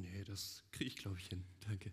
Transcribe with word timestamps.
Nee, 0.00 0.24
das 0.24 0.62
kriege 0.72 0.88
ich, 0.88 0.96
glaube 0.96 1.18
ich, 1.18 1.26
hin. 1.26 1.44
Danke. 1.66 1.92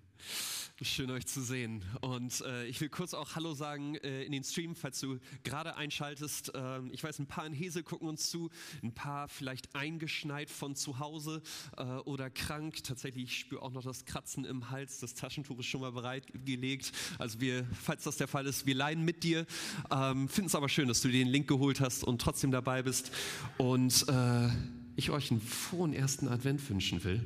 Schön 0.81 1.11
euch 1.11 1.25
zu 1.27 1.41
sehen. 1.41 1.83
Und 1.99 2.39
äh, 2.41 2.65
ich 2.67 2.79
will 2.79 2.87
kurz 2.87 3.13
auch 3.13 3.35
Hallo 3.35 3.53
sagen 3.53 3.95
äh, 3.95 4.23
in 4.23 4.31
den 4.31 4.45
Stream, 4.45 4.75
falls 4.75 5.01
du 5.01 5.19
gerade 5.43 5.75
einschaltest. 5.75 6.55
Äh, 6.55 6.87
ich 6.91 7.03
weiß, 7.03 7.19
ein 7.19 7.27
paar 7.27 7.45
in 7.45 7.51
Hese 7.51 7.83
gucken 7.83 8.07
uns 8.07 8.29
zu, 8.29 8.49
ein 8.81 8.93
paar 8.93 9.27
vielleicht 9.27 9.75
eingeschneit 9.75 10.49
von 10.49 10.75
zu 10.75 10.99
Hause 10.99 11.41
äh, 11.75 11.83
oder 11.83 12.29
krank. 12.29 12.81
Tatsächlich, 12.83 13.25
ich 13.25 13.39
spüre 13.39 13.61
auch 13.61 13.71
noch 13.71 13.83
das 13.83 14.05
Kratzen 14.05 14.45
im 14.45 14.69
Hals. 14.69 14.99
Das 14.99 15.13
Taschentuch 15.15 15.59
ist 15.59 15.65
schon 15.65 15.81
mal 15.81 15.91
bereitgelegt. 15.91 16.93
Also 17.19 17.41
wir, 17.41 17.67
falls 17.73 18.03
das 18.05 18.15
der 18.15 18.29
Fall 18.29 18.45
ist, 18.45 18.65
wir 18.65 18.75
leiden 18.75 19.03
mit 19.03 19.23
dir. 19.23 19.45
Ähm, 19.91 20.29
Finden 20.29 20.47
es 20.47 20.55
aber 20.55 20.69
schön, 20.69 20.87
dass 20.87 21.01
du 21.01 21.09
dir 21.09 21.25
den 21.25 21.27
Link 21.27 21.47
geholt 21.47 21.81
hast 21.81 22.05
und 22.05 22.21
trotzdem 22.21 22.51
dabei 22.51 22.83
bist. 22.83 23.11
Und 23.57 24.05
äh, 24.07 24.49
ich 24.97 25.11
euch 25.11 25.29
einen 25.29 25.41
frohen 25.41 25.93
ersten 25.93 26.27
Advent 26.27 26.67
wünschen 26.69 27.03
will. 27.03 27.23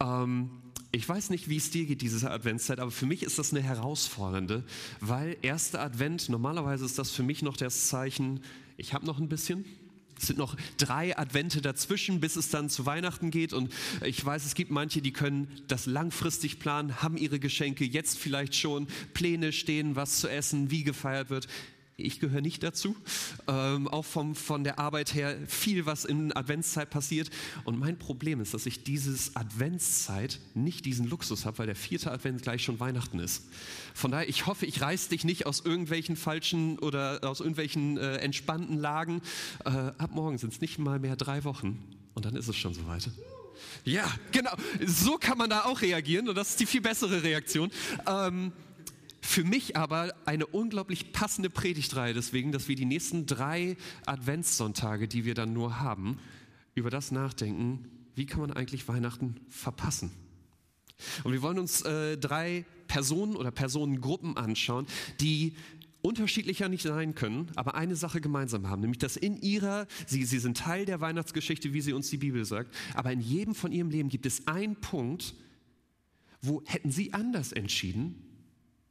Ähm, 0.00 0.50
ich 0.90 1.06
weiß 1.06 1.30
nicht, 1.30 1.48
wie 1.48 1.56
es 1.56 1.70
dir 1.70 1.84
geht, 1.84 2.00
diese 2.00 2.30
Adventszeit, 2.30 2.80
aber 2.80 2.90
für 2.90 3.06
mich 3.06 3.22
ist 3.22 3.38
das 3.38 3.52
eine 3.52 3.62
herausfordernde, 3.62 4.64
weil 5.00 5.36
erster 5.42 5.80
Advent, 5.80 6.28
normalerweise 6.28 6.84
ist 6.84 6.98
das 6.98 7.10
für 7.10 7.22
mich 7.22 7.42
noch 7.42 7.56
das 7.56 7.88
Zeichen, 7.88 8.40
ich 8.78 8.94
habe 8.94 9.04
noch 9.04 9.18
ein 9.18 9.28
bisschen, 9.28 9.64
es 10.18 10.26
sind 10.26 10.38
noch 10.38 10.56
drei 10.78 11.16
Advente 11.16 11.60
dazwischen, 11.60 12.20
bis 12.20 12.36
es 12.36 12.50
dann 12.50 12.68
zu 12.70 12.86
Weihnachten 12.86 13.30
geht. 13.30 13.52
Und 13.52 13.72
ich 14.04 14.24
weiß, 14.24 14.44
es 14.44 14.54
gibt 14.54 14.70
manche, 14.70 15.00
die 15.00 15.12
können 15.12 15.48
das 15.68 15.86
langfristig 15.86 16.58
planen, 16.58 17.02
haben 17.02 17.16
ihre 17.16 17.38
Geschenke 17.38 17.84
jetzt 17.84 18.18
vielleicht 18.18 18.56
schon, 18.56 18.88
Pläne 19.14 19.52
stehen, 19.52 19.94
was 19.94 20.18
zu 20.18 20.28
essen, 20.28 20.70
wie 20.70 20.82
gefeiert 20.82 21.30
wird. 21.30 21.46
Ich 22.00 22.20
gehöre 22.20 22.42
nicht 22.42 22.62
dazu. 22.62 22.94
Ähm, 23.48 23.88
auch 23.88 24.04
vom, 24.04 24.36
von 24.36 24.62
der 24.62 24.78
Arbeit 24.78 25.14
her 25.14 25.36
viel, 25.48 25.84
was 25.84 26.04
in 26.04 26.32
Adventszeit 26.32 26.90
passiert. 26.90 27.28
Und 27.64 27.76
mein 27.76 27.98
Problem 27.98 28.40
ist, 28.40 28.54
dass 28.54 28.66
ich 28.66 28.84
dieses 28.84 29.34
Adventszeit 29.34 30.38
nicht 30.54 30.84
diesen 30.84 31.08
Luxus 31.08 31.44
habe, 31.44 31.58
weil 31.58 31.66
der 31.66 31.74
vierte 31.74 32.12
Advent 32.12 32.42
gleich 32.42 32.62
schon 32.62 32.78
Weihnachten 32.78 33.18
ist. 33.18 33.48
Von 33.94 34.12
daher, 34.12 34.28
ich 34.28 34.46
hoffe, 34.46 34.64
ich 34.64 34.80
reiß 34.80 35.08
dich 35.08 35.24
nicht 35.24 35.46
aus 35.46 35.58
irgendwelchen 35.64 36.14
falschen 36.14 36.78
oder 36.78 37.18
aus 37.24 37.40
irgendwelchen 37.40 37.98
äh, 37.98 38.18
entspannten 38.18 38.78
Lagen. 38.78 39.20
Äh, 39.64 39.70
ab 39.70 40.10
morgen 40.12 40.38
sind 40.38 40.52
es 40.52 40.60
nicht 40.60 40.78
mal 40.78 41.00
mehr 41.00 41.16
drei 41.16 41.42
Wochen. 41.42 41.82
Und 42.14 42.24
dann 42.24 42.36
ist 42.36 42.46
es 42.46 42.54
schon 42.54 42.74
soweit. 42.74 43.10
Ja, 43.84 44.08
genau. 44.30 44.52
So 44.86 45.18
kann 45.18 45.36
man 45.36 45.50
da 45.50 45.64
auch 45.64 45.80
reagieren. 45.80 46.28
Und 46.28 46.36
das 46.36 46.50
ist 46.50 46.60
die 46.60 46.66
viel 46.66 46.80
bessere 46.80 47.24
Reaktion. 47.24 47.72
Ähm, 48.06 48.52
für 49.28 49.44
mich 49.44 49.76
aber 49.76 50.14
eine 50.24 50.46
unglaublich 50.46 51.12
passende 51.12 51.50
Predigtreihe 51.50 52.14
deswegen, 52.14 52.50
dass 52.50 52.66
wir 52.66 52.76
die 52.76 52.86
nächsten 52.86 53.26
drei 53.26 53.76
Adventssonntage, 54.06 55.06
die 55.06 55.26
wir 55.26 55.34
dann 55.34 55.52
nur 55.52 55.80
haben, 55.80 56.18
über 56.74 56.88
das 56.88 57.10
nachdenken, 57.10 57.90
wie 58.14 58.24
kann 58.24 58.40
man 58.40 58.52
eigentlich 58.52 58.88
Weihnachten 58.88 59.36
verpassen. 59.50 60.12
Und 61.24 61.32
wir 61.32 61.42
wollen 61.42 61.58
uns 61.58 61.82
äh, 61.82 62.16
drei 62.16 62.64
Personen 62.86 63.36
oder 63.36 63.50
Personengruppen 63.50 64.38
anschauen, 64.38 64.86
die 65.20 65.54
unterschiedlicher 66.00 66.70
nicht 66.70 66.84
sein 66.84 67.14
können, 67.14 67.50
aber 67.54 67.74
eine 67.74 67.96
Sache 67.96 68.22
gemeinsam 68.22 68.66
haben, 68.66 68.80
nämlich 68.80 68.98
dass 68.98 69.18
in 69.18 69.36
ihrer, 69.36 69.86
sie, 70.06 70.24
sie 70.24 70.38
sind 70.38 70.56
Teil 70.56 70.86
der 70.86 71.02
Weihnachtsgeschichte, 71.02 71.74
wie 71.74 71.82
sie 71.82 71.92
uns 71.92 72.08
die 72.08 72.16
Bibel 72.16 72.46
sagt, 72.46 72.74
aber 72.94 73.12
in 73.12 73.20
jedem 73.20 73.54
von 73.54 73.72
ihrem 73.72 73.90
Leben 73.90 74.08
gibt 74.08 74.24
es 74.24 74.46
einen 74.46 74.76
Punkt, 74.76 75.34
wo 76.40 76.62
hätten 76.64 76.90
sie 76.90 77.12
anders 77.12 77.52
entschieden, 77.52 78.24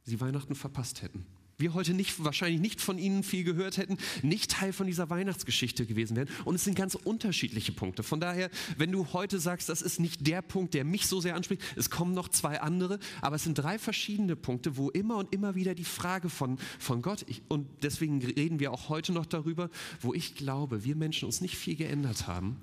sie 0.08 0.20
Weihnachten 0.20 0.54
verpasst 0.54 1.02
hätten. 1.02 1.24
Wir 1.60 1.74
heute 1.74 1.92
nicht, 1.92 2.22
wahrscheinlich 2.22 2.60
nicht 2.60 2.80
von 2.80 2.98
ihnen 2.98 3.24
viel 3.24 3.42
gehört 3.42 3.78
hätten, 3.78 3.98
nicht 4.22 4.52
Teil 4.52 4.72
von 4.72 4.86
dieser 4.86 5.10
Weihnachtsgeschichte 5.10 5.86
gewesen 5.86 6.16
wären. 6.16 6.28
Und 6.44 6.54
es 6.54 6.62
sind 6.62 6.76
ganz 6.76 6.94
unterschiedliche 6.94 7.72
Punkte. 7.72 8.04
Von 8.04 8.20
daher, 8.20 8.48
wenn 8.76 8.92
du 8.92 9.12
heute 9.12 9.40
sagst, 9.40 9.68
das 9.68 9.82
ist 9.82 9.98
nicht 9.98 10.24
der 10.24 10.40
Punkt, 10.40 10.74
der 10.74 10.84
mich 10.84 11.08
so 11.08 11.20
sehr 11.20 11.34
anspricht, 11.34 11.62
es 11.74 11.90
kommen 11.90 12.14
noch 12.14 12.28
zwei 12.28 12.60
andere, 12.60 13.00
aber 13.22 13.34
es 13.34 13.42
sind 13.42 13.58
drei 13.58 13.76
verschiedene 13.76 14.36
Punkte, 14.36 14.76
wo 14.76 14.88
immer 14.90 15.16
und 15.16 15.34
immer 15.34 15.56
wieder 15.56 15.74
die 15.74 15.82
Frage 15.82 16.28
von, 16.28 16.58
von 16.78 17.02
Gott, 17.02 17.24
ich, 17.26 17.42
und 17.48 17.66
deswegen 17.82 18.24
reden 18.24 18.60
wir 18.60 18.72
auch 18.72 18.88
heute 18.88 19.12
noch 19.12 19.26
darüber, 19.26 19.68
wo 20.00 20.14
ich 20.14 20.36
glaube, 20.36 20.84
wir 20.84 20.94
Menschen 20.94 21.26
uns 21.26 21.40
nicht 21.40 21.56
viel 21.56 21.74
geändert 21.74 22.28
haben 22.28 22.60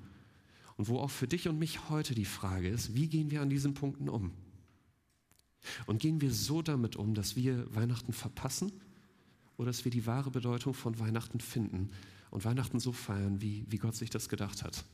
und 0.78 0.88
wo 0.88 1.00
auch 1.00 1.10
für 1.10 1.28
dich 1.28 1.48
und 1.48 1.58
mich 1.58 1.90
heute 1.90 2.14
die 2.14 2.24
Frage 2.24 2.70
ist, 2.70 2.94
wie 2.94 3.08
gehen 3.08 3.30
wir 3.30 3.42
an 3.42 3.50
diesen 3.50 3.74
Punkten 3.74 4.08
um? 4.08 4.32
Und 5.86 6.00
gehen 6.00 6.20
wir 6.20 6.32
so 6.32 6.62
damit 6.62 6.96
um, 6.96 7.14
dass 7.14 7.36
wir 7.36 7.74
Weihnachten 7.74 8.12
verpassen 8.12 8.72
oder 9.56 9.68
dass 9.68 9.84
wir 9.84 9.90
die 9.90 10.06
wahre 10.06 10.30
Bedeutung 10.30 10.74
von 10.74 10.98
Weihnachten 10.98 11.40
finden 11.40 11.90
und 12.30 12.44
Weihnachten 12.44 12.80
so 12.80 12.92
feiern, 12.92 13.40
wie, 13.40 13.64
wie 13.68 13.78
Gott 13.78 13.94
sich 13.94 14.10
das 14.10 14.28
gedacht 14.28 14.62
hat? 14.62 14.84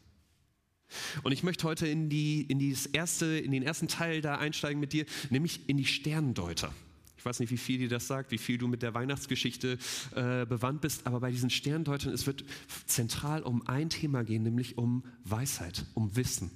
Und 1.23 1.33
ich 1.33 1.43
möchte 1.43 1.67
heute 1.67 1.87
in, 1.87 2.09
die, 2.09 2.43
in, 2.43 2.59
dieses 2.59 2.87
erste, 2.87 3.27
in 3.27 3.51
den 3.51 3.63
ersten 3.63 3.89
Teil 3.89 4.21
da 4.21 4.37
einsteigen 4.37 4.79
mit 4.79 4.93
dir, 4.93 5.07
nämlich 5.31 5.69
in 5.69 5.77
die 5.77 5.87
Sterndeuter. 5.87 6.73
Ich 7.17 7.25
weiß 7.25 7.39
nicht, 7.39 7.51
wie 7.51 7.57
viel 7.57 7.79
dir 7.79 7.89
das 7.89 8.09
sagt, 8.09 8.33
wie 8.33 8.39
viel 8.39 8.59
du 8.59 8.67
mit 8.67 8.83
der 8.83 8.95
Weihnachtsgeschichte 8.95 9.79
äh, 10.15 10.45
bewandt 10.45 10.81
bist, 10.81 11.07
aber 11.07 11.21
bei 11.21 11.31
diesen 11.31 11.51
Sterndeutern, 11.51 12.13
es 12.13 12.27
wird 12.27 12.45
zentral 12.87 13.43
um 13.43 13.67
ein 13.69 13.91
Thema 13.91 14.25
gehen, 14.25 14.43
nämlich 14.43 14.77
um 14.77 15.05
Weisheit, 15.25 15.87
um 15.95 16.17
Wissen. 16.17 16.51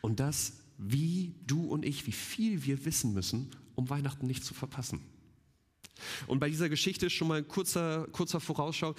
Und 0.00 0.18
das 0.18 0.54
wie 0.78 1.34
du 1.46 1.66
und 1.66 1.84
ich, 1.84 2.06
wie 2.06 2.12
viel 2.12 2.64
wir 2.64 2.84
wissen 2.84 3.12
müssen, 3.12 3.50
um 3.74 3.90
Weihnachten 3.90 4.26
nicht 4.26 4.44
zu 4.44 4.54
verpassen. 4.54 5.00
Und 6.26 6.38
bei 6.38 6.48
dieser 6.48 6.68
Geschichte 6.68 7.10
schon 7.10 7.28
mal 7.28 7.38
ein 7.38 7.48
kurzer, 7.48 8.06
kurzer 8.12 8.40
Vorausschau. 8.40 8.94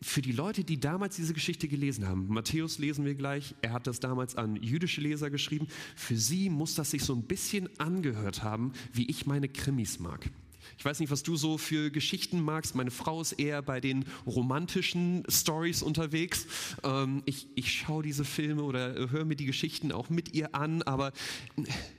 Für 0.00 0.22
die 0.22 0.32
Leute, 0.32 0.64
die 0.64 0.78
damals 0.78 1.16
diese 1.16 1.34
Geschichte 1.34 1.66
gelesen 1.66 2.06
haben, 2.06 2.28
Matthäus 2.28 2.78
lesen 2.78 3.04
wir 3.04 3.14
gleich, 3.14 3.54
er 3.62 3.72
hat 3.72 3.86
das 3.86 4.00
damals 4.00 4.36
an 4.36 4.56
jüdische 4.56 5.00
Leser 5.00 5.30
geschrieben, 5.30 5.66
für 5.96 6.16
sie 6.16 6.50
muss 6.50 6.74
das 6.74 6.90
sich 6.90 7.02
so 7.02 7.14
ein 7.14 7.22
bisschen 7.22 7.68
angehört 7.80 8.42
haben, 8.42 8.72
wie 8.92 9.06
ich 9.08 9.26
meine 9.26 9.48
Krimis 9.48 9.98
mag. 9.98 10.30
Ich 10.78 10.84
weiß 10.84 11.00
nicht, 11.00 11.10
was 11.10 11.22
du 11.22 11.36
so 11.36 11.58
für 11.58 11.90
Geschichten 11.90 12.42
magst. 12.42 12.74
Meine 12.74 12.90
Frau 12.90 13.20
ist 13.20 13.32
eher 13.32 13.62
bei 13.62 13.80
den 13.80 14.04
romantischen 14.26 15.24
Stories 15.28 15.82
unterwegs. 15.82 16.46
Ähm, 16.82 17.22
ich, 17.26 17.48
ich 17.54 17.72
schaue 17.72 18.02
diese 18.02 18.24
Filme 18.24 18.62
oder 18.62 19.10
höre 19.10 19.24
mir 19.24 19.36
die 19.36 19.46
Geschichten 19.46 19.92
auch 19.92 20.10
mit 20.10 20.34
ihr 20.34 20.54
an. 20.54 20.82
Aber 20.82 21.12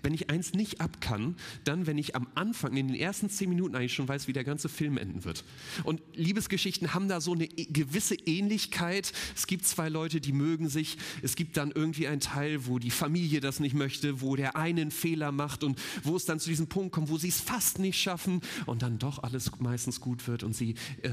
wenn 0.04 0.14
ich 0.14 0.30
eins 0.30 0.54
nicht 0.54 0.82
ab 0.82 1.02
kann, 1.02 1.36
dann, 1.64 1.88
wenn 1.88 1.98
ich 1.98 2.16
am 2.16 2.28
Anfang, 2.36 2.78
in 2.78 2.88
den 2.88 2.96
ersten 2.96 3.30
zehn 3.30 3.50
Minuten 3.50 3.76
eigentlich 3.76 3.94
schon 3.94 4.08
weiß, 4.08 4.28
wie 4.28 4.34
der 4.34 4.44
ganze 4.44 4.70
Film 4.70 4.98
enden 4.98 5.26
wird. 5.26 5.44
Und 5.84 6.02
Liebesgeschichten 6.14 6.94
haben 6.94 7.08
da 7.08 7.22
so 7.22 7.34
eine 7.34 7.46
e, 7.46 7.66
gewisse 7.66 8.16
Ähnlichkeit. 8.16 9.12
Es 9.36 9.48
gibt 9.48 9.66
zwei 9.66 9.90
Leute, 9.90 10.22
die 10.22 10.32
mögen 10.32 10.70
sich. 10.70 10.98
Es 11.22 11.36
gibt 11.36 11.58
dann 11.58 11.72
irgendwie 11.72 12.08
einen 12.08 12.22
Teil, 12.22 12.68
wo 12.68 12.80
die 12.80 12.92
Familie 12.92 13.42
das 13.42 13.60
nicht 13.60 13.74
möchte, 13.74 14.22
wo 14.22 14.36
der 14.36 14.56
eine 14.56 14.76
einen 14.82 14.92
Fehler 14.92 15.32
macht 15.32 15.64
und 15.64 15.80
wo 16.04 16.16
es 16.16 16.26
dann 16.26 16.40
zu 16.40 16.50
diesem 16.50 16.68
Punkt 16.68 16.92
kommt, 16.92 17.10
wo 17.10 17.18
sie 17.18 17.30
es 17.30 17.42
fast 17.42 17.80
nicht 17.80 18.00
schaffen 18.00 18.42
und 18.66 18.82
dann 18.82 18.98
doch 18.98 19.24
alles 19.24 19.52
meistens 19.60 20.02
gut 20.02 20.28
wird 20.28 20.44
und 20.44 20.56
sie 20.56 20.76
äh, 21.04 21.10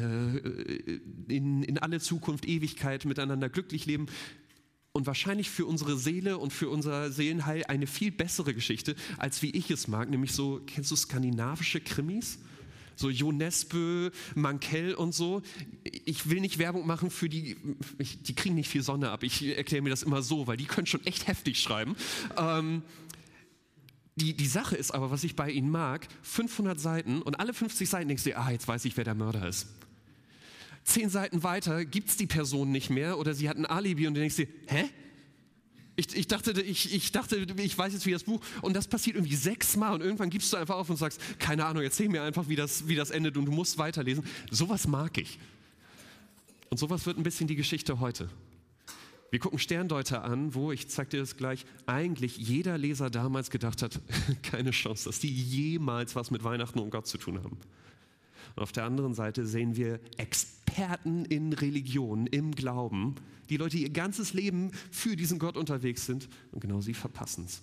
in, 1.29 1.63
in 1.63 1.79
alle 1.79 2.01
Zukunft, 2.01 2.47
Ewigkeit 2.47 3.05
miteinander 3.05 3.49
glücklich 3.49 3.87
leben. 3.87 4.07
Und 4.95 5.07
wahrscheinlich 5.07 5.49
für 5.49 5.65
unsere 5.65 5.97
Seele 5.97 6.37
und 6.37 6.53
für 6.53 6.69
unser 6.69 7.11
Seelenheil 7.11 7.65
eine 7.65 7.87
viel 7.87 8.11
bessere 8.11 8.53
Geschichte, 8.53 8.95
als 9.17 9.41
wie 9.41 9.51
ich 9.51 9.71
es 9.71 9.89
mag, 9.89 10.11
nämlich 10.11 10.33
so, 10.33 10.61
kennst 10.67 10.91
du 10.91 10.97
skandinavische 10.97 11.81
Krimis? 11.81 12.39
So 12.95 13.09
Jo 13.09 13.33
Nesbø, 13.33 14.11
Mankell 14.35 14.95
und 14.95 15.15
so. 15.15 15.43
Ich 16.05 16.29
will 16.29 16.41
nicht 16.41 16.59
Werbung 16.59 16.87
machen 16.87 17.11
für 17.11 17.29
die, 17.29 17.57
die 17.99 18.35
kriegen 18.35 18.55
nicht 18.55 18.69
viel 18.69 18.83
Sonne 18.83 19.11
ab. 19.11 19.23
Ich 19.23 19.43
erkläre 19.57 19.83
mir 19.83 19.91
das 19.91 20.03
immer 20.03 20.23
so, 20.23 20.47
weil 20.47 20.57
die 20.57 20.67
können 20.67 20.87
schon 20.87 21.05
echt 21.07 21.27
heftig 21.27 21.59
schreiben. 21.59 21.97
Ähm, 22.37 22.83
die, 24.17 24.35
die 24.35 24.47
Sache 24.47 24.77
ist 24.77 24.93
aber, 24.93 25.11
was 25.11 25.25
ich 25.25 25.37
bei 25.37 25.51
ihnen 25.51 25.71
mag, 25.71 26.07
500 26.23 26.79
Seiten 26.79 27.23
und 27.23 27.41
alle 27.41 27.55
50 27.55 27.89
Seiten 27.89 28.09
denkst 28.09 28.25
du, 28.25 28.37
ah, 28.37 28.51
jetzt 28.51 28.69
weiß 28.69 28.85
ich, 28.85 28.97
wer 28.97 29.05
der 29.05 29.15
Mörder 29.15 29.49
ist. 29.49 29.69
Zehn 30.85 31.09
Seiten 31.09 31.43
weiter 31.43 31.85
gibt 31.85 32.11
es 32.11 32.17
die 32.17 32.27
Person 32.27 32.73
nicht 32.73 32.91
mehr 32.91 33.19
oder 33.19 33.35
sie 33.35 33.49
hat 33.49 33.57
ein 33.57 33.67
Alibi 33.67 34.07
und 34.07 34.15
du 34.15 34.21
denkst 34.21 34.37
dir, 34.37 34.49
hä? 34.67 34.85
Ich, 35.95 36.17
ich, 36.17 36.27
dachte, 36.27 36.53
ich, 36.63 36.95
ich 36.95 37.13
dachte, 37.13 37.37
ich 37.37 37.79
weiß 37.79 37.93
jetzt, 37.93 38.07
wie 38.07 38.13
das 38.13 38.25
Buch. 38.25 38.41
Und 38.63 38.75
das 38.75 38.89
passiert 38.89 39.17
irgendwie 39.17 39.37
sechsmal 39.37 39.95
und 39.95 40.01
irgendwann 40.01 40.31
gibst 40.31 40.53
du 40.53 40.57
einfach 40.57 40.77
auf 40.77 40.89
und 40.89 40.97
sagst, 40.97 41.21
keine 41.39 41.67
Ahnung, 41.67 41.83
erzähl 41.83 42.09
mir 42.09 42.23
einfach, 42.23 42.49
wie 42.49 42.57
das, 42.57 42.89
wie 42.89 42.95
das 42.95 43.11
endet 43.11 43.37
und 43.37 43.45
du 43.45 43.53
musst 43.53 43.77
weiterlesen. 43.77 44.25
Sowas 44.51 44.87
mag 44.87 45.19
ich. 45.19 45.39
Und 46.71 46.79
sowas 46.79 47.05
wird 47.05 47.19
ein 47.19 47.23
bisschen 47.23 47.47
die 47.47 47.57
Geschichte 47.57 48.01
heute. 48.01 48.31
Wir 49.33 49.39
gucken 49.39 49.59
Sterndeuter 49.59 50.25
an, 50.25 50.55
wo, 50.55 50.73
ich 50.73 50.89
zeig 50.89 51.09
dir 51.09 51.21
das 51.21 51.39
gleich, 51.39 51.65
eigentlich 51.87 52.37
jeder 52.37 52.77
Leser 52.77 53.09
damals 53.09 53.49
gedacht 53.49 53.81
hat, 53.81 53.99
keine 54.43 54.73
Chance, 54.73 55.09
dass 55.09 55.21
die 55.21 55.33
jemals 55.33 56.15
was 56.15 56.31
mit 56.31 56.45
Weihnachten 56.45 56.79
und 56.79 56.91
Gott 56.91 57.07
zu 57.07 57.17
tun 57.17 57.43
haben. 57.43 57.57
Und 58.55 58.63
auf 58.63 58.73
der 58.73 58.85
anderen 58.85 59.15
Seite 59.15 59.47
sehen 59.47 59.75
wir 59.75 60.01
Experten 60.19 61.25
in 61.25 61.55
Religion, 61.55 62.27
im 62.27 62.55
Glauben, 62.55 63.15
die 63.49 63.57
Leute, 63.57 63.79
die 63.79 63.85
ihr 63.85 63.91
ganzes 63.91 64.35
Leben 64.35 64.71
für 64.91 65.17
diesen 65.17 65.39
Gott 65.39 65.57
unterwegs 65.57 66.05
sind 66.05 66.29
und 66.51 66.61
genau 66.61 66.83
sie 66.83 66.93
verpassen 66.93 67.47
es. 67.47 67.63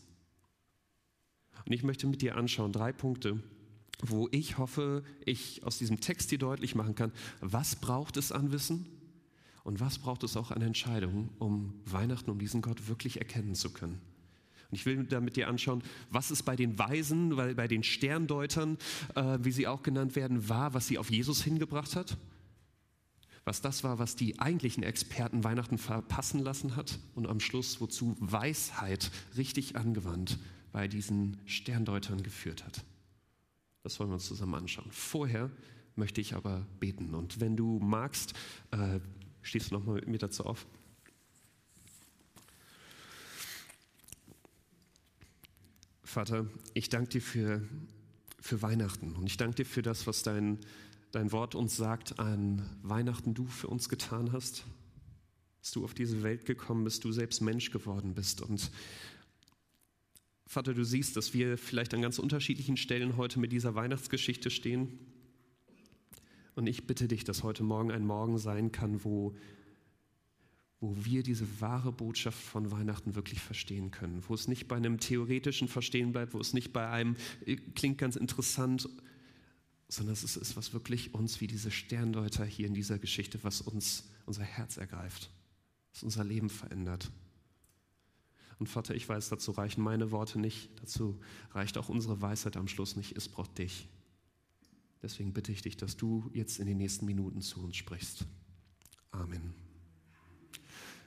Und 1.67 1.71
ich 1.71 1.83
möchte 1.83 2.07
mit 2.07 2.23
dir 2.23 2.35
anschauen 2.35 2.71
drei 2.71 2.91
Punkte, 2.91 3.43
wo 4.01 4.27
ich 4.31 4.57
hoffe, 4.57 5.03
ich 5.23 5.63
aus 5.63 5.77
diesem 5.77 5.99
Text 5.99 6.31
dir 6.31 6.39
deutlich 6.39 6.73
machen 6.73 6.95
kann, 6.95 7.11
was 7.41 7.75
braucht 7.75 8.17
es 8.17 8.31
an 8.31 8.51
Wissen 8.51 8.87
und 9.69 9.79
was 9.79 9.99
braucht 9.99 10.23
es 10.23 10.35
auch 10.35 10.49
an 10.49 10.63
Entscheidungen, 10.63 11.29
um 11.37 11.75
Weihnachten, 11.85 12.31
um 12.31 12.39
diesen 12.39 12.63
Gott 12.63 12.87
wirklich 12.87 13.19
erkennen 13.19 13.53
zu 13.53 13.71
können? 13.71 14.01
Und 14.71 14.75
ich 14.75 14.87
will 14.87 15.03
damit 15.03 15.35
dir 15.35 15.47
anschauen, 15.47 15.83
was 16.09 16.31
es 16.31 16.41
bei 16.41 16.55
den 16.55 16.79
Weisen, 16.79 17.35
bei 17.35 17.67
den 17.67 17.83
Sterndeutern, 17.83 18.79
äh, 19.13 19.37
wie 19.43 19.51
sie 19.51 19.67
auch 19.67 19.83
genannt 19.83 20.15
werden, 20.15 20.49
war, 20.49 20.73
was 20.73 20.87
sie 20.87 20.97
auf 20.97 21.11
Jesus 21.11 21.43
hingebracht 21.43 21.95
hat. 21.95 22.17
Was 23.45 23.61
das 23.61 23.83
war, 23.83 23.99
was 23.99 24.15
die 24.15 24.39
eigentlichen 24.39 24.81
Experten 24.81 25.43
Weihnachten 25.43 25.77
verpassen 25.77 26.39
lassen 26.39 26.75
hat. 26.75 26.97
Und 27.13 27.27
am 27.27 27.39
Schluss, 27.39 27.79
wozu 27.79 28.17
Weisheit 28.19 29.11
richtig 29.37 29.75
angewandt 29.75 30.39
bei 30.71 30.87
diesen 30.87 31.37
Sterndeutern 31.45 32.23
geführt 32.23 32.65
hat. 32.65 32.83
Das 33.83 33.99
wollen 33.99 34.09
wir 34.09 34.15
uns 34.15 34.25
zusammen 34.25 34.55
anschauen. 34.55 34.89
Vorher 34.89 35.51
möchte 35.95 36.21
ich 36.21 36.33
aber 36.33 36.65
beten. 36.79 37.13
Und 37.13 37.39
wenn 37.39 37.55
du 37.55 37.77
magst, 37.77 38.33
äh, 38.71 38.99
stehst 39.41 39.71
du 39.71 39.75
nochmal 39.75 39.95
mit 39.95 40.07
mir 40.07 40.17
dazu 40.17 40.45
auf. 40.45 40.65
Vater, 46.03 46.47
ich 46.73 46.89
danke 46.89 47.09
dir 47.09 47.21
für, 47.21 47.61
für 48.39 48.63
Weihnachten 48.63 49.15
und 49.15 49.27
ich 49.27 49.37
danke 49.37 49.57
dir 49.57 49.65
für 49.65 49.83
das, 49.83 50.07
was 50.07 50.23
dein, 50.23 50.57
dein 51.11 51.31
Wort 51.31 51.53
uns 51.53 51.77
sagt, 51.77 52.17
an 52.17 52.67
Weihnachten 52.81 53.35
du 53.35 53.45
für 53.45 53.67
uns 53.67 53.89
getan 53.89 54.31
hast, 54.31 54.63
dass 55.61 55.71
du 55.71 55.83
auf 55.83 55.93
diese 55.93 56.23
Welt 56.23 56.45
gekommen 56.45 56.83
bist, 56.83 57.03
du 57.03 57.11
selbst 57.11 57.41
Mensch 57.41 57.69
geworden 57.69 58.15
bist. 58.15 58.41
Und 58.41 58.71
Vater, 60.47 60.73
du 60.73 60.83
siehst, 60.83 61.15
dass 61.15 61.35
wir 61.35 61.59
vielleicht 61.59 61.93
an 61.93 62.01
ganz 62.01 62.17
unterschiedlichen 62.17 62.75
Stellen 62.75 63.15
heute 63.15 63.39
mit 63.39 63.51
dieser 63.51 63.75
Weihnachtsgeschichte 63.75 64.49
stehen. 64.49 64.97
Und 66.55 66.67
ich 66.67 66.87
bitte 66.87 67.07
dich, 67.07 67.23
dass 67.23 67.43
heute 67.43 67.63
Morgen 67.63 67.91
ein 67.91 68.05
Morgen 68.05 68.37
sein 68.37 68.71
kann, 68.71 69.03
wo 69.03 69.35
wo 70.81 70.95
wir 71.03 71.23
diese 71.23 71.45
wahre 71.59 71.91
Botschaft 71.91 72.41
von 72.41 72.71
Weihnachten 72.71 73.15
wirklich 73.15 73.41
verstehen 73.41 73.91
können, 73.91 74.23
wo 74.27 74.33
es 74.33 74.47
nicht 74.47 74.67
bei 74.67 74.77
einem 74.77 74.99
theoretischen 74.99 75.67
Verstehen 75.67 76.13
bleibt, 76.13 76.33
wo 76.33 76.39
es 76.39 76.53
nicht 76.53 76.71
bei 76.71 76.87
einem 76.89 77.17
äh, 77.45 77.57
klingt 77.57 77.97
ganz 77.97 78.15
interessant, 78.15 78.87
sondern 79.89 80.13
es 80.13 80.23
ist, 80.23 80.55
was 80.55 80.73
wirklich 80.73 81.13
uns 81.13 81.41
wie 81.41 81.47
diese 81.47 81.71
Sterndeuter 81.71 82.45
hier 82.45 82.67
in 82.67 82.73
dieser 82.73 82.99
Geschichte, 82.99 83.43
was 83.43 83.59
uns 83.59 84.09
unser 84.25 84.43
Herz 84.43 84.77
ergreift, 84.77 85.31
was 85.93 86.03
unser 86.03 86.23
Leben 86.23 86.49
verändert. 86.49 87.11
Und 88.59 88.67
Vater, 88.67 88.93
ich 88.93 89.07
weiß, 89.07 89.29
dazu 89.29 89.51
reichen 89.51 89.81
meine 89.81 90.11
Worte 90.11 90.39
nicht, 90.39 90.69
dazu 90.81 91.19
reicht 91.51 91.77
auch 91.77 91.89
unsere 91.89 92.21
Weisheit 92.21 92.55
am 92.55 92.67
Schluss 92.67 92.95
nicht, 92.95 93.17
es 93.17 93.27
braucht 93.27 93.57
dich. 93.57 93.87
Deswegen 95.01 95.33
bitte 95.33 95.51
ich 95.51 95.61
dich, 95.61 95.77
dass 95.77 95.97
du 95.97 96.29
jetzt 96.33 96.59
in 96.59 96.67
den 96.67 96.77
nächsten 96.77 97.05
Minuten 97.05 97.41
zu 97.41 97.63
uns 97.63 97.77
sprichst. 97.77 98.25
Amen. 99.11 99.53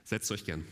Setzt 0.05 0.31
euch 0.33 0.45
gern. 0.45 0.65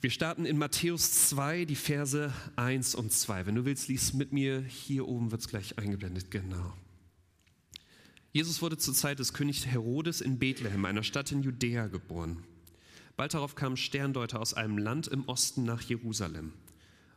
Wir 0.00 0.10
starten 0.10 0.46
in 0.46 0.58
Matthäus 0.58 1.28
2, 1.28 1.64
die 1.64 1.76
Verse 1.76 2.32
1 2.56 2.94
und 2.94 3.12
2. 3.12 3.46
Wenn 3.46 3.54
du 3.54 3.64
willst, 3.64 3.88
lies 3.88 4.14
mit 4.14 4.32
mir. 4.32 4.60
Hier 4.62 5.06
oben 5.06 5.30
wird 5.30 5.42
es 5.42 5.48
gleich 5.48 5.78
eingeblendet. 5.78 6.30
Genau. 6.30 6.74
Jesus 8.32 8.62
wurde 8.62 8.78
zur 8.78 8.94
Zeit 8.94 9.18
des 9.18 9.32
Königs 9.32 9.66
Herodes 9.66 10.22
in 10.22 10.38
Bethlehem, 10.38 10.86
einer 10.86 11.02
Stadt 11.02 11.30
in 11.32 11.42
Judäa, 11.42 11.86
geboren. 11.86 12.42
Bald 13.16 13.34
darauf 13.34 13.54
kamen 13.54 13.76
Sterndeuter 13.76 14.40
aus 14.40 14.54
einem 14.54 14.78
Land 14.78 15.06
im 15.06 15.28
Osten 15.28 15.64
nach 15.64 15.82
Jerusalem. 15.82 16.52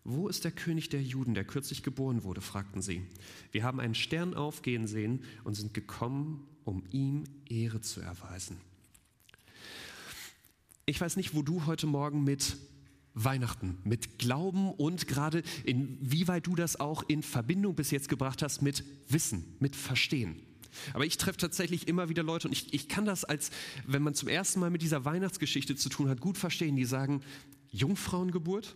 Wo 0.07 0.27
ist 0.27 0.43
der 0.43 0.51
König 0.51 0.89
der 0.89 1.01
Juden, 1.01 1.33
der 1.33 1.43
kürzlich 1.43 1.81
geboren 1.81 2.23
wurde? 2.23 2.39
fragten 2.39 2.79
sie. 2.79 3.01
Wir 3.51 3.63
haben 3.63 3.79
einen 3.79 3.95
Stern 3.95 4.35
aufgehen 4.35 4.85
sehen 4.85 5.23
und 5.43 5.55
sind 5.55 5.73
gekommen, 5.73 6.47
um 6.63 6.83
ihm 6.91 7.23
Ehre 7.49 7.81
zu 7.81 8.01
erweisen. 8.01 8.57
Ich 10.85 11.01
weiß 11.01 11.15
nicht, 11.15 11.33
wo 11.33 11.41
du 11.41 11.65
heute 11.65 11.87
Morgen 11.87 12.23
mit 12.23 12.55
Weihnachten, 13.15 13.79
mit 13.83 14.19
Glauben 14.19 14.71
und 14.71 15.07
gerade 15.07 15.41
inwieweit 15.63 16.45
du 16.45 16.53
das 16.53 16.79
auch 16.79 17.01
in 17.07 17.23
Verbindung 17.23 17.73
bis 17.73 17.89
jetzt 17.89 18.07
gebracht 18.07 18.43
hast 18.43 18.61
mit 18.61 18.83
Wissen, 19.09 19.55
mit 19.59 19.75
Verstehen. 19.75 20.39
Aber 20.93 21.07
ich 21.07 21.17
treffe 21.17 21.39
tatsächlich 21.39 21.87
immer 21.87 22.09
wieder 22.09 22.21
Leute 22.21 22.47
und 22.47 22.51
ich, 22.51 22.75
ich 22.75 22.87
kann 22.87 23.05
das 23.05 23.23
als, 23.23 23.49
wenn 23.87 24.03
man 24.03 24.13
zum 24.13 24.29
ersten 24.29 24.59
Mal 24.59 24.69
mit 24.69 24.83
dieser 24.83 25.03
Weihnachtsgeschichte 25.03 25.75
zu 25.75 25.89
tun 25.89 26.09
hat, 26.09 26.21
gut 26.21 26.37
verstehen, 26.37 26.75
die 26.75 26.85
sagen, 26.85 27.21
Jungfrauengeburt, 27.71 28.75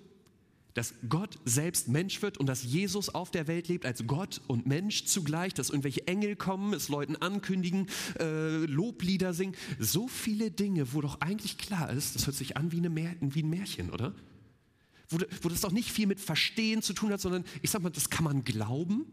dass 0.80 0.94
Gott 1.10 1.38
selbst 1.44 1.90
Mensch 1.90 2.22
wird 2.22 2.38
und 2.38 2.46
dass 2.46 2.64
Jesus 2.64 3.10
auf 3.10 3.32
der 3.32 3.48
Welt 3.48 3.68
lebt 3.68 3.86
als 3.86 4.08
Gott 4.08 4.40
und 4.48 4.66
Mensch 4.66 5.04
zugleich, 5.04 5.54
dass 5.54 5.70
irgendwelche 5.70 6.08
Engel 6.08 6.38
kommen, 6.38 6.74
es 6.74 6.88
Leuten 6.88 7.18
ankündigen, 7.18 7.88
äh, 8.18 8.60
Loblieder 8.60 9.34
singen. 9.34 9.58
So 9.78 10.08
viele 10.08 10.52
Dinge, 10.52 10.94
wo 10.94 11.02
doch 11.02 11.20
eigentlich 11.20 11.58
klar 11.58 11.92
ist, 11.92 12.16
das 12.16 12.28
hört 12.28 12.38
sich 12.38 12.56
an 12.56 12.72
wie, 12.72 12.78
eine 12.78 12.96
wie 13.20 13.44
ein 13.44 13.50
Märchen, 13.50 13.90
oder? 13.90 14.16
Wo, 15.10 15.18
wo 15.42 15.50
das 15.50 15.60
doch 15.60 15.74
nicht 15.74 15.92
viel 15.92 16.08
mit 16.08 16.22
Verstehen 16.22 16.82
zu 16.82 16.94
tun 16.94 17.12
hat, 17.12 17.20
sondern 17.20 17.44
ich 17.62 17.72
sag 17.72 17.82
mal, 17.82 17.90
das 17.90 18.10
kann 18.10 18.24
man 18.24 18.46
glauben 18.46 19.06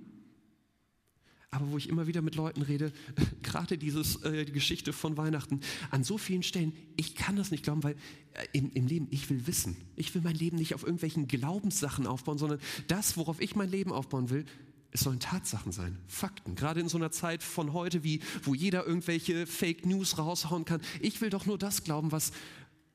aber 1.56 1.70
wo 1.70 1.79
ich 1.79 1.88
immer 1.88 2.06
wieder 2.06 2.23
mit 2.23 2.35
Leuten 2.35 2.62
rede, 2.62 2.93
gerade 3.43 3.79
dieses, 3.79 4.17
äh, 4.23 4.44
die 4.44 4.53
Geschichte 4.53 4.93
von 4.93 5.17
Weihnachten, 5.17 5.61
an 5.91 6.05
so 6.05 6.19
vielen 6.19 6.43
Stellen, 6.43 6.73
ich 6.97 7.14
kann 7.14 7.37
das 7.37 7.50
nicht 7.50 7.64
glauben, 7.64 7.82
weil 7.82 7.94
äh, 8.35 8.47
im, 8.53 8.70
im 8.73 8.87
Leben, 8.87 9.08
ich 9.11 9.29
will 9.31 9.47
wissen. 9.47 9.76
Ich 9.97 10.14
will 10.14 10.23
mein 10.23 10.37
Leben 10.37 10.58
nicht 10.58 10.75
auf 10.75 10.82
irgendwelchen 10.82 11.29
Glaubenssachen 11.29 12.06
aufbauen, 12.06 12.38
sondern 12.38 12.61
das, 12.88 13.17
worauf 13.17 13.41
ich 13.41 13.56
mein 13.56 13.70
Leben 13.70 13.93
aufbauen 13.93 14.31
will, 14.31 14.44
es 14.93 15.00
sollen 15.00 15.20
Tatsachen 15.20 15.73
sein, 15.73 15.99
Fakten. 16.06 16.55
Gerade 16.55 16.81
in 16.81 16.88
so 16.88 16.97
einer 16.97 17.11
Zeit 17.11 17.43
von 17.43 17.73
heute, 17.73 18.03
wie, 18.05 18.20
wo 18.43 18.55
jeder 18.55 18.87
irgendwelche 18.87 19.47
Fake 19.47 19.85
News 19.85 20.19
raushauen 20.19 20.64
kann. 20.64 20.81
Ich 21.00 21.20
will 21.20 21.31
doch 21.31 21.44
nur 21.44 21.58
das 21.58 21.85
glauben, 21.85 22.12
was, 22.12 22.32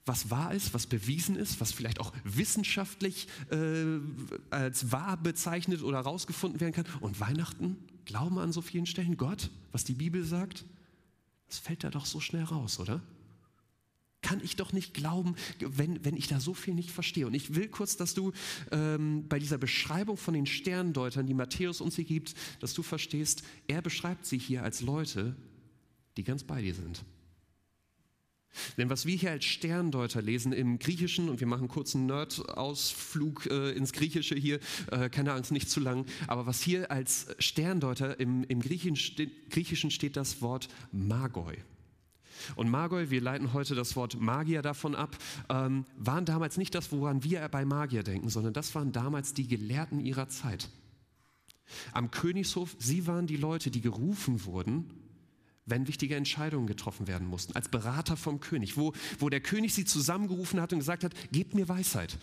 was 0.06 0.32
wahr 0.32 0.54
ist, 0.54 0.74
was 0.74 0.88
bewiesen 0.88 1.36
ist, 1.36 1.62
was 1.62 1.72
vielleicht 1.72 2.00
auch 2.00 2.12
wissenschaftlich 2.24 3.28
äh, 3.52 4.00
als 4.50 4.92
wahr 4.92 5.18
bezeichnet 5.18 5.84
oder 5.84 5.98
herausgefunden 5.98 6.60
werden 6.60 6.74
kann. 6.74 6.86
Und 7.02 7.20
Weihnachten, 7.20 7.78
Glauben 8.06 8.40
an 8.40 8.52
so 8.52 8.62
vielen 8.62 8.86
Stellen, 8.86 9.18
Gott, 9.18 9.50
was 9.72 9.84
die 9.84 9.94
Bibel 9.94 10.24
sagt, 10.24 10.66
das 11.48 11.60
fällt 11.60 11.84
da 11.84 11.90
doch 11.90 12.06
so 12.06 12.20
schnell 12.20 12.44
raus, 12.44 12.80
oder? 12.80 13.02
Kann 14.22 14.40
ich 14.44 14.56
doch 14.56 14.72
nicht 14.72 14.94
glauben, 14.94 15.36
wenn, 15.60 16.06
wenn 16.06 16.16
ich 16.16 16.28
da 16.28 16.40
so 16.40 16.54
viel 16.54 16.74
nicht 16.74 16.92
verstehe. 16.92 17.26
Und 17.28 17.34
ich 17.34 17.56
will 17.56 17.68
kurz, 17.68 17.98
dass 17.98 18.14
du 18.14 18.32
ähm, 18.72 19.28
bei 19.28 19.40
dieser 19.40 19.58
Beschreibung 19.58 20.16
von 20.16 20.34
den 20.34 20.46
Sterndeutern, 20.46 21.26
die 21.26 21.34
Matthäus 21.34 21.82
uns 21.82 21.96
hier 21.96 22.06
gibt, 22.06 22.36
dass 22.60 22.74
du 22.74 22.84
verstehst, 22.84 23.44
er 23.68 23.82
beschreibt 23.82 24.26
sie 24.26 24.38
hier 24.38 24.64
als 24.64 24.82
Leute, 24.82 25.36
die 26.18 26.24
ganz 26.24 26.44
bei 26.44 26.62
dir 26.62 26.76
sind. 26.76 27.04
Denn 28.78 28.90
was 28.90 29.06
wir 29.06 29.16
hier 29.16 29.32
als 29.32 29.46
Sterndeuter 29.46 30.22
lesen 30.22 30.52
im 30.54 30.80
Griechischen, 30.80 31.30
und 31.30 31.40
wir 31.40 31.48
machen 31.48 31.68
kurzen 31.68 32.06
Nerd-Ausflug 32.06 33.46
äh, 33.48 33.72
ins 33.72 33.94
Griechische 33.94 34.36
hier, 34.36 34.60
äh, 34.92 35.10
keine 35.10 35.34
Angst, 35.34 35.52
nicht 35.52 35.70
zu 35.70 35.80
lang, 35.80 36.06
aber 36.28 36.46
was 36.46 36.62
hier 36.62 36.92
als 36.92 37.28
Sterndeuter 37.40 38.20
im, 38.20 38.44
im 38.44 38.62
Griechischen, 38.62 38.96
steht, 38.96 39.50
Griechischen 39.50 39.92
steht 39.92 40.18
das 40.18 40.42
Wort 40.42 40.68
Magoi. 40.92 41.58
Und 42.56 42.70
Magoi, 42.70 43.10
wir 43.10 43.22
leiten 43.22 43.54
heute 43.54 43.76
das 43.76 43.96
Wort 43.96 44.20
Magier 44.20 44.62
davon 44.62 44.96
ab, 44.96 45.18
ähm, 45.50 45.86
waren 45.98 46.26
damals 46.26 46.58
nicht 46.58 46.74
das, 46.76 46.92
woran 46.92 47.24
wir 47.24 47.48
bei 47.50 47.66
Magier 47.66 48.04
denken, 48.04 48.30
sondern 48.30 48.54
das 48.54 48.74
waren 48.76 48.92
damals 48.92 49.34
die 49.34 49.48
Gelehrten 49.48 50.00
ihrer 50.00 50.28
Zeit. 50.28 50.70
Am 51.94 52.12
Königshof, 52.12 52.76
sie 52.80 53.08
waren 53.08 53.28
die 53.28 53.38
Leute, 53.38 53.72
die 53.72 53.82
gerufen 53.82 54.46
wurden, 54.46 54.90
wenn 55.72 55.88
wichtige 55.88 56.16
Entscheidungen 56.16 56.68
getroffen 56.68 57.08
werden 57.08 57.28
mussten, 57.28 57.54
als 57.54 57.70
Berater 57.70 58.16
vom 58.16 58.40
König, 58.40 58.78
wo, 58.78 58.94
wo 59.18 59.30
der 59.30 59.42
König 59.42 59.74
sie 59.74 59.86
zusammengerufen 59.86 60.62
hat 60.62 60.72
und 60.74 60.80
gesagt 60.80 61.04
hat, 61.04 61.16
gebt 61.32 61.56
mir 61.56 61.68
Weisheit. 61.68 62.20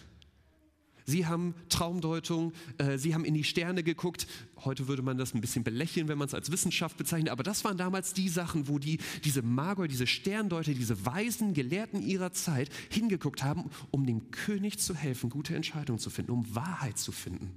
Sie 1.08 1.24
haben 1.24 1.54
Traumdeutung, 1.70 2.52
äh, 2.76 2.98
sie 2.98 3.14
haben 3.14 3.24
in 3.24 3.32
die 3.32 3.42
Sterne 3.42 3.82
geguckt. 3.82 4.26
Heute 4.62 4.88
würde 4.88 5.00
man 5.00 5.16
das 5.16 5.32
ein 5.32 5.40
bisschen 5.40 5.64
belächeln, 5.64 6.06
wenn 6.06 6.18
man 6.18 6.28
es 6.28 6.34
als 6.34 6.52
Wissenschaft 6.52 6.98
bezeichnet, 6.98 7.30
aber 7.30 7.42
das 7.42 7.64
waren 7.64 7.78
damals 7.78 8.12
die 8.12 8.28
Sachen, 8.28 8.68
wo 8.68 8.78
die, 8.78 8.98
diese 9.24 9.40
Magoi, 9.40 9.88
diese 9.88 10.06
Sterndeuter, 10.06 10.74
diese 10.74 11.06
weisen 11.06 11.54
Gelehrten 11.54 12.02
ihrer 12.02 12.32
Zeit 12.32 12.68
hingeguckt 12.90 13.42
haben, 13.42 13.70
um 13.90 14.04
dem 14.04 14.30
König 14.30 14.78
zu 14.80 14.94
helfen, 14.94 15.30
gute 15.30 15.56
Entscheidungen 15.56 15.98
zu 15.98 16.10
finden, 16.10 16.30
um 16.30 16.54
Wahrheit 16.54 16.98
zu 16.98 17.10
finden. 17.10 17.54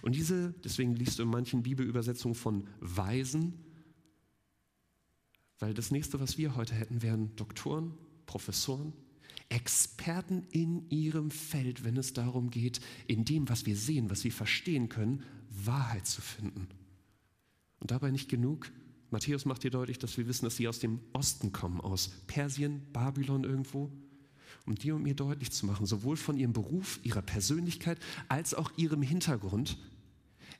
Und 0.00 0.14
diese, 0.14 0.54
deswegen 0.64 0.96
liest 0.96 1.18
du 1.18 1.24
in 1.24 1.28
manchen 1.28 1.62
Bibelübersetzungen 1.62 2.34
von 2.34 2.66
Weisen, 2.80 3.52
weil 5.58 5.74
das 5.74 5.90
nächste, 5.90 6.20
was 6.20 6.38
wir 6.38 6.54
heute 6.54 6.74
hätten, 6.74 7.02
wären 7.02 7.34
Doktoren, 7.36 7.94
Professoren, 8.26 8.92
Experten 9.48 10.46
in 10.50 10.88
ihrem 10.90 11.30
Feld, 11.30 11.84
wenn 11.84 11.96
es 11.96 12.12
darum 12.12 12.50
geht, 12.50 12.80
in 13.06 13.24
dem, 13.24 13.48
was 13.48 13.66
wir 13.66 13.76
sehen, 13.76 14.10
was 14.10 14.24
wir 14.24 14.32
verstehen 14.32 14.88
können, 14.88 15.22
Wahrheit 15.50 16.06
zu 16.06 16.20
finden. 16.20 16.68
Und 17.80 17.90
dabei 17.90 18.10
nicht 18.10 18.28
genug. 18.28 18.70
Matthäus 19.10 19.46
macht 19.46 19.62
hier 19.62 19.70
deutlich, 19.70 19.98
dass 19.98 20.18
wir 20.18 20.28
wissen, 20.28 20.44
dass 20.44 20.56
sie 20.56 20.68
aus 20.68 20.80
dem 20.80 21.00
Osten 21.14 21.52
kommen, 21.52 21.80
aus 21.80 22.10
Persien, 22.26 22.82
Babylon 22.92 23.44
irgendwo. 23.44 23.90
Um 24.66 24.74
dir 24.74 24.96
und 24.96 25.02
mir 25.02 25.14
deutlich 25.14 25.50
zu 25.50 25.64
machen, 25.64 25.86
sowohl 25.86 26.16
von 26.16 26.36
ihrem 26.36 26.52
Beruf, 26.52 27.00
ihrer 27.02 27.22
Persönlichkeit 27.22 27.98
als 28.28 28.52
auch 28.52 28.70
ihrem 28.76 29.00
Hintergrund, 29.00 29.78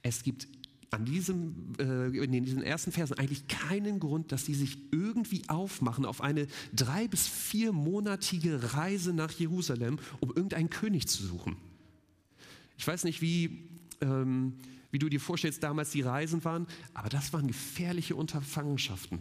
es 0.02 0.22
gibt 0.22 0.48
an 0.90 1.04
diesem, 1.04 1.74
äh, 1.78 2.08
in 2.16 2.44
diesen 2.44 2.62
ersten 2.62 2.92
Versen 2.92 3.18
eigentlich 3.18 3.46
keinen 3.48 4.00
Grund, 4.00 4.32
dass 4.32 4.46
sie 4.46 4.54
sich 4.54 4.78
irgendwie 4.90 5.42
aufmachen 5.48 6.04
auf 6.04 6.20
eine 6.20 6.46
drei- 6.72 7.08
bis 7.08 7.26
viermonatige 7.26 8.74
Reise 8.74 9.12
nach 9.12 9.30
Jerusalem, 9.32 9.98
um 10.20 10.30
irgendeinen 10.30 10.70
König 10.70 11.06
zu 11.08 11.26
suchen. 11.26 11.56
Ich 12.78 12.86
weiß 12.86 13.04
nicht, 13.04 13.20
wie, 13.20 13.68
ähm, 14.00 14.54
wie 14.90 14.98
du 14.98 15.08
dir 15.08 15.20
vorstellst, 15.20 15.62
damals 15.62 15.90
die 15.90 16.02
Reisen 16.02 16.44
waren, 16.44 16.66
aber 16.94 17.08
das 17.08 17.32
waren 17.32 17.46
gefährliche 17.46 18.16
Unterfangenschaften. 18.16 19.20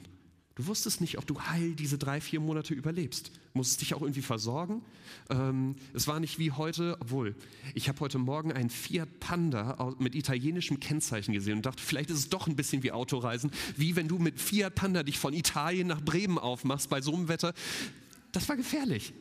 Du 0.57 0.65
wusstest 0.65 1.01
nicht, 1.01 1.19
ob 1.19 1.27
du 1.27 1.39
heil 1.39 1.75
diese 1.75 1.99
drei, 1.99 2.19
vier 2.19 2.39
Monate 2.39 2.73
überlebst. 2.73 3.31
Musstest 3.53 3.81
dich 3.81 3.93
auch 3.93 4.01
irgendwie 4.01 4.23
versorgen. 4.23 4.81
Ähm, 5.29 5.75
es 5.93 6.07
war 6.07 6.19
nicht 6.19 6.39
wie 6.39 6.51
heute, 6.51 6.97
obwohl 6.99 7.35
ich 7.75 7.89
habe 7.89 7.99
heute 7.99 8.17
Morgen 8.17 8.51
einen 8.51 8.71
Fiat 8.71 9.19
Panda 9.19 9.93
mit 9.99 10.15
italienischem 10.15 10.79
Kennzeichen 10.79 11.31
gesehen 11.31 11.57
und 11.57 11.67
dachte, 11.67 11.83
vielleicht 11.83 12.09
ist 12.09 12.17
es 12.17 12.29
doch 12.29 12.47
ein 12.47 12.55
bisschen 12.55 12.81
wie 12.81 12.91
Autoreisen, 12.91 13.51
wie 13.75 13.95
wenn 13.95 14.07
du 14.07 14.17
mit 14.17 14.41
Fiat 14.41 14.73
Panda 14.73 15.03
dich 15.03 15.19
von 15.19 15.31
Italien 15.31 15.85
nach 15.85 16.01
Bremen 16.01 16.39
aufmachst 16.39 16.89
bei 16.89 17.01
so 17.01 17.13
einem 17.13 17.27
Wetter. 17.27 17.53
Das 18.31 18.49
war 18.49 18.55
gefährlich. 18.55 19.13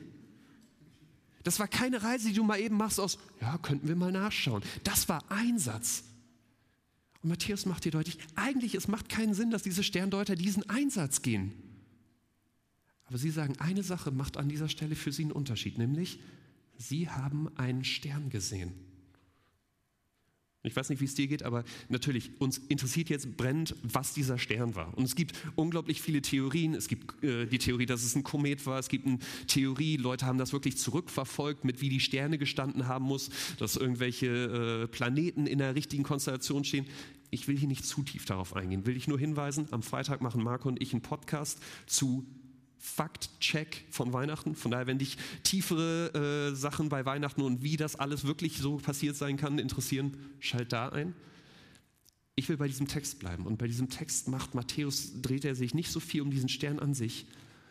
Das 1.45 1.61
war 1.61 1.69
keine 1.69 2.03
Reise, 2.03 2.29
die 2.29 2.35
du 2.35 2.45
mal 2.45 2.59
eben 2.59 2.79
machst 2.79 2.99
aus, 2.99 3.19
ja, 3.43 3.59
könnten 3.59 3.89
wir 3.89 3.97
mal 3.97 4.11
nachschauen. 4.11 4.63
Das 4.85 5.07
war 5.11 5.23
Einsatz. 5.31 6.03
Und 7.27 7.31
Matthäus 7.31 7.67
macht 7.67 7.85
dir 7.85 7.91
deutlich, 7.91 8.19
eigentlich 8.37 8.77
es 8.77 8.87
macht 8.87 9.09
keinen 9.09 9.35
Sinn, 9.35 9.51
dass 9.51 9.65
diese 9.65 9.83
Sterndeuter 9.83 10.37
diesen 10.37 10.71
Einsatz 10.71 11.23
gehen. 11.23 11.53
Aber 13.07 13.19
sie 13.19 13.31
sagen, 13.31 13.57
eine 13.59 13.83
Sache 13.83 14.13
macht 14.13 14.37
an 14.37 14.49
dieser 14.49 14.69
Stelle 14.69 14.95
für 14.95 15.11
sie 15.11 15.23
einen 15.23 15.33
Unterschied, 15.33 15.77
nämlich 15.77 16.21
sie 16.79 17.11
haben 17.11 17.49
einen 17.57 17.83
Stern 17.83 18.31
gesehen. 18.31 18.75
Ich 20.67 20.75
weiß 20.75 20.89
nicht, 20.89 21.01
wie 21.01 21.05
es 21.05 21.15
dir 21.15 21.29
geht, 21.29 21.45
aber 21.45 21.65
natürlich, 21.89 22.31
uns 22.41 22.59
interessiert 22.59 23.09
jetzt 23.09 23.37
brennend, 23.37 23.77
was 23.83 24.15
dieser 24.15 24.37
Stern 24.37 24.75
war. 24.75 24.97
Und 24.99 25.05
es 25.05 25.15
gibt 25.15 25.35
unglaublich 25.55 26.03
viele 26.03 26.23
Theorien. 26.23 26.75
Es 26.75 26.89
gibt 26.89 27.23
äh, 27.23 27.47
die 27.47 27.59
Theorie, 27.59 27.87
dass 27.87 28.03
es 28.03 28.17
ein 28.17 28.25
Komet 28.25 28.67
war. 28.67 28.79
Es 28.79 28.89
gibt 28.89 29.07
eine 29.07 29.19
Theorie, 29.47 29.97
Leute 29.97 30.27
haben 30.27 30.39
das 30.39 30.53
wirklich 30.53 30.77
zurückverfolgt, 30.77 31.65
mit 31.65 31.81
wie 31.81 31.89
die 31.89 32.01
Sterne 32.01 32.37
gestanden 32.37 32.89
haben 32.89 33.05
muss, 33.05 33.31
dass 33.59 33.77
irgendwelche 33.77 34.27
äh, 34.27 34.89
Planeten 34.89 35.47
in 35.47 35.59
der 35.59 35.75
richtigen 35.75 36.03
Konstellation 36.03 36.65
stehen. 36.65 36.87
Ich 37.31 37.49
will 37.49 37.59
hier 37.59 37.69
nicht 37.69 37.85
zu 37.85 38.03
tief 38.03 38.25
darauf 38.25 38.55
eingehen. 38.55 38.87
Will 38.87 38.97
ich 38.97 39.09
nur 39.09 39.19
hinweisen, 39.19 39.69
am 39.71 39.83
Freitag 39.83 40.21
machen 40.21 40.43
Marco 40.43 40.69
und 40.69 40.81
ich 40.81 40.93
einen 40.93 41.03
Podcast 41.03 41.59
zu 41.87 42.27
Fakt-Check 42.79 43.85
von 43.91 44.13
Weihnachten. 44.13 44.55
Von 44.55 44.71
daher, 44.71 44.87
wenn 44.87 44.99
dich 44.99 45.17
tiefere 45.43 46.51
äh, 46.53 46.55
Sachen 46.55 46.89
bei 46.89 47.05
Weihnachten 47.05 47.43
und 47.43 47.63
wie 47.63 47.77
das 47.77 47.97
alles 47.97 48.25
wirklich 48.25 48.59
so 48.59 48.77
passiert 48.77 49.17
sein 49.17 49.37
kann 49.37 49.59
interessieren, 49.59 50.17
schalt 50.39 50.73
da 50.73 50.89
ein. 50.91 51.15
Ich 52.37 52.49
will 52.49 52.57
bei 52.57 52.69
diesem 52.69 52.87
Text 52.87 53.19
bleiben. 53.19 53.47
Und 53.47 53.59
bei 53.59 53.67
diesem 53.67 53.89
Text 53.89 54.29
macht 54.29 54.55
Matthäus, 54.55 55.21
dreht 55.23 55.45
er 55.45 55.55
sich 55.55 55.75
nicht 55.75 55.91
so 55.91 56.01
viel 56.01 56.23
um 56.23 56.31
diesen 56.31 56.49
Stern 56.49 56.79
an 56.79 56.95
sich, 56.95 57.27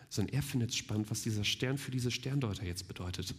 sondern 0.09 0.33
er 0.33 0.41
findet 0.41 0.71
es 0.71 0.75
spannend, 0.75 1.09
was 1.11 1.21
dieser 1.21 1.43
Stern 1.43 1.77
für 1.77 1.91
diese 1.91 2.11
Sterndeuter 2.11 2.65
jetzt 2.65 2.87
bedeutet. 2.87 3.35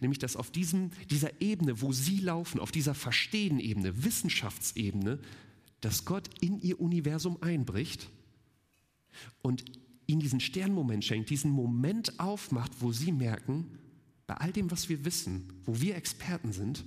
Nämlich, 0.00 0.18
dass 0.18 0.36
auf 0.36 0.50
diesem, 0.50 0.90
dieser 1.10 1.40
Ebene, 1.40 1.80
wo 1.80 1.92
sie 1.92 2.18
laufen, 2.18 2.60
auf 2.60 2.72
dieser 2.72 2.94
Verstehen-Ebene, 2.94 4.04
Wissenschaftsebene, 4.04 5.18
dass 5.80 6.04
Gott 6.04 6.28
in 6.40 6.60
ihr 6.60 6.80
Universum 6.80 7.42
einbricht 7.42 8.10
und 9.42 9.64
ihnen 10.06 10.20
diesen 10.20 10.40
Sternmoment 10.40 11.04
schenkt, 11.04 11.30
diesen 11.30 11.50
Moment 11.50 12.18
aufmacht, 12.20 12.72
wo 12.80 12.92
sie 12.92 13.12
merken, 13.12 13.78
bei 14.26 14.34
all 14.34 14.52
dem, 14.52 14.70
was 14.70 14.88
wir 14.88 15.04
wissen, 15.04 15.52
wo 15.64 15.80
wir 15.80 15.96
Experten 15.96 16.52
sind, 16.52 16.84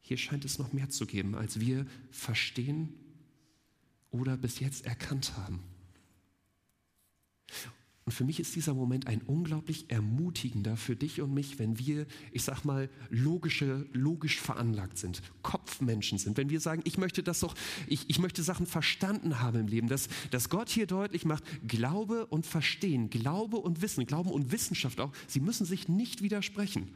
hier 0.00 0.16
scheint 0.16 0.44
es 0.44 0.58
noch 0.58 0.72
mehr 0.72 0.88
zu 0.88 1.06
geben, 1.06 1.34
als 1.34 1.58
wir 1.60 1.86
verstehen 2.10 2.92
oder 4.10 4.36
bis 4.36 4.60
jetzt 4.60 4.86
erkannt 4.86 5.36
haben. 5.36 5.60
Und 8.06 8.12
für 8.12 8.22
mich 8.22 8.38
ist 8.38 8.54
dieser 8.54 8.72
Moment 8.72 9.08
ein 9.08 9.20
unglaublich 9.22 9.86
ermutigender 9.88 10.76
für 10.76 10.94
dich 10.94 11.20
und 11.20 11.34
mich, 11.34 11.58
wenn 11.58 11.76
wir, 11.76 12.06
ich 12.30 12.44
sag 12.44 12.64
mal, 12.64 12.88
logische, 13.10 13.84
logisch 13.92 14.40
veranlagt 14.40 14.96
sind, 14.96 15.22
Kopfmenschen 15.42 16.16
sind. 16.16 16.36
Wenn 16.36 16.48
wir 16.48 16.60
sagen, 16.60 16.82
ich 16.84 16.98
möchte 16.98 17.24
das 17.24 17.40
doch, 17.40 17.56
ich, 17.88 18.04
ich 18.06 18.20
möchte 18.20 18.44
Sachen 18.44 18.66
verstanden 18.66 19.40
haben 19.40 19.58
im 19.58 19.66
Leben, 19.66 19.88
dass, 19.88 20.08
dass 20.30 20.50
Gott 20.50 20.68
hier 20.68 20.86
deutlich 20.86 21.24
macht, 21.24 21.42
Glaube 21.66 22.26
und 22.26 22.46
Verstehen, 22.46 23.10
Glaube 23.10 23.56
und 23.56 23.82
Wissen, 23.82 24.06
Glauben 24.06 24.30
und 24.30 24.52
Wissenschaft 24.52 25.00
auch, 25.00 25.10
sie 25.26 25.40
müssen 25.40 25.66
sich 25.66 25.88
nicht 25.88 26.22
widersprechen. 26.22 26.92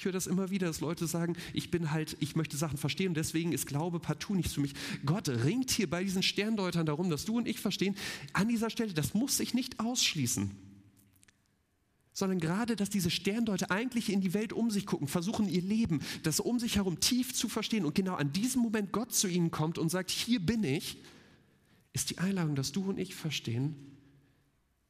Ich 0.00 0.06
höre 0.06 0.12
das 0.12 0.26
immer 0.26 0.48
wieder, 0.48 0.66
dass 0.66 0.80
Leute 0.80 1.06
sagen, 1.06 1.36
ich 1.52 1.70
bin 1.70 1.90
halt, 1.90 2.16
ich 2.20 2.34
möchte 2.34 2.56
Sachen 2.56 2.78
verstehen 2.78 3.08
und 3.08 3.18
deswegen 3.18 3.52
ist 3.52 3.66
Glaube 3.66 4.00
partout 4.00 4.34
nichts 4.34 4.54
für 4.54 4.62
mich. 4.62 4.72
Gott 5.04 5.28
ringt 5.28 5.70
hier 5.70 5.90
bei 5.90 6.02
diesen 6.02 6.22
Sterndeutern 6.22 6.86
darum, 6.86 7.10
dass 7.10 7.26
du 7.26 7.36
und 7.36 7.46
ich 7.46 7.60
verstehen, 7.60 7.94
an 8.32 8.48
dieser 8.48 8.70
Stelle, 8.70 8.94
das 8.94 9.12
muss 9.12 9.36
sich 9.36 9.52
nicht 9.52 9.78
ausschließen. 9.78 10.52
Sondern 12.14 12.40
gerade, 12.40 12.76
dass 12.76 12.88
diese 12.88 13.10
Sterndeuter 13.10 13.70
eigentlich 13.70 14.10
in 14.10 14.22
die 14.22 14.32
Welt 14.32 14.54
um 14.54 14.70
sich 14.70 14.86
gucken, 14.86 15.06
versuchen 15.06 15.46
ihr 15.46 15.60
Leben, 15.60 16.00
das 16.22 16.40
um 16.40 16.58
sich 16.58 16.76
herum 16.76 17.00
tief 17.00 17.34
zu 17.34 17.50
verstehen 17.50 17.84
und 17.84 17.94
genau 17.94 18.14
an 18.14 18.32
diesem 18.32 18.62
Moment 18.62 18.92
Gott 18.92 19.12
zu 19.12 19.28
ihnen 19.28 19.50
kommt 19.50 19.76
und 19.76 19.90
sagt, 19.90 20.10
hier 20.10 20.40
bin 20.40 20.64
ich, 20.64 20.96
ist 21.92 22.08
die 22.08 22.16
Einladung, 22.16 22.54
dass 22.54 22.72
du 22.72 22.88
und 22.88 22.98
ich 22.98 23.14
verstehen, 23.14 23.74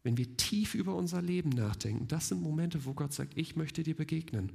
wenn 0.05 0.17
wir 0.17 0.37
tief 0.37 0.77
über 0.77 0.95
unser 0.95 1.21
Leben 1.21 1.51
nachdenken, 1.51 2.07
das 2.07 2.29
sind 2.29 2.41
Momente, 2.41 2.85
wo 2.85 2.95
Gott 2.95 3.13
sagt, 3.13 3.37
ich 3.37 3.57
möchte 3.57 3.83
dir 3.83 3.97
begegnen. 3.97 4.53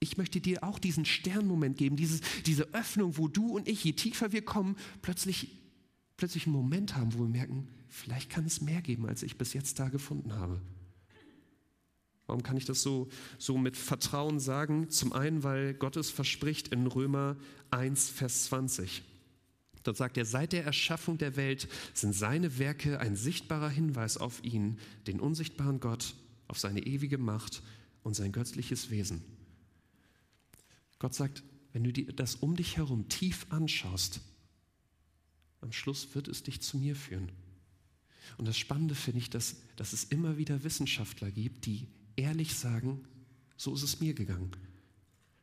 Ich 0.00 0.16
möchte 0.16 0.40
dir 0.40 0.64
auch 0.64 0.78
diesen 0.78 1.04
Sternmoment 1.04 1.76
geben, 1.76 1.96
dieses, 1.96 2.22
diese 2.46 2.72
Öffnung, 2.74 3.18
wo 3.18 3.28
du 3.28 3.54
und 3.54 3.68
ich, 3.68 3.84
je 3.84 3.92
tiefer 3.92 4.32
wir 4.32 4.42
kommen, 4.42 4.76
plötzlich, 5.02 5.48
plötzlich 6.16 6.46
einen 6.46 6.56
Moment 6.56 6.96
haben, 6.96 7.12
wo 7.14 7.18
wir 7.18 7.28
merken, 7.28 7.68
vielleicht 7.88 8.30
kann 8.30 8.46
es 8.46 8.62
mehr 8.62 8.80
geben, 8.80 9.06
als 9.06 9.22
ich 9.22 9.36
bis 9.36 9.52
jetzt 9.52 9.78
da 9.78 9.90
gefunden 9.90 10.34
habe. 10.34 10.60
Warum 12.26 12.42
kann 12.42 12.56
ich 12.56 12.64
das 12.64 12.80
so, 12.80 13.08
so 13.38 13.58
mit 13.58 13.76
Vertrauen 13.76 14.40
sagen? 14.40 14.88
Zum 14.88 15.12
einen, 15.12 15.42
weil 15.42 15.74
Gott 15.74 15.96
es 15.96 16.10
verspricht 16.10 16.68
in 16.68 16.86
Römer 16.86 17.36
1, 17.70 18.08
Vers 18.08 18.44
20. 18.44 19.02
Dort 19.82 19.96
sagt 19.96 20.16
er, 20.16 20.24
seit 20.24 20.52
der 20.52 20.64
Erschaffung 20.64 21.18
der 21.18 21.36
Welt 21.36 21.68
sind 21.92 22.14
seine 22.14 22.58
Werke 22.58 23.00
ein 23.00 23.16
sichtbarer 23.16 23.68
Hinweis 23.68 24.16
auf 24.16 24.44
ihn, 24.44 24.78
den 25.06 25.20
unsichtbaren 25.20 25.80
Gott, 25.80 26.14
auf 26.48 26.58
seine 26.58 26.86
ewige 26.86 27.18
Macht 27.18 27.62
und 28.02 28.14
sein 28.14 28.32
göttliches 28.32 28.90
Wesen. 28.90 29.22
Gott 31.00 31.14
sagt, 31.14 31.42
wenn 31.72 31.82
du 31.82 31.92
das 31.92 32.36
um 32.36 32.54
dich 32.54 32.76
herum 32.76 33.08
tief 33.08 33.46
anschaust, 33.48 34.20
am 35.60 35.72
Schluss 35.72 36.14
wird 36.14 36.28
es 36.28 36.44
dich 36.44 36.60
zu 36.60 36.78
mir 36.78 36.94
führen. 36.94 37.32
Und 38.38 38.46
das 38.46 38.56
Spannende 38.56 38.94
finde 38.94 39.18
ich, 39.18 39.30
dass, 39.30 39.56
dass 39.76 39.92
es 39.92 40.04
immer 40.04 40.36
wieder 40.36 40.62
Wissenschaftler 40.62 41.30
gibt, 41.30 41.66
die 41.66 41.88
ehrlich 42.16 42.54
sagen, 42.54 43.04
so 43.56 43.74
ist 43.74 43.82
es 43.82 44.00
mir 44.00 44.14
gegangen. 44.14 44.52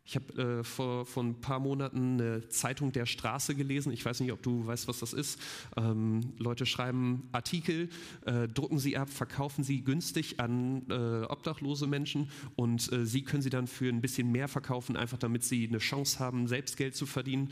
Ich 0.08 0.16
habe 0.16 0.42
äh, 0.42 0.64
vor, 0.64 1.06
vor 1.06 1.22
ein 1.22 1.42
paar 1.42 1.60
Monaten 1.60 2.14
eine 2.14 2.48
Zeitung 2.48 2.94
der 2.94 3.06
Straße 3.06 3.56
gelesen. 3.56 3.92
Ich 3.92 4.06
weiß 4.06 4.22
nicht, 4.22 4.32
ob 4.32 4.42
du 4.42 4.66
weißt, 4.66 4.88
was 4.88 5.00
das 5.00 5.12
ist. 5.12 5.38
Ähm, 5.76 6.22
Leute 6.38 6.66
schreiben 6.66 7.28
Artikel, 7.34 7.90
äh, 8.26 8.48
drucken 8.48 8.80
sie 8.80 8.96
ab, 8.96 9.10
verkaufen 9.10 9.66
sie 9.66 9.84
günstig 9.84 10.40
an 10.40 10.84
äh, 10.90 11.26
obdachlose 11.26 11.88
Menschen 11.88 12.32
und 12.56 12.90
äh, 12.94 13.06
sie 13.06 13.22
können 13.24 13.42
sie 13.42 13.50
dann 13.50 13.68
für 13.68 13.90
ein 13.90 14.00
bisschen 14.00 14.32
mehr 14.32 14.48
verkaufen, 14.48 14.96
einfach 14.96 15.18
damit 15.18 15.44
sie 15.44 15.68
eine 15.68 15.80
Chance 15.80 16.20
haben, 16.20 16.48
selbst 16.48 16.78
Geld 16.78 16.96
zu 16.96 17.06
verdienen. 17.06 17.50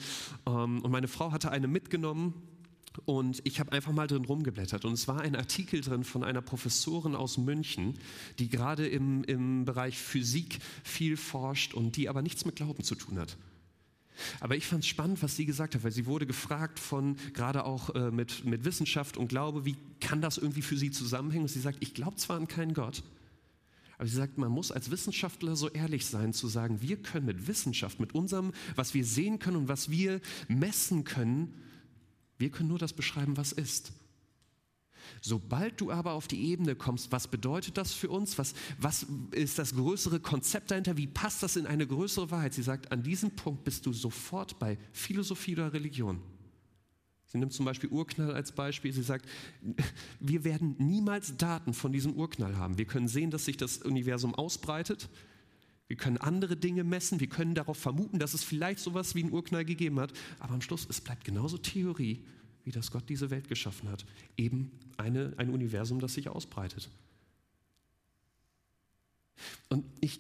Ähm, 0.47 0.81
und 0.81 0.91
meine 0.91 1.09
Frau 1.09 1.33
hatte 1.33 1.51
eine 1.51 1.67
mitgenommen 1.67 2.35
und 3.05 3.41
ich 3.43 3.59
habe 3.59 3.71
einfach 3.71 3.91
mal 3.91 4.07
drin 4.07 4.25
rumgeblättert 4.25 4.85
und 4.85 4.93
es 4.93 5.07
war 5.07 5.21
ein 5.21 5.35
Artikel 5.35 5.81
drin 5.81 6.03
von 6.03 6.23
einer 6.23 6.41
Professorin 6.41 7.15
aus 7.15 7.37
München, 7.37 7.97
die 8.39 8.49
gerade 8.49 8.87
im, 8.87 9.23
im 9.25 9.65
Bereich 9.65 9.97
Physik 9.97 10.59
viel 10.83 11.17
forscht 11.17 11.73
und 11.73 11.97
die 11.97 12.09
aber 12.09 12.21
nichts 12.21 12.45
mit 12.45 12.55
Glauben 12.55 12.83
zu 12.83 12.95
tun 12.95 13.19
hat. 13.19 13.37
Aber 14.39 14.55
ich 14.55 14.65
fand 14.65 14.83
es 14.83 14.87
spannend, 14.87 15.21
was 15.21 15.35
sie 15.35 15.45
gesagt 15.45 15.75
hat, 15.75 15.83
weil 15.83 15.91
sie 15.91 16.05
wurde 16.05 16.25
gefragt 16.25 16.79
von, 16.79 17.17
gerade 17.33 17.65
auch 17.65 17.93
äh, 17.95 18.11
mit, 18.11 18.45
mit 18.45 18.63
Wissenschaft 18.63 19.17
und 19.17 19.27
Glaube, 19.27 19.65
wie 19.65 19.75
kann 19.99 20.21
das 20.21 20.37
irgendwie 20.37 20.61
für 20.61 20.77
sie 20.77 20.91
zusammenhängen? 20.91 21.43
Und 21.43 21.49
sie 21.49 21.59
sagt, 21.59 21.79
ich 21.81 21.93
glaube 21.93 22.15
zwar 22.15 22.37
an 22.37 22.47
keinen 22.47 22.73
Gott, 22.73 23.03
aber 23.97 24.07
sie 24.07 24.15
sagt, 24.15 24.37
man 24.37 24.51
muss 24.51 24.71
als 24.71 24.91
Wissenschaftler 24.91 25.55
so 25.55 25.69
ehrlich 25.69 26.05
sein, 26.05 26.33
zu 26.33 26.47
sagen, 26.47 26.81
wir 26.81 26.97
können 26.97 27.25
mit 27.25 27.47
Wissenschaft, 27.47 27.99
mit 27.99 28.13
unserem, 28.13 28.51
was 28.75 28.93
wir 28.93 29.05
sehen 29.05 29.39
können 29.39 29.57
und 29.57 29.67
was 29.67 29.89
wir 29.89 30.19
messen 30.47 31.05
können, 31.05 31.53
wir 32.37 32.49
können 32.49 32.69
nur 32.69 32.79
das 32.79 32.93
beschreiben, 32.93 33.37
was 33.37 33.51
ist. 33.51 33.93
Sobald 35.21 35.79
du 35.81 35.91
aber 35.91 36.13
auf 36.13 36.27
die 36.27 36.47
Ebene 36.47 36.75
kommst, 36.75 37.11
was 37.11 37.27
bedeutet 37.27 37.77
das 37.77 37.93
für 37.93 38.09
uns? 38.09 38.37
Was, 38.37 38.53
was 38.79 39.05
ist 39.31 39.59
das 39.59 39.75
größere 39.75 40.19
Konzept 40.19 40.71
dahinter? 40.71 40.97
Wie 40.97 41.07
passt 41.07 41.43
das 41.43 41.55
in 41.55 41.67
eine 41.67 41.87
größere 41.87 42.31
Wahrheit? 42.31 42.53
Sie 42.53 42.63
sagt, 42.63 42.91
an 42.91 43.03
diesem 43.03 43.31
Punkt 43.31 43.63
bist 43.63 43.85
du 43.85 43.93
sofort 43.93 44.59
bei 44.59 44.77
Philosophie 44.91 45.53
oder 45.53 45.73
Religion. 45.73 46.21
Sie 47.27 47.37
nimmt 47.37 47.53
zum 47.53 47.65
Beispiel 47.65 47.89
Urknall 47.89 48.33
als 48.33 48.51
Beispiel. 48.51 48.93
Sie 48.93 49.03
sagt, 49.03 49.27
wir 50.19 50.43
werden 50.43 50.75
niemals 50.79 51.35
Daten 51.37 51.73
von 51.73 51.91
diesem 51.91 52.13
Urknall 52.13 52.57
haben. 52.57 52.77
Wir 52.77 52.85
können 52.85 53.07
sehen, 53.07 53.31
dass 53.31 53.45
sich 53.45 53.57
das 53.57 53.79
Universum 53.79 54.33
ausbreitet. 54.33 55.09
Wir 55.87 55.97
können 55.97 56.17
andere 56.17 56.57
Dinge 56.57 56.83
messen, 56.83 57.19
wir 57.19 57.29
können 57.29 57.53
darauf 57.53 57.77
vermuten, 57.77 58.17
dass 58.17 58.33
es 58.33 58.43
vielleicht 58.43 58.79
sowas 58.79 59.13
wie 59.13 59.23
einen 59.23 59.31
Urknall 59.31 59.65
gegeben 59.65 59.99
hat, 59.99 60.13
aber 60.39 60.53
am 60.55 60.61
Schluss, 60.61 60.87
es 60.89 60.99
bleibt 60.99 61.23
genauso 61.23 61.57
Theorie, 61.57 62.23
wie 62.63 62.71
dass 62.71 62.89
Gott 62.89 63.07
diese 63.07 63.29
Welt 63.29 63.47
geschaffen 63.47 63.89
hat. 63.89 64.05
Eben 64.35 64.71
eine, 64.97 65.33
ein 65.37 65.51
Universum, 65.51 65.99
das 65.99 66.15
sich 66.15 66.27
ausbreitet. 66.27 66.89
Und 69.69 69.85
ich, 70.01 70.19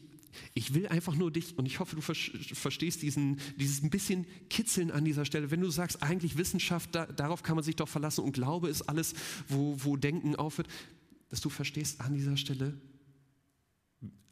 ich 0.53 0.75
will 0.75 0.87
einfach 0.87 1.15
nur 1.15 1.31
dich, 1.31 1.57
und 1.57 1.65
ich 1.65 1.79
hoffe, 1.79 1.95
du 1.95 2.01
verstehst 2.01 3.01
diesen, 3.01 3.39
dieses 3.57 3.81
ein 3.81 3.89
bisschen 3.89 4.27
Kitzeln 4.49 4.91
an 4.91 5.03
dieser 5.03 5.25
Stelle. 5.25 5.49
Wenn 5.49 5.61
du 5.61 5.69
sagst, 5.71 6.03
eigentlich 6.03 6.37
Wissenschaft, 6.37 6.93
da, 6.93 7.07
darauf 7.07 7.41
kann 7.41 7.55
man 7.55 7.63
sich 7.63 7.75
doch 7.75 7.89
verlassen 7.89 8.23
und 8.23 8.33
Glaube 8.33 8.69
ist 8.69 8.83
alles, 8.83 9.15
wo, 9.47 9.75
wo 9.83 9.97
Denken 9.97 10.35
aufhört, 10.35 10.67
dass 11.29 11.41
du 11.41 11.49
verstehst 11.49 12.01
an 12.01 12.13
dieser 12.13 12.37
Stelle, 12.37 12.79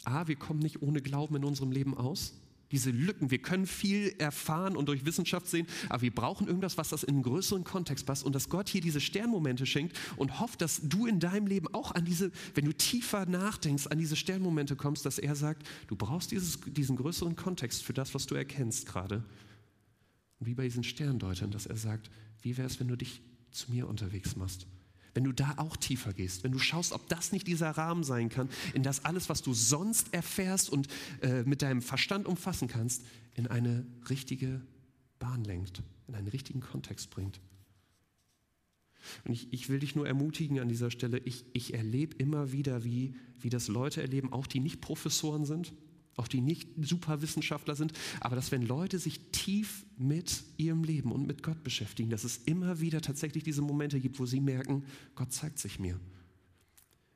A, 0.03 0.27
wir 0.27 0.35
kommen 0.35 0.59
nicht 0.59 0.81
ohne 0.81 1.01
Glauben 1.01 1.35
in 1.35 1.43
unserem 1.43 1.71
Leben 1.71 1.95
aus. 1.95 2.33
Diese 2.71 2.89
Lücken, 2.89 3.29
wir 3.29 3.37
können 3.37 3.67
viel 3.67 4.15
erfahren 4.17 4.75
und 4.75 4.87
durch 4.87 5.05
Wissenschaft 5.05 5.47
sehen, 5.47 5.67
aber 5.89 6.01
wir 6.01 6.13
brauchen 6.13 6.47
irgendwas, 6.47 6.75
was 6.75 6.89
das 6.89 7.03
in 7.03 7.13
einen 7.13 7.23
größeren 7.23 7.63
Kontext 7.63 8.07
passt 8.07 8.23
und 8.23 8.33
dass 8.33 8.49
Gott 8.49 8.67
hier 8.67 8.81
diese 8.81 8.99
Sternmomente 8.99 9.67
schenkt 9.67 9.95
und 10.17 10.39
hofft, 10.39 10.59
dass 10.59 10.81
du 10.81 11.05
in 11.05 11.19
deinem 11.19 11.45
Leben 11.45 11.67
auch 11.71 11.91
an 11.91 12.03
diese, 12.03 12.31
wenn 12.55 12.65
du 12.65 12.73
tiefer 12.73 13.27
nachdenkst, 13.27 13.85
an 13.87 13.99
diese 13.99 14.15
Sternmomente 14.15 14.75
kommst, 14.75 15.05
dass 15.05 15.19
er 15.19 15.35
sagt, 15.35 15.67
du 15.85 15.95
brauchst 15.95 16.31
dieses, 16.31 16.59
diesen 16.61 16.95
größeren 16.95 17.35
Kontext 17.35 17.83
für 17.83 17.93
das, 17.93 18.15
was 18.15 18.25
du 18.25 18.33
erkennst 18.33 18.87
gerade. 18.87 19.23
Wie 20.39 20.55
bei 20.55 20.63
diesen 20.63 20.83
Sterndeutern, 20.83 21.51
dass 21.51 21.67
er 21.67 21.77
sagt, 21.77 22.09
wie 22.41 22.57
wäre 22.57 22.67
es, 22.67 22.79
wenn 22.79 22.87
du 22.87 22.95
dich 22.95 23.21
zu 23.51 23.71
mir 23.71 23.87
unterwegs 23.87 24.35
machst? 24.35 24.65
Wenn 25.13 25.23
du 25.23 25.31
da 25.31 25.53
auch 25.57 25.77
tiefer 25.77 26.13
gehst, 26.13 26.43
wenn 26.43 26.51
du 26.51 26.59
schaust, 26.59 26.91
ob 26.91 27.07
das 27.07 27.31
nicht 27.31 27.47
dieser 27.47 27.71
Rahmen 27.71 28.03
sein 28.03 28.29
kann, 28.29 28.49
in 28.73 28.83
das 28.83 29.05
alles, 29.05 29.29
was 29.29 29.41
du 29.41 29.53
sonst 29.53 30.13
erfährst 30.13 30.69
und 30.69 30.87
äh, 31.21 31.43
mit 31.43 31.61
deinem 31.61 31.81
Verstand 31.81 32.27
umfassen 32.27 32.67
kannst, 32.67 33.03
in 33.35 33.47
eine 33.47 33.85
richtige 34.09 34.61
Bahn 35.19 35.43
lenkt, 35.43 35.83
in 36.07 36.15
einen 36.15 36.27
richtigen 36.27 36.61
Kontext 36.61 37.09
bringt. 37.09 37.39
Und 39.25 39.33
ich, 39.33 39.51
ich 39.51 39.69
will 39.69 39.79
dich 39.79 39.95
nur 39.95 40.07
ermutigen 40.07 40.59
an 40.59 40.69
dieser 40.69 40.89
Stelle, 40.89 41.19
ich, 41.19 41.45
ich 41.53 41.73
erlebe 41.73 42.15
immer 42.17 42.51
wieder, 42.51 42.83
wie, 42.83 43.15
wie 43.39 43.49
das 43.49 43.67
Leute 43.67 44.01
erleben, 44.01 44.31
auch 44.31 44.47
die 44.47 44.59
nicht 44.59 44.81
Professoren 44.81 45.45
sind, 45.45 45.73
auch 46.15 46.27
die 46.27 46.41
nicht 46.41 46.69
Superwissenschaftler 46.79 47.75
sind, 47.75 47.93
aber 48.19 48.35
dass 48.35 48.51
wenn 48.51 48.61
Leute 48.61 48.99
sich 48.99 49.19
tief 49.31 49.85
mit 49.97 50.43
ihrem 50.57 50.83
Leben 50.83 51.11
und 51.11 51.25
mit 51.25 51.43
Gott 51.43 51.63
beschäftigen, 51.63 52.09
dass 52.09 52.23
es 52.23 52.37
immer 52.37 52.79
wieder 52.79 53.01
tatsächlich 53.01 53.43
diese 53.43 53.61
Momente 53.61 53.99
gibt, 53.99 54.19
wo 54.19 54.25
sie 54.25 54.39
merken, 54.39 54.83
Gott 55.15 55.31
zeigt 55.31 55.59
sich 55.59 55.79
mir. 55.79 55.99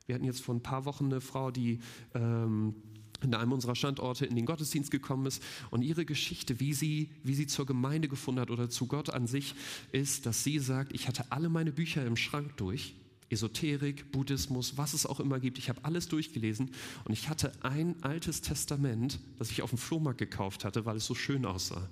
Wir 0.06 0.14
hatten 0.14 0.24
jetzt 0.24 0.40
vor 0.40 0.54
ein 0.54 0.62
paar 0.62 0.84
Wochen 0.84 1.06
eine 1.06 1.20
Frau, 1.20 1.50
die 1.50 1.80
ähm, 2.14 2.74
in 3.22 3.34
einem 3.34 3.52
unserer 3.52 3.74
Standorte 3.74 4.26
in 4.26 4.36
den 4.36 4.46
Gottesdienst 4.46 4.90
gekommen 4.90 5.26
ist 5.26 5.42
und 5.70 5.82
ihre 5.82 6.04
Geschichte, 6.04 6.60
wie 6.60 6.72
sie, 6.72 7.10
wie 7.22 7.34
sie 7.34 7.46
zur 7.46 7.66
Gemeinde 7.66 8.08
gefunden 8.08 8.40
hat 8.40 8.50
oder 8.50 8.70
zu 8.70 8.86
Gott 8.86 9.10
an 9.10 9.26
sich, 9.26 9.54
ist, 9.92 10.26
dass 10.26 10.44
sie 10.44 10.58
sagt, 10.58 10.92
ich 10.92 11.08
hatte 11.08 11.30
alle 11.30 11.48
meine 11.48 11.72
Bücher 11.72 12.06
im 12.06 12.16
Schrank 12.16 12.56
durch 12.56 12.94
Esoterik, 13.30 14.10
Buddhismus, 14.10 14.76
was 14.76 14.94
es 14.94 15.06
auch 15.06 15.20
immer 15.20 15.40
gibt. 15.40 15.58
Ich 15.58 15.68
habe 15.68 15.84
alles 15.84 16.08
durchgelesen 16.08 16.70
und 17.04 17.12
ich 17.12 17.28
hatte 17.28 17.52
ein 17.62 18.02
altes 18.02 18.40
Testament, 18.40 19.20
das 19.38 19.50
ich 19.50 19.62
auf 19.62 19.70
dem 19.70 19.78
Flohmarkt 19.78 20.18
gekauft 20.18 20.64
hatte, 20.64 20.86
weil 20.86 20.96
es 20.96 21.06
so 21.06 21.14
schön 21.14 21.44
aussah. 21.44 21.88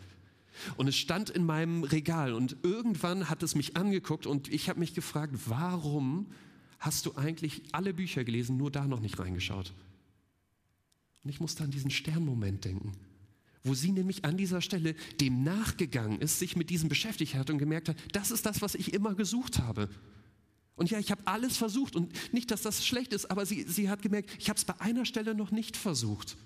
Und 0.76 0.88
es 0.88 0.96
stand 0.96 1.30
in 1.30 1.44
meinem 1.44 1.84
Regal 1.84 2.32
und 2.32 2.56
irgendwann 2.62 3.28
hat 3.28 3.42
es 3.42 3.54
mich 3.54 3.76
angeguckt 3.76 4.26
und 4.26 4.48
ich 4.52 4.68
habe 4.68 4.80
mich 4.80 4.94
gefragt, 4.94 5.34
warum 5.46 6.26
hast 6.78 7.06
du 7.06 7.14
eigentlich 7.16 7.62
alle 7.72 7.92
Bücher 7.92 8.24
gelesen, 8.24 8.56
nur 8.56 8.70
da 8.70 8.86
noch 8.86 9.00
nicht 9.00 9.18
reingeschaut? 9.18 9.72
Und 11.22 11.30
ich 11.30 11.40
musste 11.40 11.64
an 11.64 11.70
diesen 11.70 11.90
Sternmoment 11.90 12.64
denken, 12.64 12.92
wo 13.64 13.74
sie 13.74 13.92
nämlich 13.92 14.24
an 14.24 14.36
dieser 14.36 14.60
Stelle 14.60 14.94
dem 15.20 15.42
nachgegangen 15.42 16.20
ist, 16.20 16.38
sich 16.38 16.56
mit 16.56 16.70
diesem 16.70 16.88
beschäftigt 16.88 17.34
hat 17.34 17.50
und 17.50 17.58
gemerkt 17.58 17.88
hat, 17.88 17.96
das 18.12 18.30
ist 18.30 18.46
das, 18.46 18.62
was 18.62 18.74
ich 18.74 18.94
immer 18.94 19.14
gesucht 19.14 19.58
habe. 19.58 19.90
Und 20.76 20.90
ja, 20.90 20.98
ich 20.98 21.10
habe 21.10 21.22
alles 21.26 21.56
versucht 21.56 21.96
und 21.96 22.12
nicht, 22.32 22.50
dass 22.50 22.62
das 22.62 22.86
schlecht 22.86 23.12
ist, 23.14 23.30
aber 23.30 23.46
sie, 23.46 23.64
sie 23.64 23.88
hat 23.88 24.02
gemerkt, 24.02 24.30
ich 24.38 24.50
habe 24.50 24.58
es 24.58 24.64
bei 24.64 24.78
einer 24.78 25.06
Stelle 25.06 25.34
noch 25.34 25.50
nicht 25.50 25.76
versucht. 25.76 26.36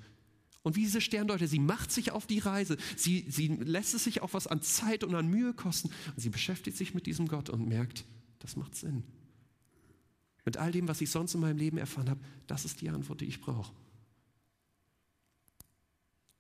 Und 0.63 0.77
wie 0.77 0.83
diese 0.83 1.01
Sterndeuter, 1.01 1.49
sie 1.49 1.59
macht 1.59 1.91
sich 1.91 2.13
auf 2.13 2.27
die 2.27 2.39
Reise, 2.39 2.77
sie, 2.97 3.25
sie 3.29 3.49
lässt 3.49 3.95
es 3.95 4.05
sich 4.05 4.23
auch 4.23 4.33
was 4.33 4.47
an 4.47 4.63
Zeit 4.63 5.05
und 5.05 5.15
an 5.15 5.27
Mühe 5.27 5.53
kosten 5.53 5.91
und 6.15 6.21
sie 6.21 6.29
beschäftigt 6.29 6.77
sich 6.77 6.95
mit 6.95 7.07
diesem 7.07 7.29
Gott 7.29 7.51
und 7.51 7.67
merkt, 7.67 8.05
das 8.39 8.57
macht 8.57 8.77
Sinn. 8.77 9.03
Mit 10.45 10.59
all 10.59 10.71
dem, 10.71 10.87
was 10.87 11.01
ich 11.01 11.11
sonst 11.11 11.35
in 11.35 11.41
meinem 11.41 11.59
Leben 11.59 11.79
erfahren 11.79 12.11
habe, 12.11 12.21
das 12.47 12.65
ist 12.65 12.81
die 12.81 12.91
Antwort, 12.91 13.21
die 13.21 13.27
ich 13.27 13.41
brauche. 13.41 13.73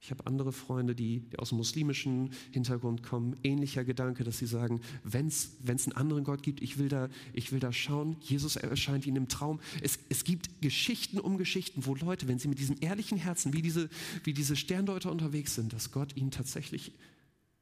Ich 0.02 0.10
habe 0.10 0.26
andere 0.26 0.50
Freunde, 0.52 0.94
die, 0.94 1.20
die, 1.20 1.38
aus 1.38 1.50
dem 1.50 1.58
muslimischen 1.58 2.32
Hintergrund 2.52 3.02
kommen, 3.02 3.36
ähnlicher 3.42 3.84
Gedanke, 3.84 4.24
dass 4.24 4.38
sie 4.38 4.46
sagen, 4.46 4.80
wenn 5.04 5.26
es 5.26 5.58
einen 5.66 5.92
anderen 5.92 6.24
Gott 6.24 6.42
gibt, 6.42 6.62
ich 6.62 6.78
will, 6.78 6.88
da, 6.88 7.10
ich 7.34 7.52
will 7.52 7.60
da 7.60 7.70
schauen, 7.70 8.16
Jesus 8.20 8.56
erscheint 8.56 9.06
ihnen 9.06 9.16
im 9.18 9.28
Traum. 9.28 9.60
Es, 9.82 9.98
es 10.08 10.24
gibt 10.24 10.62
Geschichten 10.62 11.20
um 11.20 11.36
Geschichten, 11.36 11.84
wo 11.84 11.94
Leute, 11.94 12.28
wenn 12.28 12.38
sie 12.38 12.48
mit 12.48 12.58
diesem 12.58 12.76
ehrlichen 12.80 13.18
Herzen, 13.18 13.52
wie 13.52 13.60
diese, 13.60 13.90
wie 14.24 14.32
diese 14.32 14.56
Sterndeuter 14.56 15.12
unterwegs 15.12 15.54
sind, 15.54 15.74
dass 15.74 15.92
Gott 15.92 16.16
ihnen 16.16 16.30
tatsächlich, 16.30 16.92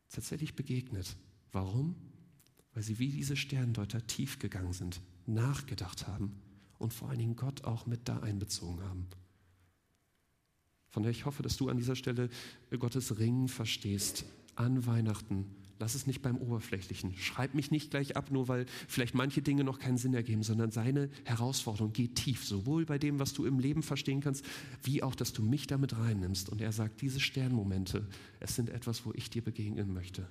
tatsächlich 0.09 0.55
begegnet. 0.55 1.16
Warum? 1.51 1.96
Weil 2.72 2.85
sie 2.85 3.01
wie 3.01 3.09
diese 3.09 3.37
Sterndeuter 3.37 4.07
tief 4.07 4.38
gegangen 4.38 4.72
sind, 4.72 5.01
nachgedacht 5.27 6.07
haben 6.07 6.37
und 6.79 6.94
vor 6.94 7.09
allen 7.09 7.18
Dingen 7.18 7.35
Gott 7.37 7.64
auch 7.64 7.87
mit 7.87 8.09
da 8.09 8.20
einbezogen 8.20 8.81
haben. 8.85 9.09
Von 10.98 11.04
daher 11.04 11.16
ich 11.16 11.26
hoffe, 11.26 11.44
dass 11.44 11.56
du 11.56 11.68
an 11.68 11.76
dieser 11.76 11.94
Stelle 11.94 12.28
Gottes 12.76 13.20
Ringen 13.20 13.46
verstehst 13.46 14.24
an 14.56 14.84
Weihnachten. 14.84 15.46
Lass 15.78 15.94
es 15.94 16.08
nicht 16.08 16.22
beim 16.22 16.37
Oberflächlichen. 16.37 17.14
Schreib 17.16 17.54
mich 17.54 17.70
nicht 17.70 17.92
gleich 17.92 18.16
ab, 18.16 18.32
nur 18.32 18.48
weil 18.48 18.66
vielleicht 18.88 19.14
manche 19.14 19.40
Dinge 19.40 19.62
noch 19.62 19.78
keinen 19.78 19.96
Sinn 19.96 20.12
ergeben, 20.12 20.42
sondern 20.42 20.72
seine 20.72 21.08
Herausforderung 21.22 21.92
geht 21.92 22.16
tief, 22.16 22.44
sowohl 22.44 22.84
bei 22.84 22.98
dem, 22.98 23.20
was 23.20 23.32
du 23.32 23.44
im 23.44 23.61
Leben 23.61 23.84
verstehen 23.84 24.20
kannst, 24.20 24.44
wie 24.82 25.04
auch, 25.04 25.14
dass 25.14 25.32
du 25.32 25.40
mich 25.40 25.68
damit 25.68 25.96
reinnimmst. 25.96 26.48
Und 26.48 26.61
er 26.61 26.72
sagt, 26.72 27.00
diese 27.00 27.20
Sternmomente, 27.20 28.04
es 28.40 28.56
sind 28.56 28.68
etwas, 28.68 29.06
wo 29.06 29.12
ich 29.14 29.30
dir 29.30 29.44
begegnen 29.44 29.94
möchte. 29.94 30.28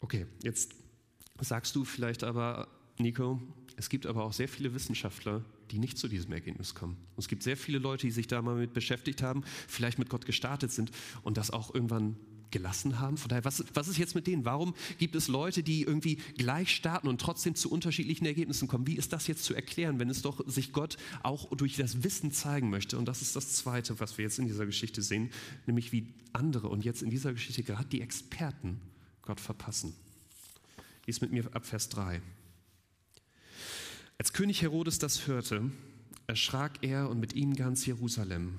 Okay, 0.00 0.26
jetzt 0.42 0.74
sagst 1.40 1.74
du 1.74 1.86
vielleicht 1.86 2.22
aber, 2.22 2.68
Nico, 2.98 3.40
es 3.78 3.88
gibt 3.88 4.04
aber 4.04 4.24
auch 4.24 4.34
sehr 4.34 4.48
viele 4.48 4.74
Wissenschaftler, 4.74 5.42
die 5.70 5.78
nicht 5.78 5.98
zu 5.98 6.08
diesem 6.08 6.32
Ergebnis 6.32 6.74
kommen. 6.74 6.96
Und 7.14 7.18
es 7.18 7.28
gibt 7.28 7.42
sehr 7.42 7.56
viele 7.56 7.78
Leute, 7.78 8.06
die 8.06 8.12
sich 8.12 8.26
da 8.26 8.42
mal 8.42 8.56
mit 8.56 8.72
beschäftigt 8.72 9.22
haben, 9.22 9.42
vielleicht 9.66 9.98
mit 9.98 10.08
Gott 10.08 10.26
gestartet 10.26 10.72
sind 10.72 10.90
und 11.22 11.36
das 11.36 11.50
auch 11.50 11.74
irgendwann 11.74 12.16
gelassen 12.50 12.98
haben. 12.98 13.16
Von 13.16 13.28
daher, 13.28 13.44
was, 13.44 13.64
was 13.74 13.88
ist 13.88 13.98
jetzt 13.98 14.14
mit 14.14 14.26
denen? 14.26 14.44
Warum 14.44 14.74
gibt 14.98 15.14
es 15.14 15.28
Leute, 15.28 15.62
die 15.62 15.82
irgendwie 15.82 16.16
gleich 16.36 16.74
starten 16.74 17.08
und 17.08 17.20
trotzdem 17.20 17.54
zu 17.54 17.70
unterschiedlichen 17.70 18.26
Ergebnissen 18.26 18.68
kommen? 18.68 18.86
Wie 18.86 18.96
ist 18.96 19.12
das 19.12 19.26
jetzt 19.26 19.44
zu 19.44 19.54
erklären, 19.54 19.98
wenn 19.98 20.10
es 20.10 20.22
doch 20.22 20.46
sich 20.48 20.72
Gott 20.72 20.96
auch 21.22 21.50
durch 21.56 21.76
das 21.76 22.02
Wissen 22.02 22.32
zeigen 22.32 22.70
möchte? 22.70 22.98
Und 22.98 23.06
das 23.06 23.22
ist 23.22 23.36
das 23.36 23.54
Zweite, 23.54 24.00
was 24.00 24.18
wir 24.18 24.24
jetzt 24.24 24.38
in 24.38 24.46
dieser 24.46 24.66
Geschichte 24.66 25.02
sehen, 25.02 25.30
nämlich 25.66 25.92
wie 25.92 26.14
andere 26.32 26.68
und 26.68 26.84
jetzt 26.84 27.02
in 27.02 27.10
dieser 27.10 27.32
Geschichte 27.32 27.62
gerade 27.62 27.88
die 27.88 28.00
Experten 28.00 28.80
Gott 29.22 29.40
verpassen. 29.40 29.94
Lies 31.06 31.20
mit 31.20 31.32
mir 31.32 31.54
ab 31.54 31.66
Vers 31.66 31.88
3. 31.90 32.20
Als 34.20 34.32
König 34.32 34.62
Herodes 34.62 34.98
das 34.98 35.28
hörte, 35.28 35.70
erschrak 36.26 36.78
er 36.82 37.08
und 37.08 37.20
mit 37.20 37.34
ihm 37.34 37.54
ganz 37.54 37.86
Jerusalem. 37.86 38.54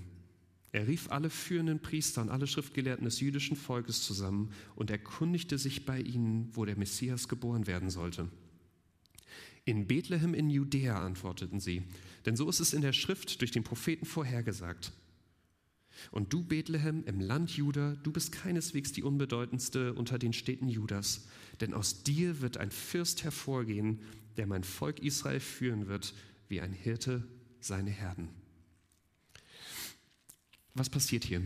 Er 0.72 0.88
rief 0.88 1.12
alle 1.12 1.30
führenden 1.30 1.82
Priester 1.82 2.22
und 2.22 2.30
alle 2.30 2.48
Schriftgelehrten 2.48 3.04
des 3.04 3.20
jüdischen 3.20 3.58
Volkes 3.58 4.02
zusammen 4.04 4.54
und 4.76 4.90
erkundigte 4.90 5.58
sich 5.58 5.86
bei 5.86 6.00
ihnen, 6.00 6.50
wo 6.54 6.64
der 6.64 6.78
Messias 6.78 7.28
geboren 7.28 7.68
werden 7.68 7.90
sollte. 7.90 8.30
In 9.66 9.86
Bethlehem 9.86 10.34
in 10.34 10.50
Judäa, 10.50 11.06
antworteten 11.06 11.60
sie, 11.60 11.84
denn 12.26 12.38
so 12.38 12.48
ist 12.48 12.62
es 12.62 12.72
in 12.72 12.82
der 12.82 12.94
Schrift 12.94 13.42
durch 13.42 13.52
den 13.52 13.66
Propheten 13.66 14.06
vorhergesagt. 14.06 14.94
Und 16.12 16.32
du, 16.32 16.44
Bethlehem, 16.44 17.04
im 17.04 17.20
Land 17.20 17.52
Juda, 17.52 17.96
du 18.04 18.14
bist 18.14 18.32
keineswegs 18.32 18.94
die 18.94 19.04
unbedeutendste 19.04 19.94
unter 19.94 20.18
den 20.18 20.32
Städten 20.32 20.70
Judas, 20.70 21.28
denn 21.60 21.74
aus 21.74 22.04
dir 22.04 22.40
wird 22.40 22.58
ein 22.58 22.72
Fürst 22.72 23.26
hervorgehen, 23.26 24.00
der 24.38 24.48
mein 24.48 24.64
Volk 24.64 25.00
Israel 25.00 25.40
führen 25.40 25.88
wird, 25.88 26.14
wie 26.48 26.62
ein 26.62 26.74
Hirte 26.74 27.28
seine 27.60 27.92
Herden. 27.92 28.30
Was 30.74 30.90
passiert 30.90 31.24
hier? 31.24 31.42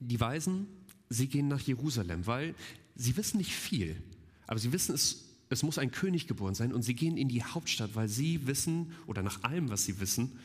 Die 0.00 0.20
Weisen, 0.20 0.66
sie 1.08 1.28
gehen 1.28 1.48
nach 1.48 1.60
Jerusalem, 1.60 2.26
weil 2.26 2.54
sie 2.94 3.16
wissen 3.16 3.38
nicht 3.38 3.52
viel, 3.52 4.00
aber 4.46 4.58
sie 4.58 4.72
wissen, 4.72 4.94
es, 4.94 5.24
es 5.48 5.62
muss 5.62 5.78
ein 5.78 5.90
König 5.90 6.26
geboren 6.26 6.54
sein 6.54 6.72
und 6.72 6.82
sie 6.82 6.94
gehen 6.94 7.16
in 7.16 7.28
die 7.28 7.42
Hauptstadt, 7.42 7.94
weil 7.94 8.08
sie 8.08 8.46
wissen, 8.46 8.92
oder 9.06 9.22
nach 9.22 9.42
allem, 9.44 9.70
was 9.70 9.84
sie 9.84 10.00
wissen, 10.00 10.38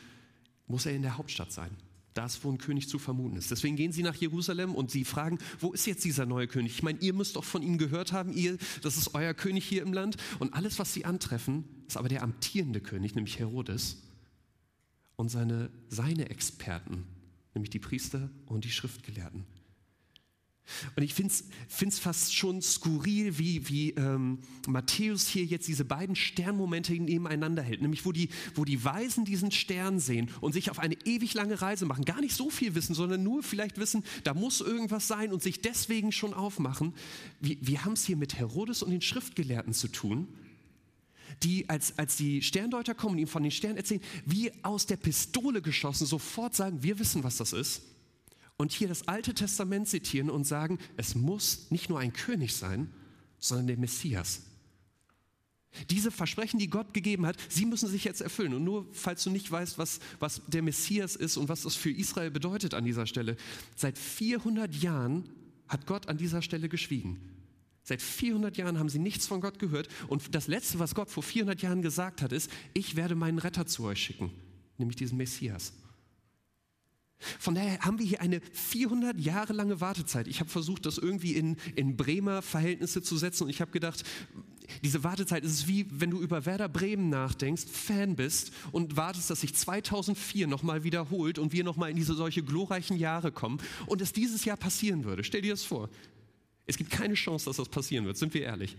muss 0.66 0.86
er 0.86 0.94
in 0.94 1.02
der 1.02 1.16
Hauptstadt 1.16 1.52
sein 1.52 1.70
das, 2.18 2.42
wo 2.42 2.50
ein 2.50 2.58
König 2.58 2.88
zu 2.88 2.98
vermuten 2.98 3.36
ist. 3.36 3.52
Deswegen 3.52 3.76
gehen 3.76 3.92
sie 3.92 4.02
nach 4.02 4.16
Jerusalem 4.16 4.74
und 4.74 4.90
sie 4.90 5.04
fragen, 5.04 5.38
wo 5.60 5.72
ist 5.72 5.86
jetzt 5.86 6.04
dieser 6.04 6.26
neue 6.26 6.48
König? 6.48 6.72
Ich 6.72 6.82
meine, 6.82 6.98
ihr 6.98 7.14
müsst 7.14 7.36
doch 7.36 7.44
von 7.44 7.62
ihm 7.62 7.78
gehört 7.78 8.12
haben, 8.12 8.32
ihr, 8.32 8.58
das 8.82 8.96
ist 8.96 9.14
euer 9.14 9.34
König 9.34 9.64
hier 9.64 9.82
im 9.82 9.92
Land. 9.92 10.16
Und 10.40 10.52
alles, 10.52 10.80
was 10.80 10.92
sie 10.92 11.04
antreffen, 11.04 11.64
ist 11.86 11.96
aber 11.96 12.08
der 12.08 12.24
amtierende 12.24 12.80
König, 12.80 13.14
nämlich 13.14 13.38
Herodes 13.38 13.98
und 15.14 15.28
seine, 15.28 15.70
seine 15.88 16.28
Experten, 16.28 17.04
nämlich 17.54 17.70
die 17.70 17.78
Priester 17.78 18.30
und 18.46 18.64
die 18.64 18.70
Schriftgelehrten. 18.72 19.44
Und 20.96 21.02
ich 21.02 21.14
finde 21.14 21.32
es 21.32 21.98
fast 21.98 22.34
schon 22.34 22.60
skurril, 22.62 23.38
wie, 23.38 23.68
wie 23.68 23.90
ähm, 23.92 24.38
Matthäus 24.66 25.26
hier 25.26 25.44
jetzt 25.44 25.68
diese 25.68 25.84
beiden 25.84 26.16
Sternmomente 26.16 26.92
nebeneinander 26.92 27.62
hält. 27.62 27.82
Nämlich, 27.82 28.04
wo 28.04 28.12
die, 28.12 28.28
wo 28.54 28.64
die 28.64 28.84
Weisen 28.84 29.24
diesen 29.24 29.50
Stern 29.50 29.98
sehen 29.98 30.30
und 30.40 30.52
sich 30.52 30.70
auf 30.70 30.78
eine 30.78 30.96
ewig 31.04 31.34
lange 31.34 31.60
Reise 31.60 31.86
machen. 31.86 32.04
Gar 32.04 32.20
nicht 32.20 32.34
so 32.34 32.50
viel 32.50 32.74
wissen, 32.74 32.94
sondern 32.94 33.22
nur 33.22 33.42
vielleicht 33.42 33.78
wissen, 33.78 34.04
da 34.24 34.34
muss 34.34 34.60
irgendwas 34.60 35.08
sein 35.08 35.32
und 35.32 35.42
sich 35.42 35.60
deswegen 35.60 36.12
schon 36.12 36.34
aufmachen. 36.34 36.94
Wir, 37.40 37.56
wir 37.60 37.84
haben 37.84 37.94
es 37.94 38.04
hier 38.04 38.16
mit 38.16 38.38
Herodes 38.38 38.82
und 38.82 38.90
den 38.90 39.02
Schriftgelehrten 39.02 39.72
zu 39.72 39.88
tun 39.88 40.28
die, 41.42 41.68
als, 41.68 41.98
als 41.98 42.16
die 42.16 42.42
Sterndeuter 42.42 42.94
kommen 42.94 43.14
und 43.14 43.18
ihm 43.18 43.28
von 43.28 43.42
den 43.42 43.52
Sternen 43.52 43.76
erzählen, 43.76 44.00
wie 44.24 44.50
aus 44.64 44.86
der 44.86 44.96
Pistole 44.96 45.62
geschossen, 45.62 46.06
sofort 46.06 46.54
sagen, 46.54 46.82
wir 46.82 46.98
wissen, 46.98 47.22
was 47.22 47.36
das 47.36 47.52
ist. 47.52 47.82
Und 48.58 48.72
hier 48.72 48.88
das 48.88 49.06
Alte 49.06 49.34
Testament 49.34 49.88
zitieren 49.88 50.30
und 50.30 50.44
sagen, 50.44 50.78
es 50.96 51.14
muss 51.14 51.70
nicht 51.70 51.88
nur 51.88 52.00
ein 52.00 52.12
König 52.12 52.54
sein, 52.54 52.92
sondern 53.38 53.68
der 53.68 53.78
Messias. 53.78 54.42
Diese 55.90 56.10
Versprechen, 56.10 56.58
die 56.58 56.68
Gott 56.68 56.92
gegeben 56.92 57.24
hat, 57.24 57.36
sie 57.48 57.66
müssen 57.66 57.88
sich 57.88 58.02
jetzt 58.02 58.20
erfüllen. 58.20 58.54
Und 58.54 58.64
nur 58.64 58.88
falls 58.92 59.22
du 59.22 59.30
nicht 59.30 59.50
weißt, 59.50 59.78
was, 59.78 60.00
was 60.18 60.42
der 60.48 60.62
Messias 60.62 61.14
ist 61.14 61.36
und 61.36 61.48
was 61.48 61.62
das 61.62 61.76
für 61.76 61.90
Israel 61.90 62.32
bedeutet 62.32 62.74
an 62.74 62.84
dieser 62.84 63.06
Stelle, 63.06 63.36
seit 63.76 63.96
400 63.96 64.74
Jahren 64.74 65.28
hat 65.68 65.86
Gott 65.86 66.08
an 66.08 66.16
dieser 66.16 66.42
Stelle 66.42 66.68
geschwiegen. 66.68 67.20
Seit 67.84 68.02
400 68.02 68.56
Jahren 68.56 68.78
haben 68.78 68.88
sie 68.88 68.98
nichts 68.98 69.26
von 69.26 69.40
Gott 69.40 69.58
gehört. 69.58 69.88
Und 70.08 70.34
das 70.34 70.48
Letzte, 70.48 70.80
was 70.80 70.96
Gott 70.96 71.10
vor 71.10 71.22
400 71.22 71.62
Jahren 71.62 71.80
gesagt 71.80 72.22
hat, 72.22 72.32
ist, 72.32 72.50
ich 72.74 72.96
werde 72.96 73.14
meinen 73.14 73.38
Retter 73.38 73.66
zu 73.66 73.84
euch 73.84 74.02
schicken, 74.02 74.32
nämlich 74.78 74.96
diesen 74.96 75.16
Messias. 75.16 75.72
Von 77.38 77.54
daher 77.54 77.80
haben 77.80 77.98
wir 77.98 78.06
hier 78.06 78.20
eine 78.20 78.40
400 78.52 79.18
Jahre 79.20 79.52
lange 79.52 79.80
Wartezeit. 79.80 80.28
Ich 80.28 80.40
habe 80.40 80.50
versucht, 80.50 80.86
das 80.86 80.98
irgendwie 80.98 81.34
in, 81.34 81.56
in 81.74 81.96
Bremer 81.96 82.42
Verhältnisse 82.42 83.02
zu 83.02 83.16
setzen 83.16 83.44
und 83.44 83.50
ich 83.50 83.60
habe 83.60 83.70
gedacht, 83.70 84.04
diese 84.82 85.02
Wartezeit 85.02 85.44
ist 85.44 85.66
wie, 85.66 85.86
wenn 85.90 86.10
du 86.10 86.20
über 86.20 86.44
Werder 86.46 86.68
Bremen 86.68 87.08
nachdenkst, 87.08 87.64
Fan 87.70 88.16
bist 88.16 88.52
und 88.70 88.96
wartest, 88.96 89.30
dass 89.30 89.40
sich 89.40 89.54
2004 89.54 90.46
nochmal 90.46 90.84
wiederholt 90.84 91.38
und 91.38 91.52
wir 91.52 91.64
nochmal 91.64 91.90
in 91.90 91.96
diese 91.96 92.14
solche 92.14 92.42
glorreichen 92.42 92.96
Jahre 92.96 93.32
kommen 93.32 93.58
und 93.86 94.00
es 94.02 94.12
dieses 94.12 94.44
Jahr 94.44 94.56
passieren 94.56 95.04
würde. 95.04 95.24
Stell 95.24 95.42
dir 95.42 95.52
das 95.52 95.64
vor. 95.64 95.88
Es 96.66 96.76
gibt 96.76 96.90
keine 96.90 97.14
Chance, 97.14 97.46
dass 97.46 97.56
das 97.56 97.68
passieren 97.68 98.04
wird, 98.04 98.18
sind 98.18 98.34
wir 98.34 98.42
ehrlich. 98.42 98.76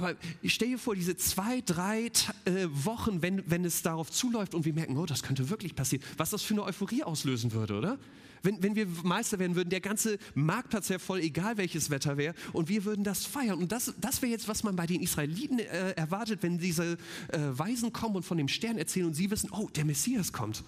Aber 0.00 0.16
ich 0.40 0.54
stelle 0.54 0.70
dir 0.70 0.78
vor, 0.78 0.94
diese 0.94 1.14
zwei, 1.14 1.60
drei 1.60 2.06
äh, 2.46 2.66
Wochen, 2.70 3.20
wenn, 3.20 3.42
wenn 3.50 3.66
es 3.66 3.82
darauf 3.82 4.10
zuläuft 4.10 4.54
und 4.54 4.64
wir 4.64 4.72
merken, 4.72 4.96
oh, 4.96 5.04
das 5.04 5.22
könnte 5.22 5.50
wirklich 5.50 5.74
passieren, 5.74 6.02
was 6.16 6.30
das 6.30 6.42
für 6.42 6.54
eine 6.54 6.62
Euphorie 6.62 7.02
auslösen 7.02 7.52
würde, 7.52 7.76
oder? 7.76 7.98
Wenn, 8.42 8.62
wenn 8.62 8.74
wir 8.76 8.86
Meister 8.86 9.38
werden 9.38 9.56
würden, 9.56 9.68
der 9.68 9.82
ganze 9.82 10.18
Marktplatz 10.34 10.88
wäre 10.88 11.00
voll, 11.00 11.20
egal 11.20 11.58
welches 11.58 11.90
Wetter 11.90 12.16
wäre, 12.16 12.34
und 12.54 12.70
wir 12.70 12.86
würden 12.86 13.04
das 13.04 13.26
feiern. 13.26 13.58
Und 13.58 13.72
das, 13.72 13.92
das 14.00 14.22
wäre 14.22 14.32
jetzt, 14.32 14.48
was 14.48 14.62
man 14.62 14.74
bei 14.74 14.86
den 14.86 15.02
Israeliten 15.02 15.58
äh, 15.58 15.90
erwartet, 15.90 16.42
wenn 16.42 16.56
diese 16.56 16.96
äh, 17.28 17.38
Weisen 17.38 17.92
kommen 17.92 18.16
und 18.16 18.22
von 18.22 18.38
dem 18.38 18.48
Stern 18.48 18.78
erzählen 18.78 19.04
und 19.04 19.12
sie 19.12 19.30
wissen, 19.30 19.50
oh, 19.50 19.68
der 19.68 19.84
Messias 19.84 20.32
kommt. 20.32 20.64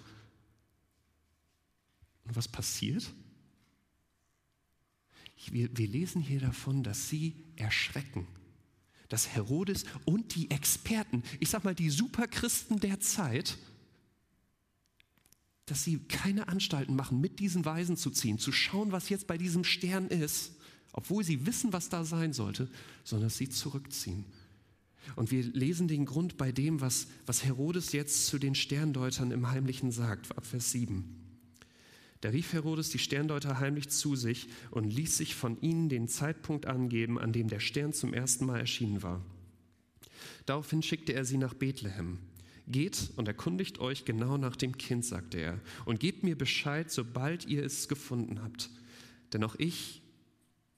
Und 2.27 2.37
was 2.37 2.49
passiert? 2.49 3.11
Wir, 5.51 5.71
wir 5.75 5.89
lesen 5.89 6.21
hier 6.21 6.41
davon, 6.41 6.83
dass 6.83 7.09
sie 7.09 7.35
erschrecken. 7.57 8.27
Dass 9.13 9.29
Herodes 9.29 9.85
und 10.07 10.35
die 10.35 10.51
Experten, 10.51 11.23
ich 11.39 11.51
sag 11.51 11.65
mal 11.65 11.75
die 11.75 11.91
Superchristen 11.91 12.81
der 12.81 12.99
Zeit, 12.99 13.59
dass 15.67 15.85
sie 15.85 15.99
keine 15.99 16.49
Anstalten 16.49 16.97
machen, 16.97 17.21
mit 17.21 17.39
diesen 17.39 17.67
Weisen 17.67 17.99
zu 17.99 18.11
ziehen, 18.11 18.39
zu 18.39 18.53
schauen, 18.53 18.91
was 18.91 19.11
jetzt 19.11 19.27
bei 19.27 19.37
diesem 19.37 19.65
Stern 19.65 20.07
ist, 20.09 20.53
obwohl 20.95 21.25
sie 21.25 21.45
wissen, 21.45 21.75
was 21.75 21.91
da 21.91 22.05
sein 22.05 22.33
sollte, 22.33 22.71
sondern 23.05 23.27
dass 23.27 23.37
sie 23.37 23.51
zurückziehen. 23.51 24.25
Und 25.15 25.31
wir 25.31 25.43
lesen 25.43 25.89
den 25.89 26.07
Grund 26.07 26.39
bei 26.39 26.51
dem, 26.51 26.81
was, 26.81 27.07
was 27.27 27.45
Herodes 27.45 27.93
jetzt 27.93 28.29
zu 28.29 28.39
den 28.39 28.55
Sterndeutern 28.55 29.31
im 29.31 29.51
Heimlichen 29.51 29.93
sagt, 29.93 30.35
ab 30.39 30.47
Vers 30.47 30.71
7. 30.71 31.22
Da 32.23 32.29
rief 32.29 32.53
Herodes 32.53 32.91
die 32.91 33.01
Sterndeuter 33.01 33.59
heimlich 33.59 33.89
zu 33.89 34.15
sich 34.15 34.49
und 34.71 34.93
ließ 34.93 35.17
sich 35.17 35.35
von 35.35 35.61
ihnen 35.61 35.89
den 35.89 36.07
Zeitpunkt 36.07 36.67
angeben, 36.67 37.19
an 37.19 37.33
dem 37.33 37.49
der 37.49 37.59
Stern 37.59 37.93
zum 37.93 38.15
ersten 38.15 38.47
Mal 38.47 38.61
erschienen 38.61 39.03
war. 39.03 39.21
Daraufhin 40.47 40.85
schickte 40.85 41.15
er 41.15 41.25
sie 41.25 41.37
nach 41.37 41.53
Bethlehem. 41.53 42.21
Geht 42.69 43.11
und 43.17 43.27
erkundigt 43.27 43.81
euch 43.81 44.05
genau 44.05 44.37
nach 44.37 44.55
dem 44.55 44.79
Kind, 44.79 45.05
sagte 45.05 45.39
er, 45.39 45.61
und 45.85 45.99
gebt 45.99 46.23
mir 46.23 46.39
Bescheid, 46.39 46.93
sobald 46.93 47.47
ihr 47.47 47.65
es 47.65 47.89
gefunden 47.89 48.41
habt. 48.41 48.71
Denn 49.33 49.43
auch 49.43 49.57
ich, 49.59 50.01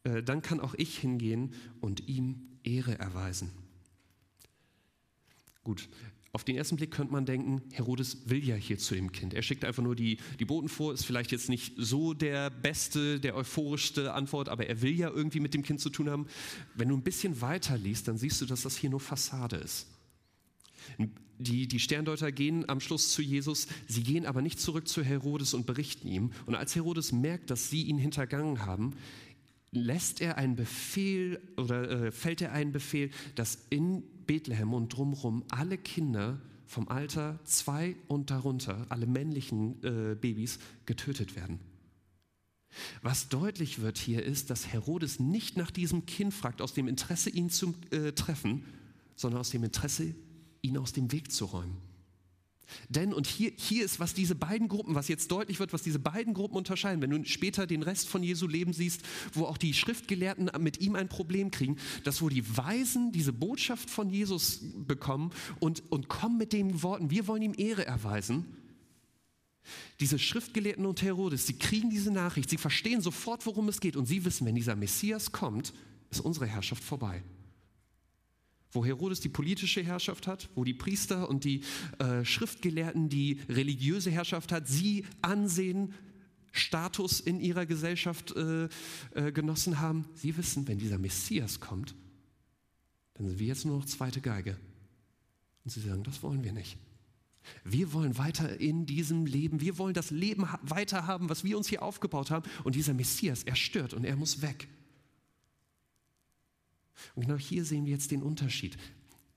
äh, 0.05 0.23
dann 0.23 0.41
kann 0.41 0.61
auch 0.61 0.75
ich 0.75 0.97
hingehen 0.97 1.53
und 1.83 2.09
ihm 2.09 2.41
Ehre 2.63 2.99
erweisen. 2.99 3.51
Gut, 5.63 5.91
auf 6.35 6.43
den 6.43 6.57
ersten 6.57 6.75
Blick 6.75 6.91
könnte 6.91 7.13
man 7.13 7.27
denken, 7.27 7.63
Herodes 7.71 8.29
will 8.29 8.45
ja 8.45 8.57
hier 8.57 8.77
zu 8.77 8.97
dem 8.97 9.13
Kind. 9.13 9.35
Er 9.35 9.43
schickt 9.43 9.65
einfach 9.65 9.85
nur 9.85 9.95
die, 9.95 10.19
die 10.41 10.45
Boten 10.45 10.69
vor, 10.69 10.93
ist 10.93 11.07
vielleicht 11.07 11.31
jetzt 11.31 11.49
nicht 11.49 11.75
so 11.77 12.13
der 12.13 12.51
beste, 12.51 13.21
der 13.21 13.37
euphorischste 13.37 14.13
Antwort, 14.13 14.49
aber 14.49 14.67
er 14.67 14.83
will 14.83 14.99
ja 14.99 15.09
irgendwie 15.09 15.39
mit 15.39 15.55
dem 15.55 15.63
Kind 15.63 15.81
zu 15.81 15.91
tun 15.91 16.11
haben. 16.11 16.27
Wenn 16.75 16.89
du 16.89 16.97
ein 16.97 17.05
bisschen 17.05 17.41
weiter 17.41 17.79
liest, 17.79 18.09
dann 18.09 18.19
siehst 18.19 18.41
du, 18.41 18.47
dass 18.47 18.63
das 18.63 18.77
hier 18.77 18.91
nur 18.91 18.99
Fassade 18.99 19.57
ist. 19.57 19.87
Die, 21.39 21.69
die 21.69 21.79
Sterndeuter 21.79 22.33
gehen 22.33 22.69
am 22.69 22.81
Schluss 22.81 23.13
zu 23.13 23.23
Jesus, 23.23 23.69
sie 23.87 24.03
gehen 24.03 24.27
aber 24.27 24.43
nicht 24.43 24.59
zurück 24.59 24.89
zu 24.89 25.05
Herodes 25.05 25.55
und 25.55 25.67
berichten 25.67 26.09
ihm. 26.09 26.33
Und 26.47 26.57
als 26.57 26.75
Herodes 26.75 27.13
merkt, 27.13 27.51
dass 27.51 27.71
sie 27.71 27.83
ihn 27.85 27.99
hintergangen 27.99 28.67
haben, 28.67 28.95
lässt 29.71 30.21
er 30.21 30.37
einen 30.37 30.57
Befehl 30.57 31.41
oder 31.57 32.07
äh, 32.07 32.11
fällt 32.11 32.43
er 32.43 32.51
einen 32.51 32.73
Befehl, 32.73 33.11
dass 33.37 33.67
in 33.71 34.03
Bethlehem 34.27 34.75
und 34.75 34.89
drumherum 34.89 35.45
alle 35.51 35.79
Kinder 35.79 36.41
vom 36.67 36.89
Alter 36.89 37.39
zwei 37.45 37.97
und 38.09 38.31
darunter, 38.31 38.87
alle 38.89 39.07
männlichen 39.07 39.83
äh, 39.83 40.15
Babys, 40.15 40.59
getötet 40.87 41.37
werden. 41.37 41.59
Was 43.03 43.29
deutlich 43.29 43.81
wird 43.81 43.99
hier 43.99 44.25
ist, 44.25 44.51
dass 44.51 44.73
Herodes 44.73 45.21
nicht 45.21 45.57
nach 45.57 45.71
diesem 45.71 46.07
Kind 46.07 46.35
fragt, 46.35 46.61
aus 46.61 46.75
dem 46.75 46.89
Interesse, 46.89 47.31
ihn 47.31 47.51
zu 47.51 47.75
äh, 47.91 48.13
treffen, 48.13 48.65
sondern 49.15 49.41
aus 49.41 49.51
dem 49.51 49.63
Interesse, 49.63 50.15
ihn 50.63 50.77
aus 50.79 50.93
dem 50.93 51.13
Weg 51.13 51.31
zu 51.31 51.45
räumen. 51.45 51.77
Denn, 52.89 53.13
und 53.13 53.27
hier, 53.27 53.53
hier 53.57 53.85
ist, 53.85 54.01
was 54.01 54.15
diese 54.15 54.35
beiden 54.35 54.69
Gruppen, 54.69 54.95
was 54.95 55.09
jetzt 55.09 55.31
deutlich 55.31 55.59
wird, 55.61 55.73
was 55.73 55.83
diese 55.83 55.99
beiden 55.99 56.35
Gruppen 56.35 56.57
unterscheiden, 56.57 57.03
wenn 57.03 57.11
du 57.11 57.25
später 57.25 57.67
den 57.67 57.83
Rest 57.83 58.09
von 58.09 58.23
Jesu 58.23 58.47
Leben 58.47 58.73
siehst, 58.73 59.03
wo 59.33 59.45
auch 59.45 59.59
die 59.59 59.75
Schriftgelehrten 59.75 60.51
mit 60.61 60.81
ihm 60.81 60.95
ein 60.95 61.09
Problem 61.09 61.51
kriegen, 61.51 61.77
dass 62.05 62.23
wo 62.23 62.29
die 62.29 62.57
Weisen 62.57 63.13
diese 63.13 63.33
Botschaft 63.33 63.91
von 63.91 64.11
Jesus 64.11 64.61
bekommen 64.87 65.31
und, 65.61 65.83
und 65.91 66.09
kommen 66.09 66.39
mit 66.39 66.53
den 66.53 66.83
Worten, 66.83 67.11
wir 67.11 67.27
wollen 67.27 67.43
ihm 67.43 67.55
Ehre 67.57 67.87
erweisen, 67.87 68.45
diese 70.01 70.19
Schriftgelehrten 70.19 70.85
und 70.85 71.01
Herodes, 71.03 71.47
sie 71.47 71.59
kriegen 71.59 71.89
diese 71.89 72.11
Nachricht, 72.11 72.51
sie 72.51 72.59
verstehen 72.59 73.01
sofort, 73.01 73.47
worum 73.47 73.69
es 73.69 73.81
geht. 73.81 73.97
Und 73.97 74.07
sie 74.07 74.25
wissen, 74.25 74.47
wenn 74.47 74.55
dieser 74.55 74.77
Messias 74.77 75.33
kommt, 75.33 75.73
ist 76.11 76.21
unsere 76.21 76.47
Herrschaft 76.47 76.85
vorbei 76.85 77.23
wo 78.75 78.85
Herodes 78.85 79.21
die 79.21 79.29
politische 79.29 79.83
Herrschaft 79.83 80.27
hat, 80.27 80.51
wo 80.55 80.65
die 80.65 80.75
Priester 80.75 81.29
und 81.29 81.45
die 81.45 81.63
äh, 81.99 82.25
Schriftgelehrten 82.25 83.09
die 83.09 83.41
religiöse 83.49 84.11
Herrschaft 84.11 84.53
hat, 84.53 84.69
sie 84.69 85.07
Ansehen, 85.23 85.95
Status 86.51 87.21
in 87.21 87.41
ihrer 87.41 87.67
Gesellschaft 87.67 88.35
äh, 88.37 88.69
äh, 89.15 89.33
genossen 89.33 89.81
haben. 89.81 90.07
Sie 90.15 90.37
wissen, 90.37 90.69
wenn 90.69 90.79
dieser 90.79 90.99
Messias 90.99 91.61
kommt, 91.61 91.95
dann 93.15 93.29
sind 93.29 93.39
wir 93.39 93.47
jetzt 93.47 93.65
nur 93.65 93.79
noch 93.79 93.87
zweite 93.87 94.21
Geige. 94.21 94.57
Und 95.65 95.71
sie 95.71 95.81
sagen, 95.81 96.03
das 96.03 96.23
wollen 96.23 96.45
wir 96.45 96.53
nicht. 96.53 96.77
Wir 97.65 97.93
wollen 97.93 98.17
weiter 98.19 98.59
in 98.59 98.87
diesem 98.87 99.27
Leben, 99.27 99.61
wir 99.61 99.79
wollen 99.79 99.95
das 99.95 100.11
Leben 100.11 100.49
weiter 100.63 101.07
haben, 101.07 101.29
was 101.29 101.45
wir 101.45 101.57
uns 101.57 101.69
hier 101.69 101.83
aufgebaut 101.83 102.31
haben. 102.31 102.49
Und 102.65 102.75
dieser 102.75 102.95
Messias, 102.95 103.43
er 103.43 103.57
stört 103.57 103.95
und 103.95 104.05
er 104.05 104.17
muss 104.17 104.41
weg. 104.41 104.69
Und 107.15 107.27
genau 107.27 107.39
hier 107.39 107.65
sehen 107.65 107.87
wir 107.87 107.93
jetzt 107.93 108.11
den 108.11 108.23
Unterschied. 108.23 108.77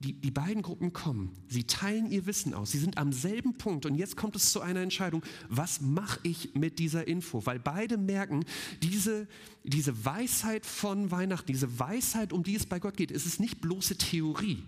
Die, 0.00 0.12
die 0.12 0.30
beiden 0.30 0.62
Gruppen 0.62 0.92
kommen, 0.92 1.32
sie 1.48 1.64
teilen 1.64 2.08
ihr 2.08 2.24
Wissen 2.26 2.54
aus, 2.54 2.70
sie 2.70 2.78
sind 2.78 2.98
am 2.98 3.12
selben 3.12 3.58
Punkt 3.58 3.84
und 3.84 3.96
jetzt 3.96 4.16
kommt 4.16 4.36
es 4.36 4.52
zu 4.52 4.60
einer 4.60 4.80
Entscheidung, 4.80 5.24
was 5.48 5.80
mache 5.80 6.20
ich 6.22 6.54
mit 6.54 6.78
dieser 6.78 7.08
Info? 7.08 7.44
Weil 7.46 7.58
beide 7.58 7.96
merken, 7.96 8.44
diese, 8.80 9.26
diese 9.64 10.04
Weisheit 10.04 10.64
von 10.64 11.10
Weihnachten, 11.10 11.50
diese 11.50 11.80
Weisheit, 11.80 12.32
um 12.32 12.44
die 12.44 12.54
es 12.54 12.64
bei 12.64 12.78
Gott 12.78 12.96
geht, 12.96 13.10
ist 13.10 13.26
es 13.26 13.40
nicht 13.40 13.60
bloße 13.60 13.98
Theorie. 13.98 14.62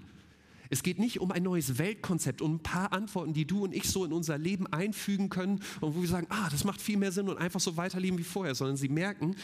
Es 0.68 0.82
geht 0.82 0.98
nicht 0.98 1.20
um 1.20 1.30
ein 1.30 1.44
neues 1.44 1.78
Weltkonzept, 1.78 2.42
um 2.42 2.54
ein 2.54 2.62
paar 2.62 2.92
Antworten, 2.92 3.32
die 3.32 3.44
du 3.44 3.64
und 3.64 3.74
ich 3.74 3.88
so 3.88 4.04
in 4.04 4.12
unser 4.12 4.36
Leben 4.36 4.66
einfügen 4.68 5.28
können 5.28 5.60
und 5.80 5.94
wo 5.94 6.00
wir 6.00 6.08
sagen, 6.08 6.28
ah, 6.30 6.48
das 6.50 6.64
macht 6.64 6.80
viel 6.80 6.96
mehr 6.96 7.12
Sinn 7.12 7.28
und 7.28 7.38
einfach 7.38 7.60
so 7.60 7.76
weiterleben 7.76 8.18
wie 8.18 8.24
vorher, 8.24 8.56
sondern 8.56 8.76
sie 8.76 8.88
merken, 8.88 9.36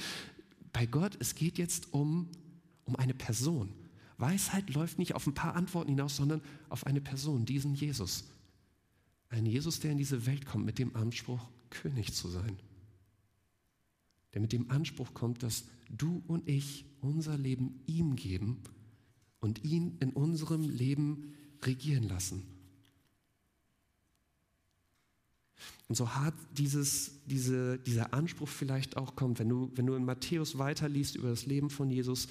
bei 0.72 0.86
Gott, 0.86 1.16
es 1.20 1.34
geht 1.34 1.58
jetzt 1.58 1.92
um 1.92 2.28
um 2.86 2.96
eine 2.96 3.14
Person. 3.14 3.68
Weisheit 4.18 4.70
läuft 4.70 4.98
nicht 4.98 5.14
auf 5.14 5.26
ein 5.26 5.34
paar 5.34 5.54
Antworten 5.54 5.90
hinaus, 5.90 6.16
sondern 6.16 6.40
auf 6.70 6.86
eine 6.86 7.02
Person, 7.02 7.44
diesen 7.44 7.74
Jesus. 7.74 8.24
Ein 9.28 9.44
Jesus, 9.44 9.80
der 9.80 9.92
in 9.92 9.98
diese 9.98 10.24
Welt 10.24 10.46
kommt 10.46 10.64
mit 10.64 10.78
dem 10.78 10.96
Anspruch, 10.96 11.46
König 11.68 12.14
zu 12.14 12.28
sein. 12.28 12.58
Der 14.32 14.40
mit 14.40 14.52
dem 14.52 14.70
Anspruch 14.70 15.12
kommt, 15.12 15.42
dass 15.42 15.64
du 15.90 16.22
und 16.26 16.48
ich 16.48 16.86
unser 17.00 17.36
Leben 17.36 17.82
ihm 17.86 18.16
geben 18.16 18.62
und 19.40 19.64
ihn 19.64 19.96
in 20.00 20.10
unserem 20.10 20.68
Leben 20.68 21.34
regieren 21.62 22.04
lassen. 22.04 22.42
Und 25.88 25.94
so 25.94 26.14
hart 26.14 26.34
dieses, 26.52 27.12
diese, 27.26 27.78
dieser 27.78 28.12
Anspruch 28.12 28.48
vielleicht 28.48 28.96
auch 28.96 29.14
kommt, 29.14 29.38
wenn 29.38 29.48
du, 29.48 29.70
wenn 29.74 29.86
du 29.86 29.94
in 29.94 30.04
Matthäus 30.04 30.58
weiterliest 30.58 31.16
über 31.16 31.28
das 31.28 31.46
Leben 31.46 31.70
von 31.70 31.90
Jesus, 31.90 32.28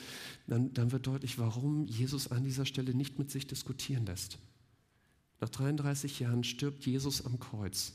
dann, 0.48 0.74
dann 0.74 0.92
wird 0.92 1.08
deutlich, 1.08 1.40
warum 1.40 1.86
Jesus 1.88 2.30
an 2.32 2.44
dieser 2.44 2.66
Stelle 2.66 2.94
nicht 2.94 3.18
mit 3.18 3.32
sich 3.32 3.48
diskutieren 3.48 4.06
lässt. 4.06 4.38
Nach 5.40 5.50
33 5.50 6.20
Jahren 6.20 6.44
stirbt 6.44 6.86
Jesus 6.86 7.26
am 7.26 7.40
Kreuz. 7.40 7.94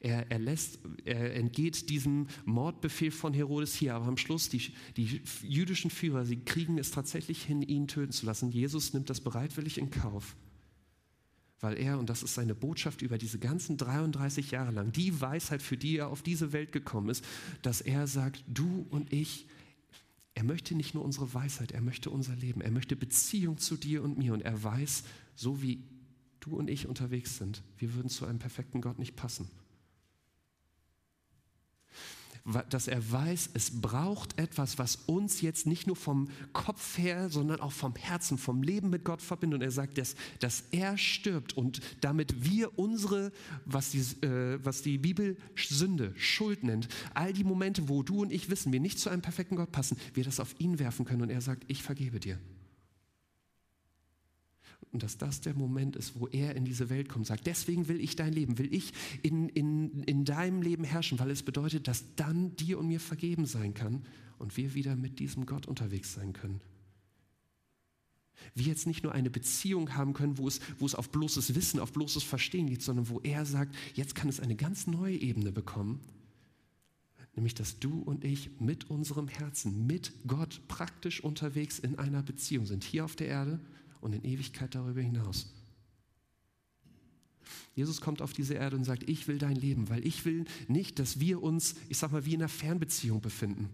Er, 0.00 0.30
er, 0.30 0.38
lässt, 0.38 0.78
er 1.04 1.34
entgeht 1.34 1.90
diesem 1.90 2.28
Mordbefehl 2.46 3.10
von 3.10 3.34
Herodes 3.34 3.74
hier, 3.74 3.94
aber 3.94 4.06
am 4.06 4.16
Schluss, 4.16 4.48
die, 4.48 4.72
die 4.96 5.20
jüdischen 5.42 5.90
Führer, 5.90 6.24
sie 6.24 6.38
kriegen 6.38 6.78
es 6.78 6.90
tatsächlich 6.90 7.42
hin, 7.42 7.60
ihn 7.60 7.88
töten 7.88 8.12
zu 8.12 8.24
lassen. 8.24 8.50
Jesus 8.50 8.94
nimmt 8.94 9.10
das 9.10 9.20
bereitwillig 9.20 9.76
in 9.76 9.90
Kauf 9.90 10.34
weil 11.64 11.78
er, 11.78 11.98
und 11.98 12.10
das 12.10 12.22
ist 12.22 12.34
seine 12.34 12.54
Botschaft 12.54 13.00
über 13.00 13.16
diese 13.16 13.38
ganzen 13.38 13.78
33 13.78 14.50
Jahre 14.50 14.70
lang, 14.70 14.92
die 14.92 15.18
Weisheit, 15.20 15.62
für 15.62 15.78
die 15.78 15.96
er 15.96 16.08
auf 16.08 16.20
diese 16.20 16.52
Welt 16.52 16.72
gekommen 16.72 17.08
ist, 17.08 17.24
dass 17.62 17.80
er 17.80 18.06
sagt, 18.06 18.44
du 18.46 18.86
und 18.90 19.12
ich, 19.12 19.46
er 20.34 20.44
möchte 20.44 20.74
nicht 20.74 20.94
nur 20.94 21.04
unsere 21.04 21.32
Weisheit, 21.32 21.72
er 21.72 21.80
möchte 21.80 22.10
unser 22.10 22.36
Leben, 22.36 22.60
er 22.60 22.70
möchte 22.70 22.96
Beziehung 22.96 23.56
zu 23.56 23.76
dir 23.76 24.02
und 24.02 24.18
mir 24.18 24.34
und 24.34 24.42
er 24.42 24.62
weiß, 24.62 25.04
so 25.34 25.62
wie 25.62 25.82
du 26.40 26.54
und 26.54 26.68
ich 26.68 26.86
unterwegs 26.86 27.38
sind, 27.38 27.62
wir 27.78 27.94
würden 27.94 28.10
zu 28.10 28.26
einem 28.26 28.38
perfekten 28.38 28.82
Gott 28.82 28.98
nicht 28.98 29.16
passen 29.16 29.48
dass 32.68 32.88
er 32.88 33.10
weiß, 33.10 33.50
es 33.54 33.80
braucht 33.80 34.38
etwas, 34.38 34.78
was 34.78 34.96
uns 35.06 35.40
jetzt 35.40 35.66
nicht 35.66 35.86
nur 35.86 35.96
vom 35.96 36.28
Kopf 36.52 36.98
her, 36.98 37.30
sondern 37.30 37.60
auch 37.60 37.72
vom 37.72 37.96
Herzen, 37.96 38.36
vom 38.36 38.62
Leben 38.62 38.90
mit 38.90 39.02
Gott 39.02 39.22
verbindet. 39.22 39.60
Und 39.60 39.64
er 39.64 39.70
sagt, 39.70 39.96
dass, 39.96 40.14
dass 40.40 40.64
er 40.70 40.98
stirbt 40.98 41.56
und 41.56 41.80
damit 42.02 42.44
wir 42.44 42.78
unsere, 42.78 43.32
was 43.64 43.90
die, 43.90 44.00
äh, 44.26 44.58
was 44.62 44.82
die 44.82 44.98
Bibel 44.98 45.38
Sünde, 45.56 46.12
Schuld 46.16 46.64
nennt, 46.64 46.88
all 47.14 47.32
die 47.32 47.44
Momente, 47.44 47.88
wo 47.88 48.02
du 48.02 48.20
und 48.20 48.30
ich 48.30 48.50
wissen, 48.50 48.72
wir 48.72 48.80
nicht 48.80 48.98
zu 48.98 49.08
einem 49.08 49.22
perfekten 49.22 49.56
Gott 49.56 49.72
passen, 49.72 49.96
wir 50.12 50.24
das 50.24 50.38
auf 50.38 50.54
ihn 50.58 50.78
werfen 50.78 51.06
können. 51.06 51.22
Und 51.22 51.30
er 51.30 51.40
sagt, 51.40 51.64
ich 51.68 51.82
vergebe 51.82 52.20
dir. 52.20 52.38
Und 54.94 55.02
dass 55.02 55.18
das 55.18 55.40
der 55.40 55.54
Moment 55.54 55.96
ist, 55.96 56.20
wo 56.20 56.28
er 56.28 56.54
in 56.54 56.64
diese 56.64 56.88
Welt 56.88 57.08
kommt, 57.08 57.26
sagt, 57.26 57.48
deswegen 57.48 57.88
will 57.88 58.00
ich 58.00 58.14
dein 58.14 58.32
Leben, 58.32 58.58
will 58.58 58.72
ich 58.72 58.92
in, 59.22 59.48
in, 59.48 60.04
in 60.04 60.24
deinem 60.24 60.62
Leben 60.62 60.84
herrschen, 60.84 61.18
weil 61.18 61.32
es 61.32 61.42
bedeutet, 61.42 61.88
dass 61.88 62.14
dann 62.14 62.54
dir 62.54 62.78
und 62.78 62.86
mir 62.86 63.00
vergeben 63.00 63.44
sein 63.44 63.74
kann 63.74 64.06
und 64.38 64.56
wir 64.56 64.74
wieder 64.74 64.94
mit 64.94 65.18
diesem 65.18 65.46
Gott 65.46 65.66
unterwegs 65.66 66.14
sein 66.14 66.32
können. 66.32 66.60
Wir 68.54 68.66
jetzt 68.66 68.86
nicht 68.86 69.02
nur 69.02 69.12
eine 69.12 69.30
Beziehung 69.30 69.96
haben 69.96 70.12
können, 70.12 70.38
wo 70.38 70.46
es, 70.46 70.60
wo 70.78 70.86
es 70.86 70.94
auf 70.94 71.10
bloßes 71.10 71.56
Wissen, 71.56 71.80
auf 71.80 71.92
bloßes 71.92 72.22
Verstehen 72.22 72.68
geht, 72.68 72.82
sondern 72.82 73.08
wo 73.08 73.18
er 73.18 73.44
sagt, 73.46 73.74
jetzt 73.94 74.14
kann 74.14 74.28
es 74.28 74.38
eine 74.38 74.54
ganz 74.54 74.86
neue 74.86 75.16
Ebene 75.16 75.50
bekommen, 75.50 76.02
nämlich 77.34 77.56
dass 77.56 77.80
du 77.80 77.98
und 77.98 78.24
ich 78.24 78.60
mit 78.60 78.90
unserem 78.90 79.26
Herzen, 79.26 79.88
mit 79.88 80.12
Gott 80.28 80.60
praktisch 80.68 81.24
unterwegs 81.24 81.80
in 81.80 81.98
einer 81.98 82.22
Beziehung 82.22 82.64
sind, 82.64 82.84
hier 82.84 83.04
auf 83.04 83.16
der 83.16 83.26
Erde 83.26 83.58
und 84.04 84.12
in 84.12 84.22
Ewigkeit 84.22 84.74
darüber 84.74 85.00
hinaus. 85.00 85.50
Jesus 87.74 88.00
kommt 88.00 88.20
auf 88.20 88.34
diese 88.34 88.54
Erde 88.54 88.76
und 88.76 88.84
sagt, 88.84 89.08
ich 89.08 89.26
will 89.26 89.38
dein 89.38 89.56
Leben, 89.56 89.88
weil 89.88 90.06
ich 90.06 90.24
will 90.24 90.44
nicht, 90.68 90.98
dass 90.98 91.20
wir 91.20 91.42
uns, 91.42 91.74
ich 91.88 91.96
sag 91.98 92.12
mal, 92.12 92.24
wie 92.24 92.34
in 92.34 92.40
einer 92.40 92.48
Fernbeziehung 92.48 93.20
befinden. 93.20 93.70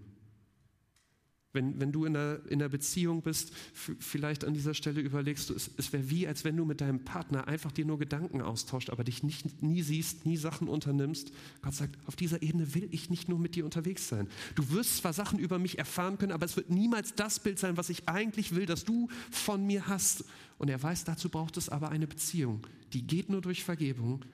Wenn, 1.53 1.81
wenn 1.81 1.91
du 1.91 2.05
in 2.05 2.17
einer, 2.17 2.39
in 2.47 2.63
einer 2.63 2.69
Beziehung 2.69 3.23
bist, 3.23 3.53
vielleicht 3.73 4.45
an 4.45 4.55
dieser 4.55 4.73
Stelle 4.73 5.01
überlegst 5.01 5.51
du, 5.51 5.55
es, 5.55 5.69
es 5.77 5.93
wäre 5.93 6.09
wie, 6.09 6.29
als 6.29 6.45
wenn 6.45 6.57
du 6.57 6.65
mit 6.65 6.81
deinem 6.81 7.05
Partner 7.05 7.49
einfach 7.49 7.73
dir 7.73 7.85
nur 7.85 7.99
Gedanken 7.99 8.41
austauscht, 8.41 8.89
aber 8.91 9.03
dich 9.03 9.25
nicht, 9.25 9.61
nie 9.61 9.83
siehst, 9.83 10.27
nie 10.27 10.37
Sachen 10.37 10.69
unternimmst. 10.69 11.33
Gott 11.63 11.75
sagt, 11.75 11.99
auf 12.07 12.15
dieser 12.15 12.41
Ebene 12.43 12.73
will 12.75 12.89
ich 12.93 13.11
nicht 13.11 13.29
nur 13.29 13.41
mit 13.41 13.57
dir 13.57 13.65
unterwegs 13.65 14.09
sein. 14.09 14.29
Du 14.55 14.71
wirst 14.71 14.99
zwar 14.99 15.13
Sachen 15.13 15.41
über 15.41 15.59
mich 15.59 15.77
erfahren 15.79 16.19
können, 16.19 16.33
aber 16.33 16.47
es 16.47 16.57
wird 16.57 16.71
niemals 16.71 17.15
das 17.17 17.41
Bild 17.41 17.59
sein, 17.59 17.77
was 17.77 17.91
ich 17.91 18.09
eigentlich 18.09 18.55
will, 18.55 18.67
dass 18.67 18.85
du 18.85 19.09
von 19.33 19.67
mir 19.67 19.89
hast. 19.89 20.25
Und 20.59 20.69
er 20.71 20.81
weiß, 20.81 21.03
dazu 21.03 21.31
braucht 21.31 21.57
es 21.57 21.69
aber 21.69 21.91
eine 21.91 22.07
Beziehung. 22.07 22.65
Die 22.93 23.03
geht 23.03 23.29
nur 23.29 23.41
durch 23.41 23.65
Vergebung. 23.65 24.25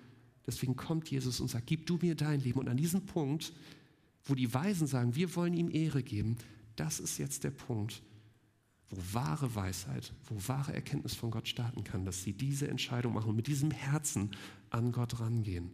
Deswegen 0.46 0.76
kommt 0.76 1.11
Jesus 1.11 1.40
und 1.40 1.48
sagt, 1.48 1.66
gib 1.66 1.87
du 1.87 1.98
mir 2.02 2.14
dein 2.14 2.42
Leben. 2.42 2.61
Und 2.61 2.68
an 2.68 2.76
diesem 2.76 3.07
Punkt, 3.07 3.55
wo 4.24 4.35
die 4.35 4.52
Weisen 4.52 4.87
sagen, 4.87 5.14
wir 5.14 5.35
wollen 5.35 5.55
ihm 5.55 5.70
Ehre 5.70 6.02
geben, 6.02 6.37
das 6.77 7.01
ist 7.01 7.19
jetzt 7.19 7.45
der 7.45 7.51
Punkt, 7.51 8.03
wo 8.89 9.15
wahre 9.15 9.55
Weisheit, 9.55 10.12
wo 10.27 10.49
wahre 10.49 10.73
Erkenntnis 10.73 11.15
von 11.15 11.31
Gott 11.31 11.49
starten 11.49 11.83
kann, 11.85 12.05
dass 12.05 12.23
sie 12.23 12.33
diese 12.33 12.69
Entscheidung 12.69 13.15
machen 13.15 13.31
und 13.31 13.37
mit 13.37 13.49
diesem 13.49 13.71
Herzen 13.71 14.31
an 14.71 14.93
Gott 14.93 15.19
rangehen. 15.19 15.71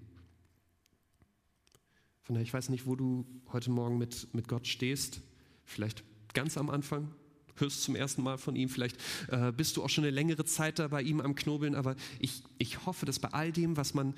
Von 2.23 2.35
daher, 2.35 2.45
ich 2.45 2.55
weiß 2.55 2.69
nicht, 2.69 2.87
wo 2.87 2.97
du 2.97 3.27
heute 3.53 3.71
Morgen 3.71 3.99
mit, 3.99 4.33
mit 4.33 4.49
Gott 4.49 4.67
stehst. 4.67 5.21
Vielleicht 5.65 6.05
ganz 6.35 6.57
am 6.57 6.71
Anfang, 6.71 7.13
hörst 7.57 7.83
zum 7.83 7.97
ersten 7.97 8.23
Mal 8.23 8.39
von 8.39 8.57
ihm, 8.57 8.69
vielleicht 8.69 8.97
äh, 9.29 9.53
bist 9.53 9.77
du 9.77 9.83
auch 9.83 9.91
schon 9.91 10.05
eine 10.05 10.13
längere 10.13 10.45
Zeit 10.45 10.79
da 10.79 10.89
bei 10.89 11.03
ihm 11.03 11.21
am 11.21 11.35
Knobeln, 11.35 11.75
aber 11.75 11.97
ich, 12.19 12.43
ich 12.59 12.87
hoffe, 12.87 13.07
dass 13.07 13.19
bei 13.19 13.29
all 13.29 13.53
dem, 13.53 13.77
was 13.77 13.93
man 13.93 14.15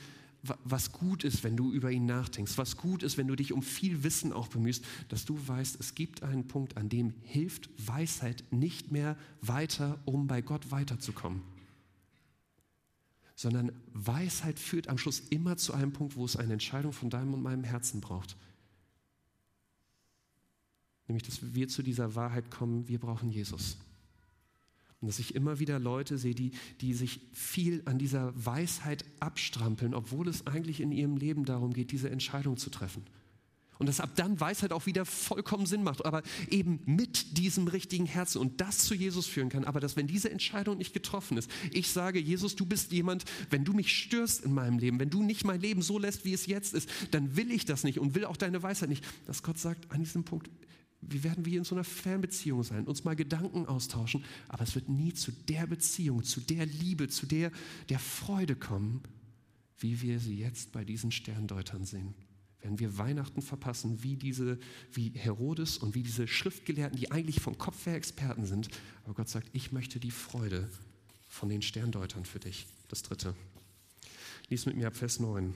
was 0.65 0.93
gut 0.93 1.25
ist, 1.25 1.43
wenn 1.45 1.57
du 1.57 1.73
über 1.73 1.91
ihn 1.91 2.07
nachdenkst, 2.07 2.59
was 2.59 2.77
gut 2.77 3.03
ist, 3.03 3.17
wenn 3.17 3.29
du 3.29 3.37
dich 3.37 3.53
um 3.53 3.63
viel 3.63 4.03
Wissen 4.05 4.33
auch 4.33 4.49
bemühst, 4.49 4.85
dass 5.09 5.25
du 5.25 5.39
weißt, 5.47 5.79
es 5.81 5.95
gibt 5.95 6.23
einen 6.23 6.47
Punkt, 6.47 6.77
an 6.77 6.89
dem 6.89 7.15
hilft 7.23 7.71
Weisheit 7.79 8.45
nicht 8.51 8.93
mehr 8.93 9.17
weiter, 9.41 9.99
um 10.05 10.27
bei 10.27 10.43
Gott 10.43 10.71
weiterzukommen. 10.71 11.43
Sondern 13.37 13.73
Weisheit 13.93 14.59
führt 14.59 14.89
am 14.89 14.99
Schluss 14.99 15.21
immer 15.21 15.57
zu 15.57 15.73
einem 15.73 15.93
Punkt, 15.93 16.17
wo 16.17 16.25
es 16.25 16.37
eine 16.37 16.53
Entscheidung 16.53 16.93
von 16.93 17.11
deinem 17.11 17.35
und 17.35 17.43
meinem 17.43 17.65
Herzen 17.65 18.01
braucht. 18.01 18.37
Nämlich, 21.09 21.25
dass 21.25 21.55
wir 21.55 21.69
zu 21.69 21.83
dieser 21.83 22.15
Wahrheit 22.15 22.51
kommen, 22.51 22.89
wir 22.89 22.99
brauchen 22.99 23.31
Jesus. 23.31 23.79
Und 25.05 25.09
dass 25.09 25.19
ich 25.19 25.35
immer 25.35 25.59
wieder 25.59 25.79
Leute 25.79 26.17
sehe, 26.17 26.35
die, 26.35 26.53
die 26.81 26.95
sich 26.95 27.21
viel 27.31 27.83
an 27.85 27.99
dieser 27.99 28.33
Weisheit 28.43 29.05
abstrampeln, 29.21 29.93
obwohl 29.93 30.29
es 30.29 30.47
eigentlich 30.47 30.81
in 30.81 30.93
ihrem 30.93 31.19
Leben 31.19 31.45
darum 31.45 31.75
geht, 31.75 31.93
diese 31.93 32.09
Entscheidung 32.09 32.57
zu 32.57 32.71
treffen. 32.71 33.05
Und 33.79 33.87
dass 33.87 34.01
ab 34.01 34.13
dann 34.17 34.41
Weisheit 34.41 34.73
auch 34.73 34.87
wieder 34.87 35.05
vollkommen 35.05 35.67
Sinn 35.67 35.83
macht, 35.83 36.07
aber 36.07 36.23
eben 36.49 36.81
mit 36.87 37.37
diesem 37.37 37.69
richtigen 37.69 38.07
Herzen 38.07 38.39
und 38.39 38.63
das 38.63 38.79
zu 38.79 38.95
Jesus 38.95 39.27
führen 39.27 39.51
kann. 39.51 39.65
Aber 39.67 39.79
dass, 39.79 39.95
wenn 39.95 40.07
diese 40.07 40.31
Entscheidung 40.31 40.79
nicht 40.79 40.95
getroffen 40.95 41.37
ist, 41.37 41.51
ich 41.71 41.91
sage, 41.91 42.19
Jesus, 42.19 42.57
du 42.57 42.65
bist 42.65 42.91
jemand, 42.93 43.27
wenn 43.51 43.67
du 43.67 43.75
mich 43.75 43.95
störst 43.95 44.43
in 44.43 44.55
meinem 44.55 44.79
Leben, 44.79 44.99
wenn 45.01 45.11
du 45.11 45.23
nicht 45.23 45.45
mein 45.45 45.61
Leben 45.61 45.83
so 45.83 45.99
lässt, 45.99 46.25
wie 46.25 46.33
es 46.33 46.47
jetzt 46.47 46.73
ist, 46.73 46.89
dann 47.11 47.37
will 47.37 47.51
ich 47.51 47.67
das 47.67 47.85
nicht 47.85 47.99
und 47.99 48.15
will 48.15 48.25
auch 48.25 48.39
deine 48.39 48.63
Weisheit 48.63 48.89
nicht. 48.89 49.05
Dass 49.27 49.43
Gott 49.43 49.59
sagt, 49.59 49.91
an 49.91 50.01
diesem 50.01 50.25
Punkt, 50.25 50.49
wie 51.09 51.25
werden 51.25 51.45
wir 51.45 51.59
in 51.59 51.65
so 51.65 51.75
einer 51.75 51.85
Fernbeziehung 51.85 52.63
sein, 52.63 52.87
uns 52.87 53.05
mal 53.05 53.17
Gedanken 53.17 53.67
austauschen, 53.67 54.25
aber 54.49 54.65
es 54.65 54.75
wird 54.75 54.89
nie 54.89 55.13
zu 55.13 55.33
der 55.33 55.67
Beziehung, 55.67 56.23
zu 56.23 56.41
der 56.41 56.67
Liebe, 56.67 57.09
zu 57.09 57.27
der, 57.27 57.51
der 57.89 57.99
Freude 57.99 58.57
kommen, 58.57 59.03
wie 59.79 60.01
wir 60.03 60.21
sie 60.21 60.39
jetzt 60.39 60.73
bei 60.73 60.85
diesen 60.85 61.11
Sterndeutern 61.11 61.85
sehen. 61.85 62.15
Wenn 62.61 62.79
wir 62.79 62.97
Weihnachten 62.97 63.43
verpassen, 63.43 64.03
wie 64.03 64.17
diese, 64.17 64.59
wie 64.93 65.11
Herodes 65.11 65.77
und 65.77 65.95
wie 65.95 66.03
diese 66.03 66.27
Schriftgelehrten, 66.27 66.99
die 66.99 67.11
eigentlich 67.11 67.41
vom 67.41 67.59
Kopf 67.59 67.85
her 67.85 67.95
Experten 67.95 68.47
sind, 68.47 68.69
aber 69.05 69.15
Gott 69.15 69.29
sagt, 69.29 69.51
ich 69.53 69.73
möchte 69.73 70.01
die 70.01 70.11
Freude 70.11 70.71
von 71.29 71.51
den 71.51 71.61
Sterndeutern 71.61 72.25
für 72.25 72.41
dich. 72.41 72.67
Das 72.89 73.03
dritte. 73.03 73.35
Lies 74.49 74.65
mit 74.67 74.77
mir 74.77 74.87
ab 74.87 74.97
Vers 74.97 75.21
9. 75.21 75.53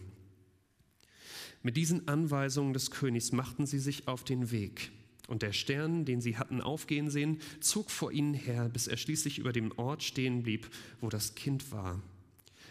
Mit 1.62 1.76
diesen 1.76 2.08
Anweisungen 2.08 2.72
des 2.72 2.90
Königs 2.90 3.32
machten 3.32 3.66
sie 3.66 3.78
sich 3.78 4.06
auf 4.06 4.24
den 4.24 4.50
Weg 4.50 4.92
und 5.28 5.42
der 5.42 5.52
Stern, 5.52 6.04
den 6.04 6.20
sie 6.20 6.36
hatten 6.36 6.60
aufgehen 6.60 7.10
sehen, 7.10 7.38
zog 7.60 7.90
vor 7.90 8.10
ihnen 8.10 8.34
her, 8.34 8.68
bis 8.68 8.88
er 8.88 8.96
schließlich 8.96 9.38
über 9.38 9.52
dem 9.52 9.70
Ort 9.78 10.02
stehen 10.02 10.42
blieb, 10.42 10.68
wo 11.00 11.08
das 11.10 11.36
Kind 11.36 11.70
war. 11.70 12.02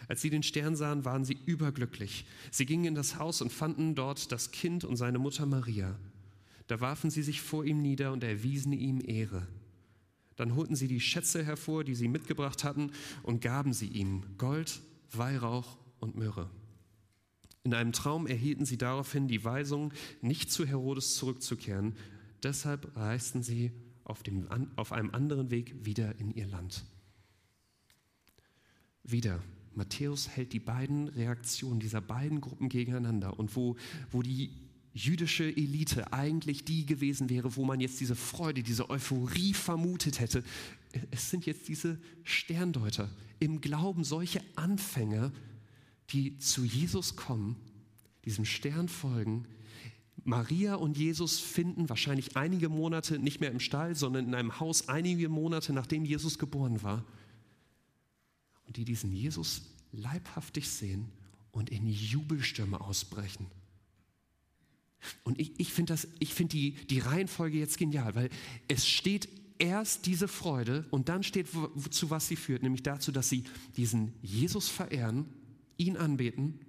Als 0.08 0.20
sie 0.22 0.30
den 0.30 0.42
Stern 0.42 0.74
sahen, 0.74 1.04
waren 1.04 1.24
sie 1.24 1.38
überglücklich. 1.46 2.26
Sie 2.50 2.66
gingen 2.66 2.86
in 2.86 2.94
das 2.94 3.18
Haus 3.18 3.40
und 3.40 3.52
fanden 3.52 3.94
dort 3.94 4.32
das 4.32 4.50
Kind 4.50 4.84
und 4.84 4.96
seine 4.96 5.18
Mutter 5.18 5.46
Maria. 5.46 5.96
Da 6.66 6.80
warfen 6.80 7.10
sie 7.10 7.22
sich 7.22 7.40
vor 7.40 7.64
ihm 7.64 7.80
nieder 7.80 8.12
und 8.12 8.24
erwiesen 8.24 8.72
ihm 8.72 9.00
Ehre. 9.06 9.46
Dann 10.36 10.54
holten 10.54 10.76
sie 10.76 10.88
die 10.88 11.00
Schätze 11.00 11.44
hervor, 11.44 11.84
die 11.84 11.94
sie 11.94 12.08
mitgebracht 12.08 12.64
hatten, 12.64 12.90
und 13.22 13.40
gaben 13.40 13.72
sie 13.72 13.88
ihm 13.88 14.22
Gold, 14.36 14.80
Weihrauch 15.12 15.78
und 16.00 16.16
Myrrhe. 16.16 16.50
In 17.64 17.74
einem 17.74 17.92
Traum 17.92 18.26
erhielten 18.26 18.64
sie 18.64 18.78
daraufhin 18.78 19.28
die 19.28 19.44
Weisung, 19.44 19.92
nicht 20.22 20.50
zu 20.50 20.64
Herodes 20.64 21.16
zurückzukehren, 21.16 21.94
Deshalb 22.42 22.96
reisten 22.96 23.42
sie 23.42 23.72
auf, 24.04 24.22
dem, 24.22 24.48
auf 24.76 24.92
einem 24.92 25.10
anderen 25.14 25.50
Weg 25.50 25.84
wieder 25.84 26.18
in 26.18 26.32
ihr 26.32 26.46
Land. 26.46 26.84
Wieder 29.02 29.42
Matthäus 29.74 30.28
hält 30.28 30.52
die 30.52 30.60
beiden 30.60 31.08
Reaktionen 31.08 31.80
dieser 31.80 32.00
beiden 32.00 32.40
Gruppen 32.40 32.68
gegeneinander 32.68 33.38
und 33.38 33.54
wo, 33.56 33.76
wo 34.10 34.22
die 34.22 34.50
jüdische 34.92 35.44
Elite 35.44 36.12
eigentlich 36.12 36.64
die 36.64 36.84
gewesen 36.84 37.30
wäre, 37.30 37.56
wo 37.56 37.64
man 37.64 37.80
jetzt 37.80 38.00
diese 38.00 38.16
Freude, 38.16 38.62
diese 38.62 38.90
Euphorie 38.90 39.54
vermutet 39.54 40.18
hätte. 40.18 40.42
Es 41.10 41.30
sind 41.30 41.46
jetzt 41.46 41.68
diese 41.68 41.98
Sterndeuter 42.24 43.08
im 43.38 43.60
Glauben, 43.60 44.02
solche 44.02 44.42
Anfänger, 44.56 45.32
die 46.10 46.38
zu 46.38 46.64
Jesus 46.64 47.14
kommen, 47.14 47.56
diesem 48.24 48.44
Stern 48.44 48.88
folgen. 48.88 49.46
Maria 50.28 50.74
und 50.74 50.98
Jesus 50.98 51.40
finden 51.40 51.88
wahrscheinlich 51.88 52.36
einige 52.36 52.68
Monate 52.68 53.18
nicht 53.18 53.40
mehr 53.40 53.50
im 53.50 53.60
Stall, 53.60 53.94
sondern 53.94 54.26
in 54.26 54.34
einem 54.34 54.60
Haus 54.60 54.90
einige 54.90 55.30
Monate 55.30 55.72
nachdem 55.72 56.04
Jesus 56.04 56.38
geboren 56.38 56.82
war. 56.82 57.02
Und 58.66 58.76
die 58.76 58.84
diesen 58.84 59.10
Jesus 59.10 59.62
leibhaftig 59.90 60.68
sehen 60.68 61.06
und 61.50 61.70
in 61.70 61.86
Jubelstürme 61.88 62.78
ausbrechen. 62.78 63.46
Und 65.24 65.40
ich, 65.40 65.58
ich 65.58 65.72
finde 65.72 65.96
find 65.96 66.52
die, 66.52 66.72
die 66.72 66.98
Reihenfolge 66.98 67.56
jetzt 67.56 67.78
genial, 67.78 68.14
weil 68.14 68.28
es 68.68 68.86
steht 68.86 69.30
erst 69.58 70.04
diese 70.04 70.28
Freude 70.28 70.84
und 70.90 71.08
dann 71.08 71.22
steht, 71.22 71.48
zu 71.88 72.10
was 72.10 72.28
sie 72.28 72.36
führt, 72.36 72.62
nämlich 72.62 72.82
dazu, 72.82 73.12
dass 73.12 73.30
sie 73.30 73.44
diesen 73.78 74.12
Jesus 74.20 74.68
verehren, 74.68 75.24
ihn 75.78 75.96
anbeten 75.96 76.60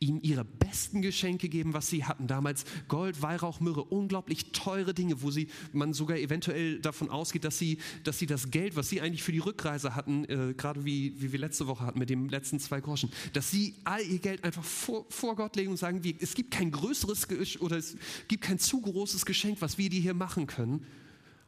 ihm 0.00 0.18
ihre 0.22 0.46
besten 0.46 1.02
Geschenke 1.02 1.50
geben, 1.50 1.74
was 1.74 1.90
sie 1.90 2.04
hatten. 2.04 2.26
Damals 2.26 2.64
Gold, 2.88 3.20
Weihrauch, 3.20 3.60
Myrrhe, 3.60 3.84
unglaublich 3.84 4.50
teure 4.52 4.94
Dinge, 4.94 5.20
wo 5.20 5.30
sie, 5.30 5.48
man 5.72 5.92
sogar 5.92 6.16
eventuell 6.16 6.80
davon 6.80 7.10
ausgeht, 7.10 7.44
dass 7.44 7.58
sie, 7.58 7.78
dass 8.02 8.18
sie 8.18 8.24
das 8.24 8.50
Geld, 8.50 8.76
was 8.76 8.88
sie 8.88 9.02
eigentlich 9.02 9.22
für 9.22 9.32
die 9.32 9.40
Rückreise 9.40 9.94
hatten, 9.94 10.24
äh, 10.24 10.54
gerade 10.54 10.86
wie, 10.86 11.20
wie 11.20 11.32
wir 11.32 11.38
letzte 11.38 11.66
Woche 11.66 11.84
hatten 11.84 11.98
mit 11.98 12.08
den 12.08 12.30
letzten 12.30 12.58
zwei 12.60 12.80
Groschen, 12.80 13.10
dass 13.34 13.50
sie 13.50 13.74
all 13.84 14.00
ihr 14.00 14.18
Geld 14.18 14.42
einfach 14.42 14.64
vor, 14.64 15.04
vor 15.10 15.36
Gott 15.36 15.54
legen 15.56 15.70
und 15.70 15.76
sagen, 15.76 16.02
wie, 16.02 16.16
es 16.18 16.34
gibt 16.34 16.50
kein 16.50 16.70
größeres 16.70 17.28
oder 17.60 17.76
es 17.76 17.96
gibt 18.26 18.42
kein 18.42 18.58
zu 18.58 18.80
großes 18.80 19.26
Geschenk, 19.26 19.60
was 19.60 19.76
wir 19.76 19.90
dir 19.90 20.00
hier 20.00 20.14
machen 20.14 20.46
können. 20.46 20.86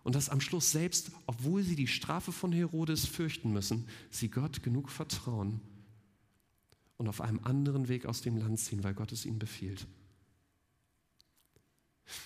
Und 0.05 0.15
dass 0.15 0.29
am 0.29 0.41
Schluss 0.41 0.73
selbst, 0.73 1.13
obwohl 1.27 1.63
sie 1.63 1.77
die 1.77 1.87
Strafe 1.87 2.33
von 2.33 2.53
Herodes 2.53 3.07
fürchten 3.07 3.53
müssen, 3.53 3.87
sie 4.11 4.29
Gott 4.29 4.63
genug 4.63 4.91
vertrauen, 4.91 5.61
und 7.03 7.09
auf 7.09 7.21
einem 7.21 7.41
anderen 7.43 7.89
Weg 7.89 8.07
aus 8.07 8.21
dem 8.21 8.37
Land 8.37 8.61
ziehen, 8.61 8.85
weil 8.85 8.95
Gott 8.95 9.11
es 9.11 9.27
ihnen 9.27 9.41
befiehlt. 9.41 9.89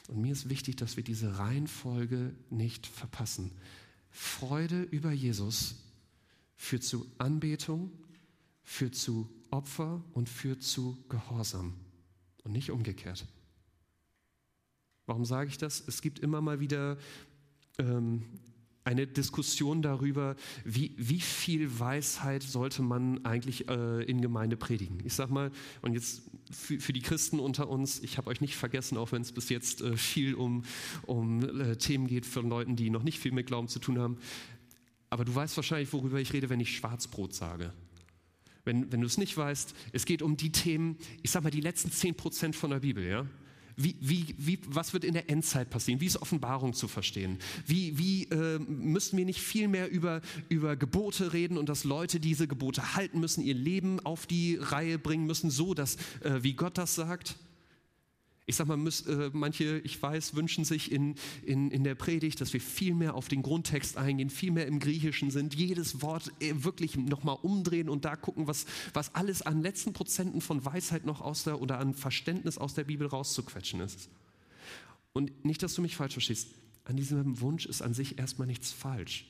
Und 0.08 0.20
mir 0.20 0.32
ist 0.32 0.50
wichtig, 0.50 0.76
dass 0.76 0.98
wir 0.98 1.02
diese 1.02 1.38
Reihenfolge 1.38 2.34
nicht 2.50 2.86
verpassen. 2.86 3.52
Freude 4.10 4.82
über 4.82 5.12
Jesus 5.12 5.76
führt 6.56 6.84
zu 6.84 7.10
Anbetung, 7.16 7.90
führt 8.64 8.94
zu 8.94 9.30
Opfer 9.50 10.04
und 10.12 10.28
führt 10.28 10.62
zu 10.62 11.02
Gehorsam 11.08 11.72
und 12.44 12.52
nicht 12.52 12.70
umgekehrt. 12.70 13.26
Warum 15.06 15.24
sage 15.24 15.48
ich 15.48 15.56
das? 15.56 15.82
Es 15.88 16.02
gibt 16.02 16.18
immer 16.18 16.42
mal 16.42 16.60
wieder 16.60 16.98
ähm, 17.78 18.26
eine 18.86 19.06
Diskussion 19.06 19.82
darüber, 19.82 20.36
wie, 20.64 20.92
wie 20.96 21.20
viel 21.20 21.80
Weisheit 21.80 22.44
sollte 22.44 22.82
man 22.82 23.24
eigentlich 23.24 23.68
äh, 23.68 24.04
in 24.04 24.22
Gemeinde 24.22 24.56
predigen. 24.56 25.00
Ich 25.04 25.14
sage 25.14 25.32
mal, 25.32 25.50
und 25.82 25.94
jetzt 25.94 26.22
für, 26.52 26.78
für, 26.78 26.92
die 26.92 27.02
Christen 27.02 27.40
unter 27.40 27.68
uns, 27.68 27.98
ich 28.00 28.16
habe 28.16 28.30
euch 28.30 28.40
nicht 28.40 28.54
vergessen, 28.54 28.96
auch 28.96 29.10
wenn 29.10 29.22
es 29.22 29.32
bis 29.32 29.48
jetzt 29.48 29.80
äh, 29.80 29.96
viel 29.96 30.34
um, 30.34 30.62
um 31.04 31.42
äh, 31.60 31.76
Themen 31.76 32.06
geht 32.06 32.24
von 32.26 32.48
Leuten, 32.48 32.76
die 32.76 32.90
noch 32.90 33.02
nicht 33.02 33.18
viel 33.18 33.32
mit 33.32 33.48
Glauben 33.48 33.66
zu 33.66 33.80
tun 33.80 33.98
haben. 33.98 34.18
Aber 35.10 35.24
du 35.24 35.34
weißt 35.34 35.56
wahrscheinlich, 35.56 35.92
worüber 35.92 36.20
ich 36.20 36.32
rede, 36.32 36.48
wenn 36.48 36.60
ich 36.60 36.76
Schwarzbrot 36.76 37.34
sage. 37.34 37.72
Wenn, 38.64 38.92
wenn 38.92 39.00
du 39.00 39.06
es 39.06 39.18
nicht 39.18 39.36
weißt, 39.36 39.74
es 39.92 40.04
geht 40.04 40.22
um 40.22 40.36
die 40.36 40.52
Themen, 40.52 40.96
ich 41.22 41.32
sage 41.32 41.42
mal, 41.42 41.50
die 41.50 41.60
letzten 41.60 41.90
10 41.90 42.14
Prozent 42.14 42.54
von 42.54 42.70
der 42.70 42.80
Bibel, 42.80 43.04
ja? 43.04 43.26
Wie, 43.76 43.94
wie, 44.00 44.34
wie, 44.38 44.58
was 44.66 44.94
wird 44.94 45.04
in 45.04 45.12
der 45.12 45.28
Endzeit 45.28 45.68
passieren? 45.68 46.00
Wie 46.00 46.06
ist 46.06 46.22
Offenbarung 46.22 46.72
zu 46.72 46.88
verstehen? 46.88 47.38
Wie, 47.66 47.98
wie 47.98 48.24
äh, 48.24 48.58
müssen 48.58 49.18
wir 49.18 49.26
nicht 49.26 49.40
viel 49.40 49.68
mehr 49.68 49.90
über, 49.90 50.22
über 50.48 50.76
Gebote 50.76 51.34
reden 51.34 51.58
und 51.58 51.68
dass 51.68 51.84
Leute 51.84 52.18
diese 52.18 52.48
Gebote 52.48 52.94
halten 52.94 53.20
müssen, 53.20 53.44
ihr 53.44 53.54
Leben 53.54 54.00
auf 54.00 54.26
die 54.26 54.56
Reihe 54.56 54.98
bringen 54.98 55.26
müssen, 55.26 55.50
so 55.50 55.74
dass, 55.74 55.96
äh, 56.20 56.42
wie 56.42 56.54
Gott 56.54 56.78
das 56.78 56.94
sagt? 56.94 57.36
Ich 58.48 58.54
sage 58.54 58.68
mal, 58.68 58.76
müß, 58.76 59.06
äh, 59.06 59.30
manche, 59.32 59.80
ich 59.80 60.00
weiß, 60.00 60.36
wünschen 60.36 60.64
sich 60.64 60.92
in, 60.92 61.16
in, 61.42 61.72
in 61.72 61.82
der 61.82 61.96
Predigt, 61.96 62.40
dass 62.40 62.52
wir 62.52 62.60
viel 62.60 62.94
mehr 62.94 63.14
auf 63.14 63.26
den 63.26 63.42
Grundtext 63.42 63.96
eingehen, 63.96 64.30
viel 64.30 64.52
mehr 64.52 64.68
im 64.68 64.78
Griechischen 64.78 65.32
sind, 65.32 65.54
jedes 65.54 66.00
Wort 66.00 66.32
äh, 66.38 66.52
wirklich 66.54 66.96
nochmal 66.96 67.38
umdrehen 67.42 67.88
und 67.88 68.04
da 68.04 68.14
gucken, 68.14 68.46
was, 68.46 68.66
was 68.94 69.12
alles 69.16 69.42
an 69.42 69.62
letzten 69.62 69.92
Prozenten 69.92 70.40
von 70.40 70.64
Weisheit 70.64 71.06
noch 71.06 71.20
aus 71.20 71.42
der 71.42 71.60
oder 71.60 71.80
an 71.80 71.92
Verständnis 71.92 72.56
aus 72.56 72.74
der 72.74 72.84
Bibel 72.84 73.08
rauszuquetschen 73.08 73.80
ist. 73.80 74.08
Und 75.12 75.44
nicht, 75.44 75.64
dass 75.64 75.74
du 75.74 75.82
mich 75.82 75.96
falsch 75.96 76.12
verstehst, 76.12 76.50
an 76.84 76.96
diesem 76.96 77.40
Wunsch 77.40 77.66
ist 77.66 77.82
an 77.82 77.94
sich 77.94 78.16
erstmal 78.16 78.46
nichts 78.46 78.70
falsch. 78.70 79.26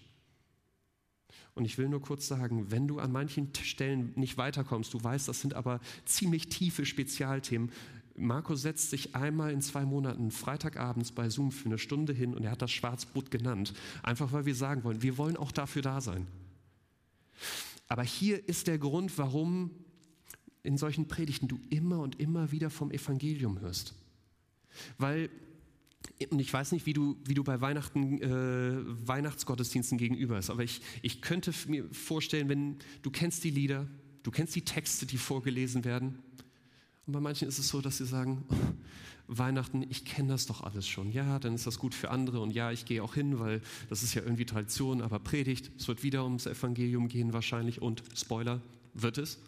Und 1.55 1.65
ich 1.65 1.79
will 1.79 1.89
nur 1.89 2.03
kurz 2.03 2.29
sagen, 2.29 2.71
wenn 2.71 2.87
du 2.87 2.99
an 2.99 3.13
manchen 3.13 3.51
Stellen 3.55 4.13
nicht 4.15 4.37
weiterkommst, 4.37 4.93
du 4.93 5.03
weißt, 5.03 5.27
das 5.27 5.41
sind 5.41 5.55
aber 5.55 5.81
ziemlich 6.05 6.51
tiefe 6.51 6.85
Spezialthemen, 6.85 7.73
Marco 8.17 8.55
setzt 8.55 8.91
sich 8.91 9.15
einmal 9.15 9.53
in 9.53 9.61
zwei 9.61 9.85
Monaten 9.85 10.31
Freitagabends 10.31 11.13
bei 11.13 11.29
Zoom 11.29 11.53
für 11.53 11.67
eine 11.67 11.79
Stunde 11.79 12.13
hin 12.13 12.35
und 12.35 12.45
er 12.45 12.51
hat 12.53 12.63
das 12.63 12.73
Schwarzbrot 12.73 13.31
genannt. 13.31 13.75
Einfach 14.03 14.33
weil 14.33 14.47
wir 14.47 14.55
sagen 14.55 14.85
wollen, 14.85 15.03
wir 15.03 15.19
wollen 15.19 15.37
auch 15.37 15.53
dafür 15.53 15.83
da 15.83 16.01
sein. 16.01 16.27
Aber 17.89 18.03
hier 18.03 18.49
ist 18.49 18.67
der 18.67 18.79
Grund, 18.79 19.17
warum 19.19 19.71
in 20.63 20.77
solchen 20.77 21.07
Predigten 21.07 21.47
du 21.47 21.61
immer 21.71 22.01
und 22.01 22.19
immer 22.19 22.51
wieder 22.51 22.71
vom 22.71 22.91
Evangelium 22.91 23.61
hörst. 23.61 23.95
Weil, 24.99 25.31
und 26.31 26.41
ich 26.41 26.53
weiß 26.53 26.73
nicht, 26.73 26.87
wie 26.87 26.93
du, 26.93 27.17
wie 27.25 27.35
du 27.35 27.45
bei 27.45 27.61
Weihnachten, 27.61 28.21
äh, 28.21 29.07
Weihnachtsgottesdiensten 29.07 29.97
gegenüber 29.97 30.39
ist, 30.39 30.51
aber 30.51 30.65
ich, 30.65 30.81
ich 31.03 31.23
könnte 31.23 31.53
mir 31.69 31.89
vorstellen, 31.93 32.49
wenn 32.49 32.79
du 33.03 33.11
kennst 33.11 33.45
die 33.45 33.51
Lieder, 33.51 33.87
du 34.25 34.31
kennst 34.31 34.57
die 34.57 34.65
Texte, 34.65 35.07
die 35.07 35.19
vorgelesen 35.19 35.85
werden, 35.85 36.19
und 37.07 37.13
bei 37.13 37.21
manchen 37.21 37.47
ist 37.47 37.59
es 37.59 37.69
so, 37.69 37.81
dass 37.81 37.99
sie 37.99 38.07
sagen, 38.07 38.45
oh, 38.49 38.55
Weihnachten, 39.29 39.85
ich 39.89 40.05
kenne 40.05 40.29
das 40.29 40.47
doch 40.47 40.63
alles 40.63 40.87
schon. 40.89 41.11
Ja, 41.11 41.39
dann 41.39 41.55
ist 41.55 41.67
das 41.67 41.79
gut 41.79 41.95
für 41.95 42.11
andere 42.11 42.41
und 42.41 42.51
ja, 42.51 42.71
ich 42.73 42.85
gehe 42.85 43.03
auch 43.03 43.15
hin, 43.15 43.39
weil 43.39 43.61
das 43.89 44.03
ist 44.03 44.15
ja 44.15 44.23
irgendwie 44.23 44.45
Tradition, 44.45 45.03
aber 45.03 45.19
Predigt, 45.19 45.71
es 45.79 45.89
wird 45.89 46.03
wieder 46.03 46.25
ums 46.25 46.47
Evangelium 46.47 47.09
gehen 47.09 47.33
wahrscheinlich 47.33 47.81
und 47.81 48.03
Spoiler, 48.15 48.61
wird 48.95 49.19
es. 49.19 49.39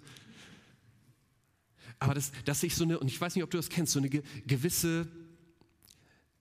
Aber 1.99 2.14
dass, 2.14 2.31
dass 2.44 2.62
ich 2.62 2.77
so 2.77 2.85
eine, 2.85 2.99
und 2.99 3.09
ich 3.09 3.21
weiß 3.21 3.35
nicht, 3.35 3.44
ob 3.44 3.51
du 3.51 3.57
das 3.57 3.68
kennst, 3.68 3.92
so 3.92 3.99
eine 3.99 4.09
gewisse, 4.09 5.09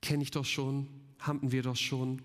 kenne 0.01 0.21
ich 0.21 0.31
doch 0.31 0.45
schon, 0.45 0.87
haben 1.19 1.51
wir 1.51 1.63
doch 1.63 1.75
schon. 1.75 2.21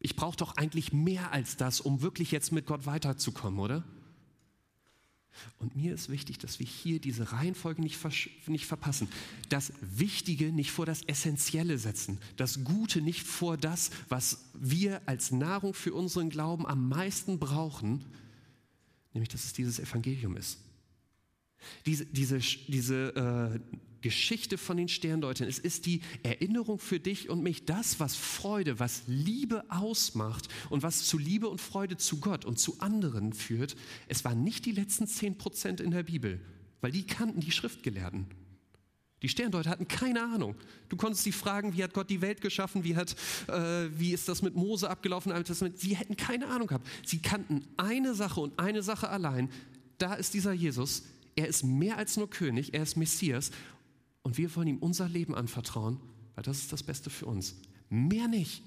Ich 0.00 0.16
brauche 0.16 0.36
doch 0.36 0.56
eigentlich 0.56 0.92
mehr 0.92 1.32
als 1.32 1.56
das, 1.56 1.80
um 1.80 2.02
wirklich 2.02 2.32
jetzt 2.32 2.50
mit 2.50 2.66
Gott 2.66 2.86
weiterzukommen, 2.86 3.60
oder? 3.60 3.84
Und 5.58 5.76
mir 5.76 5.94
ist 5.94 6.08
wichtig, 6.08 6.38
dass 6.38 6.58
wir 6.58 6.66
hier 6.66 7.00
diese 7.00 7.32
Reihenfolge 7.32 7.82
nicht, 7.82 7.98
nicht, 8.46 8.66
verpassen. 8.66 9.08
Das 9.48 9.72
Wichtige 9.80 10.52
nicht 10.52 10.70
vor 10.70 10.86
das 10.86 11.02
Essentielle 11.02 11.78
setzen. 11.78 12.18
Das 12.36 12.64
Gute 12.64 13.00
nicht 13.00 13.22
vor 13.22 13.56
das, 13.56 13.90
was 14.08 14.44
wir 14.54 15.02
als 15.06 15.30
Nahrung 15.30 15.74
für 15.74 15.94
unseren 15.94 16.30
Glauben 16.30 16.66
am 16.66 16.88
meisten 16.88 17.38
brauchen, 17.38 18.04
nämlich 19.12 19.28
dass 19.28 19.44
es 19.44 19.52
dieses 19.52 19.78
Evangelium 19.78 20.36
ist. 20.36 20.58
Diese, 21.86 22.06
diese, 22.06 22.38
diese 22.68 23.60
äh, 23.64 23.78
Geschichte 24.04 24.58
von 24.58 24.76
den 24.76 24.88
Sterndeutern. 24.88 25.48
Es 25.48 25.58
ist 25.58 25.86
die 25.86 26.02
Erinnerung 26.22 26.78
für 26.78 27.00
dich 27.00 27.30
und 27.30 27.42
mich, 27.42 27.64
das, 27.64 28.00
was 28.00 28.14
Freude, 28.14 28.78
was 28.78 29.04
Liebe 29.06 29.64
ausmacht 29.70 30.48
und 30.68 30.82
was 30.82 31.06
zu 31.06 31.16
Liebe 31.16 31.48
und 31.48 31.58
Freude 31.58 31.96
zu 31.96 32.20
Gott 32.20 32.44
und 32.44 32.58
zu 32.58 32.78
anderen 32.80 33.32
führt. 33.32 33.76
Es 34.06 34.22
waren 34.22 34.44
nicht 34.44 34.66
die 34.66 34.72
letzten 34.72 35.06
zehn 35.06 35.38
Prozent 35.38 35.80
in 35.80 35.90
der 35.90 36.02
Bibel, 36.02 36.38
weil 36.82 36.92
die 36.92 37.06
kannten 37.06 37.40
die 37.40 37.50
Schriftgelehrten. 37.50 38.26
Die 39.22 39.30
Sterndeuter 39.30 39.70
hatten 39.70 39.88
keine 39.88 40.22
Ahnung. 40.22 40.54
Du 40.90 40.96
konntest 40.96 41.24
sie 41.24 41.32
fragen, 41.32 41.74
wie 41.74 41.82
hat 41.82 41.94
Gott 41.94 42.10
die 42.10 42.20
Welt 42.20 42.42
geschaffen, 42.42 42.84
wie, 42.84 42.96
hat, 42.96 43.16
äh, 43.48 43.88
wie 43.98 44.12
ist 44.12 44.28
das 44.28 44.42
mit 44.42 44.54
Mose 44.54 44.90
abgelaufen 44.90 45.32
Sie 45.76 45.96
hätten 45.96 46.18
keine 46.18 46.48
Ahnung 46.48 46.66
gehabt. 46.66 46.86
Sie 47.06 47.22
kannten 47.22 47.64
eine 47.78 48.14
Sache 48.14 48.42
und 48.42 48.58
eine 48.58 48.82
Sache 48.82 49.08
allein. 49.08 49.48
Da 49.96 50.12
ist 50.12 50.34
dieser 50.34 50.52
Jesus. 50.52 51.04
Er 51.36 51.48
ist 51.48 51.64
mehr 51.64 51.96
als 51.96 52.16
nur 52.16 52.30
König, 52.30 52.74
er 52.74 52.82
ist 52.82 52.96
Messias 52.96 53.50
und 54.24 54.38
wir 54.38 54.56
wollen 54.56 54.66
ihm 54.66 54.78
unser 54.78 55.08
Leben 55.08 55.34
anvertrauen, 55.34 56.00
weil 56.34 56.42
das 56.42 56.58
ist 56.58 56.72
das 56.72 56.82
Beste 56.82 57.10
für 57.10 57.26
uns. 57.26 57.54
Mehr 57.88 58.26
nicht. 58.26 58.62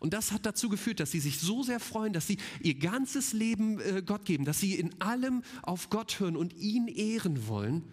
Und 0.00 0.12
das 0.12 0.32
hat 0.32 0.44
dazu 0.44 0.68
geführt, 0.68 0.98
dass 0.98 1.12
sie 1.12 1.20
sich 1.20 1.38
so 1.38 1.62
sehr 1.62 1.78
freuen, 1.78 2.12
dass 2.12 2.26
sie 2.26 2.38
ihr 2.60 2.74
ganzes 2.74 3.32
Leben 3.32 3.78
äh, 3.80 4.02
Gott 4.04 4.24
geben, 4.24 4.44
dass 4.44 4.58
sie 4.58 4.74
in 4.74 5.00
allem 5.00 5.44
auf 5.62 5.90
Gott 5.90 6.18
hören 6.18 6.36
und 6.36 6.52
ihn 6.54 6.88
ehren 6.88 7.46
wollen. 7.46 7.84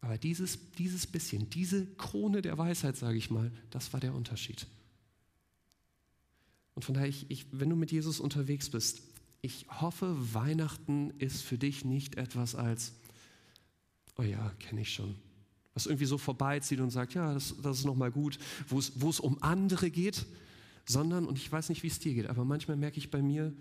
Aber 0.00 0.18
dieses, 0.18 0.58
dieses 0.74 1.06
bisschen, 1.06 1.50
diese 1.50 1.86
Krone 1.94 2.42
der 2.42 2.58
Weisheit, 2.58 2.96
sage 2.96 3.16
ich 3.16 3.30
mal, 3.30 3.50
das 3.70 3.92
war 3.92 4.00
der 4.00 4.14
Unterschied. 4.14 4.66
Und 6.74 6.84
von 6.84 6.94
daher, 6.94 7.08
ich, 7.08 7.26
ich, 7.28 7.46
wenn 7.50 7.70
du 7.70 7.76
mit 7.76 7.90
Jesus 7.90 8.20
unterwegs 8.20 8.70
bist, 8.70 9.02
ich 9.40 9.66
hoffe, 9.68 10.14
Weihnachten 10.34 11.10
ist 11.18 11.42
für 11.42 11.58
dich 11.58 11.84
nicht 11.84 12.16
etwas 12.16 12.54
als, 12.54 12.92
oh 14.18 14.22
ja, 14.22 14.52
kenne 14.58 14.82
ich 14.82 14.92
schon, 14.92 15.14
was 15.74 15.86
irgendwie 15.86 16.04
so 16.04 16.18
vorbeizieht 16.18 16.80
und 16.80 16.90
sagt, 16.90 17.14
ja, 17.14 17.32
das, 17.32 17.54
das 17.62 17.78
ist 17.78 17.84
nochmal 17.84 18.10
gut, 18.10 18.38
wo 18.68 18.78
es, 18.78 19.20
um 19.20 19.42
andere 19.42 19.90
geht, 19.90 20.26
sondern, 20.86 21.26
und 21.26 21.38
ich 21.38 21.50
weiß 21.50 21.68
nicht, 21.68 21.82
wie 21.82 21.88
es 21.88 22.00
dir 22.00 22.14
geht, 22.14 22.26
aber 22.26 22.44
manchmal 22.44 22.76
merke 22.76 22.98
ich 22.98 23.10
bei 23.10 23.22
mir, 23.22 23.54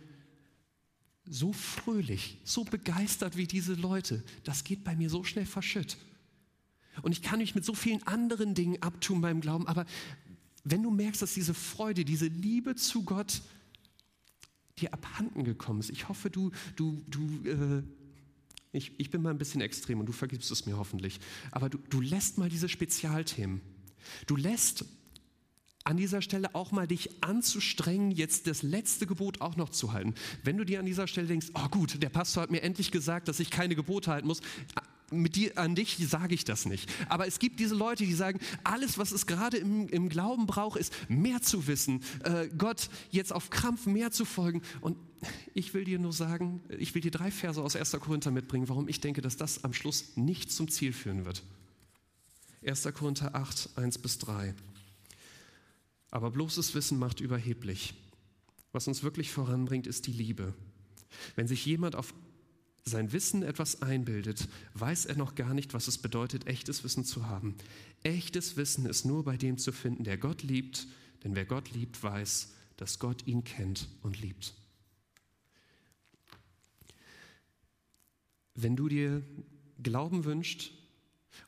so 1.30 1.52
fröhlich, 1.52 2.40
so 2.46 2.64
begeistert 2.64 3.36
wie 3.36 3.48
diese 3.48 3.74
Leute, 3.74 4.24
das 4.44 4.64
geht 4.64 4.84
bei 4.84 4.96
mir 4.96 5.10
so 5.10 5.24
schnell 5.24 5.46
verschütt. 5.46 5.98
Und 7.02 7.12
ich 7.12 7.22
kann 7.22 7.40
mich 7.40 7.54
mit 7.54 7.66
so 7.66 7.74
vielen 7.74 8.02
anderen 8.08 8.56
Dingen 8.56 8.82
abtun 8.82 9.22
beim 9.22 9.42
Glauben, 9.42 9.68
aber 9.68 9.86
wenn 10.64 10.84
du 10.84 10.90
merkst, 10.90 11.22
dass 11.22 11.34
diese 11.34 11.54
Freude, 11.54 12.06
diese 12.06 12.28
Liebe 12.28 12.76
zu 12.76 13.04
Gott 13.04 13.42
dir 14.80 14.94
abhanden 14.94 15.44
gekommen 15.44 15.80
ist, 15.80 15.90
ich 15.90 16.10
hoffe, 16.10 16.30
du, 16.30 16.52
du, 16.76 17.04
du, 17.08 17.50
äh, 17.50 17.84
ich, 18.78 18.92
ich 18.98 19.10
bin 19.10 19.22
mal 19.22 19.32
ein 19.32 19.38
bisschen 19.38 19.62
extrem 19.62 20.00
und 20.00 20.06
du 20.06 20.14
vergibst 20.14 20.52
es 20.52 20.66
mir 20.66 20.78
hoffentlich, 20.78 21.20
aber 21.52 21.70
du, 21.70 21.78
du 21.90 22.00
lässt 22.00 22.38
mal 22.38 22.50
diese 22.50 22.70
Spezialthemen. 22.70 23.62
Du 24.26 24.36
lässt 24.36 24.86
an 25.84 25.98
dieser 25.98 26.22
Stelle 26.22 26.54
auch 26.54 26.72
mal 26.72 26.86
dich 26.86 27.24
anzustrengen, 27.24 28.12
jetzt 28.12 28.46
das 28.48 28.62
letzte 28.62 29.08
Gebot 29.08 29.40
auch 29.40 29.56
noch 29.56 29.70
zu 29.70 29.94
halten. 29.94 30.16
Wenn 30.44 30.58
du 30.58 30.66
dir 30.66 30.80
an 30.80 30.86
dieser 30.86 31.08
Stelle 31.08 31.28
denkst, 31.28 31.48
oh 31.54 31.70
gut, 31.70 32.04
der 32.04 32.10
Pastor 32.10 32.44
hat 32.44 32.52
mir 32.52 32.62
endlich 32.62 32.92
gesagt, 32.92 33.30
dass 33.30 33.40
ich 33.40 33.50
keine 33.50 33.76
Gebote 33.76 34.12
halten 34.12 34.28
muss, 34.28 34.42
mit 35.12 35.36
dir, 35.36 35.58
an 35.58 35.76
dich 35.76 35.98
sage 36.08 36.36
ich 36.36 36.44
das 36.44 36.66
nicht. 36.66 36.90
Aber 37.08 37.28
es 37.28 37.40
gibt 37.40 37.60
diese 37.60 37.76
Leute, 37.76 38.06
die 38.06 38.14
sagen, 38.14 38.40
alles, 38.64 38.98
was 38.98 39.12
es 39.12 39.26
gerade 39.26 39.58
im, 39.58 39.88
im 39.88 40.10
Glauben 40.10 40.48
braucht, 40.48 40.80
ist 40.80 40.94
mehr 41.10 41.42
zu 41.42 41.68
wissen, 41.68 42.04
äh, 42.24 42.50
Gott 42.58 42.90
jetzt 43.10 43.32
auf 43.32 43.50
Krampf 43.50 43.86
mehr 43.86 44.12
zu 44.12 44.26
folgen. 44.26 44.62
Und 44.82 44.98
ich 45.54 45.74
will 45.74 45.86
dir 45.86 46.00
nur 46.00 46.14
sagen, 46.14 46.62
ich 46.78 46.94
will 46.94 47.02
dir 47.02 47.12
drei 47.12 47.32
Verse 47.32 47.62
aus 47.62 47.76
1. 47.76 47.92
Korinther 48.00 48.32
mitbringen, 48.32 48.68
warum 48.68 48.88
ich 48.88 49.00
denke, 49.00 49.22
dass 49.22 49.38
das 49.38 49.64
am 49.64 49.74
Schluss 49.74 50.18
nicht 50.18 50.52
zum 50.52 50.70
Ziel 50.70 50.92
führen 50.94 51.26
wird. 51.26 51.44
1. 52.66 52.84
Korinther 52.94 53.34
8, 53.34 53.70
1 53.78 53.98
bis 54.00 54.18
3. 54.20 54.54
Aber 56.12 56.32
bloßes 56.32 56.76
Wissen 56.76 57.00
macht 57.00 57.22
überheblich. 57.22 57.94
Was 58.74 58.88
uns 58.88 59.04
wirklich 59.04 59.32
voranbringt, 59.32 59.88
ist 59.88 60.08
die 60.08 60.12
Liebe. 60.12 60.54
Wenn 61.36 61.48
sich 61.48 61.66
jemand 61.66 61.96
auf 61.96 62.14
sein 62.88 63.12
Wissen 63.12 63.44
etwas 63.44 63.82
einbildet, 63.82 64.48
weiß 64.74 65.06
er 65.06 65.18
noch 65.18 65.36
gar 65.36 65.54
nicht, 65.54 65.74
was 65.74 65.88
es 65.88 65.98
bedeutet, 65.98 66.48
echtes 66.48 66.84
Wissen 66.84 67.06
zu 67.06 67.28
haben. 67.28 67.56
Echtes 68.04 68.58
Wissen 68.58 68.86
ist 68.86 69.06
nur 69.06 69.24
bei 69.24 69.38
dem 69.38 69.58
zu 69.58 69.72
finden, 69.72 70.04
der 70.04 70.18
Gott 70.18 70.44
liebt, 70.44 70.88
denn 71.24 71.36
wer 71.36 71.46
Gott 71.46 71.72
liebt, 71.72 72.02
weiß, 72.02 72.54
dass 72.78 73.00
Gott 73.00 73.26
ihn 73.28 73.44
kennt 73.44 73.88
und 74.02 74.22
liebt. 74.22 74.54
Wenn 78.56 78.76
du 78.76 78.88
dir 78.88 79.24
Glauben 79.82 80.26
wünschst, 80.26 80.72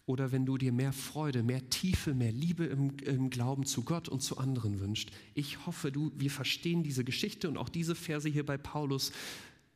oder 0.05 0.31
wenn 0.31 0.45
du 0.45 0.57
dir 0.57 0.71
mehr 0.71 0.93
Freude, 0.93 1.43
mehr 1.43 1.69
Tiefe, 1.69 2.13
mehr 2.13 2.31
Liebe 2.31 2.65
im, 2.65 2.97
im, 3.05 3.29
Glauben 3.29 3.65
zu 3.65 3.83
Gott 3.83 4.09
und 4.09 4.21
zu 4.21 4.37
anderen 4.37 4.79
wünscht. 4.79 5.11
Ich 5.33 5.65
hoffe, 5.65 5.91
du, 5.91 6.11
wir 6.15 6.31
verstehen 6.31 6.83
diese 6.83 7.03
Geschichte 7.03 7.47
und 7.47 7.57
auch 7.57 7.69
diese 7.69 7.95
Verse 7.95 8.27
hier 8.27 8.45
bei 8.45 8.57
Paulus, 8.57 9.11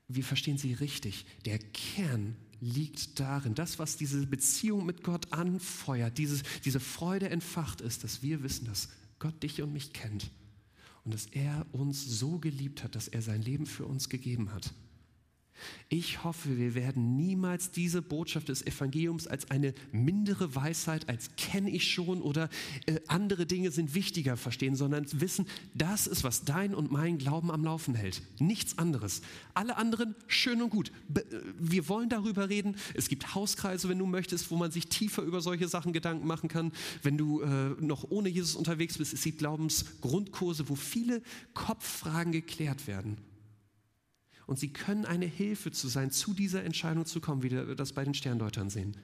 wir 0.08 0.24
verstehen 0.24 0.58
sie 0.58 0.74
richtig. 0.74 1.26
Der 1.46 1.60
Kern 1.60 2.36
liegt 2.60 3.20
darin, 3.20 3.56
das, 3.56 3.80
was 3.80 3.98
diese 3.98 4.26
Beziehung 4.26 4.86
mit 4.86 5.04
Gott 5.04 5.34
anfeuert, 5.34 6.18
dieses, 6.18 6.44
diese 6.64 6.80
Freude 6.80 7.30
entfacht 7.30 7.82
ist, 7.82 8.04
dass 8.04 8.22
wir 8.22 8.44
wissen, 8.44 8.66
dass 8.66 8.90
Gott 9.20 9.44
dich 9.44 9.62
und 9.62 9.74
mich 9.74 9.94
kennt 9.94 10.32
und 11.04 11.14
dass 11.14 11.26
er 11.28 11.66
uns 11.74 12.06
so 12.06 12.40
geliebt 12.40 12.84
hat, 12.84 12.96
dass 12.96 13.08
er 13.08 13.22
sein 13.22 13.42
Leben 13.42 13.66
für 13.66 13.86
uns 13.86 14.10
gegeben 14.10 14.54
hat. 14.54 14.74
Ich 15.90 16.24
hoffe, 16.24 16.58
wir 16.58 16.76
werden 16.76 17.16
niemals 17.16 17.72
diese 17.72 18.02
Botschaft 18.02 18.50
des 18.50 18.66
Evangeliums 18.66 19.28
als 19.28 19.52
eine 19.52 19.74
mindere 19.92 20.56
Weisheit, 20.56 21.10
als 21.10 21.36
kenne 21.38 21.70
ich 21.70 21.92
schon 21.92 22.22
oder 22.22 22.50
äh, 22.86 23.00
andere 23.08 23.46
Dinge 23.46 23.72
sind 23.72 23.94
wichtiger 23.94 24.38
verstehen, 24.38 24.76
sondern 24.76 25.06
wissen, 25.14 25.46
das 25.74 26.08
ist, 26.08 26.24
was 26.24 26.46
dein 26.46 26.74
und 26.74 26.92
mein 26.92 27.18
Glauben 27.18 27.52
am 27.52 27.64
Laufen 27.64 27.96
hält. 27.96 28.22
Nichts 28.40 28.78
anderes. 28.78 29.22
Alle 29.54 29.78
anderen, 29.78 30.16
schön 30.28 30.62
und 30.62 30.70
gut. 30.70 30.92
Be 31.08 31.22
äh, 31.22 31.42
wir 31.60 31.88
wollen 31.90 32.10
darüber 32.10 32.50
reden. 32.50 32.76
Es 32.94 33.08
gibt 33.08 33.36
Hauskreise, 33.36 33.90
wenn 33.90 34.00
du 34.00 34.06
möchtest, 34.06 34.52
wo 34.52 34.58
man 34.58 34.72
sich 34.72 34.88
tiefer 34.88 35.22
über 35.24 35.42
solche 35.42 35.68
Sachen 35.68 35.94
Gedanken 35.94 36.28
machen 36.28 36.50
kann. 36.50 36.72
Wenn 37.02 37.18
du 37.18 37.42
äh, 37.42 37.76
noch 37.80 38.10
ohne 38.10 38.30
Jesus 38.30 38.56
unterwegs 38.56 38.98
bist, 38.98 39.14
es 39.14 39.24
gibt 39.24 39.40
Glaubensgrundkurse, 39.40 40.70
wo 40.70 40.76
viele 40.76 41.22
Kopffragen 41.54 42.32
geklärt 42.32 42.88
werden. 42.88 43.18
Und 44.46 44.60
sie 44.60 44.74
können 44.74 45.06
eine 45.06 45.26
Hilfe 45.26 45.72
zu 45.72 45.88
sein, 45.88 46.12
zu 46.12 46.34
dieser 46.34 46.64
Entscheidung 46.64 47.06
zu 47.06 47.22
kommen, 47.22 47.44
wie 47.44 47.52
wir 47.52 47.76
das 47.76 47.94
bei 47.94 48.04
den 48.04 48.14
Sterndeutern 48.14 48.70
sehen. 48.70 48.98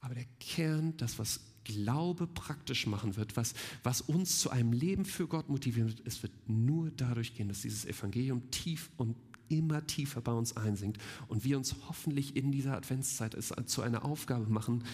Aber 0.00 0.14
der 0.14 0.26
Kern, 0.40 0.96
das, 0.96 1.18
was 1.18 1.40
Glaube 1.64 2.26
praktisch 2.26 2.86
machen 2.86 3.16
wird, 3.16 3.36
was, 3.36 3.54
was 3.82 4.02
uns 4.02 4.38
zu 4.38 4.50
einem 4.50 4.72
Leben 4.72 5.06
für 5.06 5.26
Gott 5.26 5.48
motivieren 5.48 5.88
wird, 5.88 6.06
es 6.06 6.22
wird 6.22 6.32
nur 6.46 6.90
dadurch 6.90 7.34
gehen, 7.34 7.48
dass 7.48 7.62
dieses 7.62 7.86
Evangelium 7.86 8.50
tief 8.50 8.90
und 8.98 9.16
immer 9.48 9.86
tiefer 9.86 10.20
bei 10.20 10.32
uns 10.32 10.56
einsinkt 10.56 11.00
und 11.28 11.44
wir 11.44 11.56
uns 11.56 11.74
hoffentlich 11.88 12.36
in 12.36 12.52
dieser 12.52 12.76
Adventszeit 12.76 13.34
es 13.34 13.52
zu 13.66 13.82
einer 13.82 14.04
Aufgabe 14.04 14.46
machen, 14.46 14.84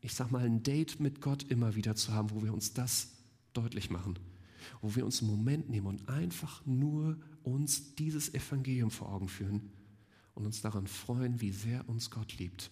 ich 0.00 0.14
sag 0.14 0.30
mal, 0.30 0.44
ein 0.44 0.62
Date 0.62 1.00
mit 1.00 1.20
Gott 1.20 1.44
immer 1.44 1.74
wieder 1.74 1.96
zu 1.96 2.12
haben, 2.12 2.30
wo 2.30 2.42
wir 2.42 2.52
uns 2.52 2.74
das 2.74 3.12
deutlich 3.54 3.90
machen, 3.90 4.18
wo 4.82 4.94
wir 4.94 5.04
uns 5.04 5.20
einen 5.20 5.30
Moment 5.30 5.68
nehmen 5.68 5.86
und 5.86 6.08
einfach 6.08 6.64
nur 6.66 7.18
uns 7.44 7.94
dieses 7.94 8.32
Evangelium 8.34 8.90
vor 8.90 9.12
Augen 9.12 9.28
führen 9.28 9.70
und 10.34 10.46
uns 10.46 10.60
daran 10.60 10.86
freuen, 10.86 11.40
wie 11.40 11.52
sehr 11.52 11.88
uns 11.88 12.10
Gott 12.10 12.38
liebt. 12.38 12.70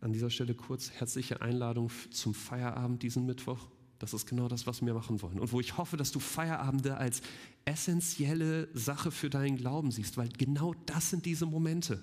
An 0.00 0.12
dieser 0.12 0.30
Stelle 0.30 0.54
kurz 0.54 0.90
herzliche 0.90 1.40
Einladung 1.40 1.90
zum 2.10 2.34
Feierabend 2.34 3.02
diesen 3.02 3.24
Mittwoch. 3.24 3.68
Das 3.98 4.12
ist 4.12 4.26
genau 4.26 4.48
das, 4.48 4.66
was 4.66 4.84
wir 4.84 4.92
machen 4.92 5.22
wollen. 5.22 5.38
Und 5.38 5.52
wo 5.52 5.60
ich 5.60 5.78
hoffe, 5.78 5.96
dass 5.96 6.12
du 6.12 6.20
Feierabende 6.20 6.96
als 6.96 7.22
essentielle 7.64 8.68
Sache 8.74 9.10
für 9.10 9.30
deinen 9.30 9.56
Glauben 9.56 9.90
siehst, 9.90 10.16
weil 10.16 10.28
genau 10.28 10.74
das 10.86 11.10
sind 11.10 11.24
diese 11.24 11.46
Momente. 11.46 12.02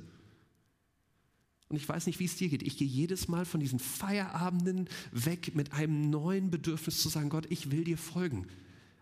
Und 1.69 1.77
ich 1.77 1.87
weiß 1.87 2.07
nicht, 2.07 2.19
wie 2.19 2.25
es 2.25 2.35
dir 2.35 2.49
geht. 2.49 2.63
Ich 2.63 2.77
gehe 2.77 2.87
jedes 2.87 3.27
Mal 3.27 3.45
von 3.45 3.59
diesen 3.59 3.79
Feierabenden 3.79 4.89
weg 5.11 5.53
mit 5.55 5.73
einem 5.73 6.09
neuen 6.09 6.49
Bedürfnis 6.49 7.01
zu 7.01 7.09
sagen, 7.09 7.29
Gott, 7.29 7.45
ich 7.49 7.71
will 7.71 7.83
dir 7.83 7.97
folgen. 7.97 8.47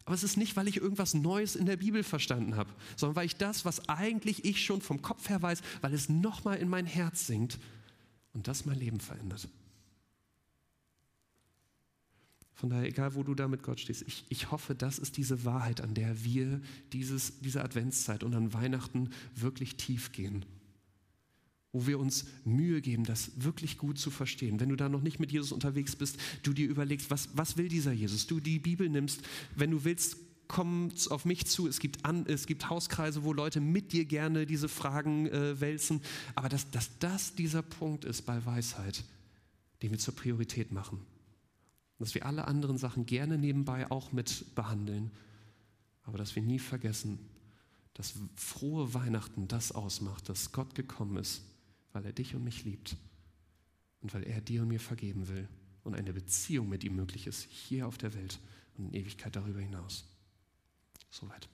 Aber 0.09 0.15
es 0.15 0.23
ist 0.23 0.37
nicht, 0.37 0.55
weil 0.55 0.67
ich 0.67 0.77
irgendwas 0.77 1.13
Neues 1.13 1.55
in 1.55 1.67
der 1.67 1.77
Bibel 1.77 2.01
verstanden 2.01 2.55
habe, 2.55 2.71
sondern 2.95 3.15
weil 3.15 3.27
ich 3.27 3.35
das, 3.35 3.63
was 3.63 3.89
eigentlich 3.89 4.43
ich 4.43 4.65
schon 4.65 4.81
vom 4.81 5.03
Kopf 5.03 5.29
her 5.29 5.39
weiß, 5.39 5.61
weil 5.81 5.93
es 5.93 6.09
nochmal 6.09 6.57
in 6.57 6.67
mein 6.67 6.87
Herz 6.87 7.27
sinkt 7.27 7.59
und 8.33 8.47
das 8.47 8.65
mein 8.65 8.79
Leben 8.79 8.99
verändert. 8.99 9.47
Von 12.55 12.71
daher, 12.71 12.87
egal 12.87 13.13
wo 13.13 13.21
du 13.21 13.35
da 13.35 13.47
mit 13.47 13.61
Gott 13.61 13.81
stehst, 13.81 14.01
ich, 14.01 14.25
ich 14.29 14.49
hoffe, 14.49 14.73
das 14.73 14.97
ist 14.97 15.15
diese 15.15 15.45
Wahrheit, 15.45 15.79
an 15.79 15.93
der 15.93 16.23
wir 16.23 16.59
dieses, 16.91 17.39
diese 17.41 17.63
Adventszeit 17.63 18.23
und 18.23 18.33
an 18.33 18.51
Weihnachten 18.51 19.11
wirklich 19.35 19.75
tief 19.75 20.11
gehen 20.11 20.43
wo 21.71 21.85
wir 21.85 21.99
uns 21.99 22.25
Mühe 22.45 22.81
geben, 22.81 23.03
das 23.03 23.31
wirklich 23.43 23.77
gut 23.77 23.99
zu 23.99 24.09
verstehen. 24.09 24.59
Wenn 24.59 24.69
du 24.69 24.75
da 24.75 24.89
noch 24.89 25.01
nicht 25.01 25.19
mit 25.19 25.31
Jesus 25.31 25.51
unterwegs 25.51 25.95
bist, 25.95 26.17
du 26.41 26.53
dir 26.53 26.67
überlegst, 26.67 27.11
was, 27.11 27.29
was 27.33 27.57
will 27.57 27.67
dieser 27.67 27.91
Jesus? 27.91 28.25
Du 28.25 28.39
die 28.39 28.59
Bibel 28.59 28.89
nimmst, 28.89 29.21
wenn 29.55 29.71
du 29.71 29.83
willst, 29.83 30.17
komm 30.47 30.91
auf 31.11 31.25
mich 31.25 31.45
zu. 31.45 31.67
Es 31.67 31.79
gibt, 31.79 32.05
an, 32.05 32.25
es 32.25 32.47
gibt 32.47 32.71
Hauskreise, 32.71 33.23
wo 33.23 33.33
Leute 33.33 33.61
mit 33.61 33.93
dir 33.93 34.05
gerne 34.05 34.47
diese 34.47 34.67
Fragen 34.67 35.27
äh, 35.27 35.61
wälzen. 35.61 36.01
Aber 36.33 36.49
dass, 36.49 36.71
dass 36.71 36.97
das 36.97 37.35
dieser 37.35 37.61
Punkt 37.61 38.03
ist 38.03 38.23
bei 38.23 38.43
Weisheit, 38.45 39.03
den 39.83 39.91
wir 39.91 39.99
zur 39.99 40.15
Priorität 40.15 40.71
machen. 40.71 41.05
Dass 41.99 42.15
wir 42.15 42.25
alle 42.25 42.47
anderen 42.47 42.79
Sachen 42.79 43.05
gerne 43.05 43.37
nebenbei 43.37 43.91
auch 43.91 44.11
mit 44.11 44.55
behandeln. 44.55 45.11
Aber 46.01 46.17
dass 46.17 46.35
wir 46.35 46.41
nie 46.41 46.57
vergessen, 46.57 47.19
dass 47.93 48.15
frohe 48.35 48.95
Weihnachten 48.95 49.47
das 49.47 49.71
ausmacht, 49.71 50.29
dass 50.29 50.51
Gott 50.51 50.73
gekommen 50.73 51.17
ist 51.17 51.43
weil 51.93 52.05
er 52.05 52.13
dich 52.13 52.35
und 52.35 52.43
mich 52.43 52.63
liebt 52.63 52.97
und 54.01 54.13
weil 54.13 54.23
er 54.23 54.41
dir 54.41 54.61
und 54.61 54.69
mir 54.69 54.79
vergeben 54.79 55.27
will 55.27 55.47
und 55.83 55.95
eine 55.95 56.13
Beziehung 56.13 56.69
mit 56.69 56.83
ihm 56.83 56.95
möglich 56.95 57.27
ist, 57.27 57.43
hier 57.43 57.87
auf 57.87 57.97
der 57.97 58.13
Welt 58.13 58.39
und 58.77 58.85
in 58.85 58.93
Ewigkeit 58.93 59.35
darüber 59.35 59.59
hinaus. 59.59 60.05
Soweit. 61.09 61.49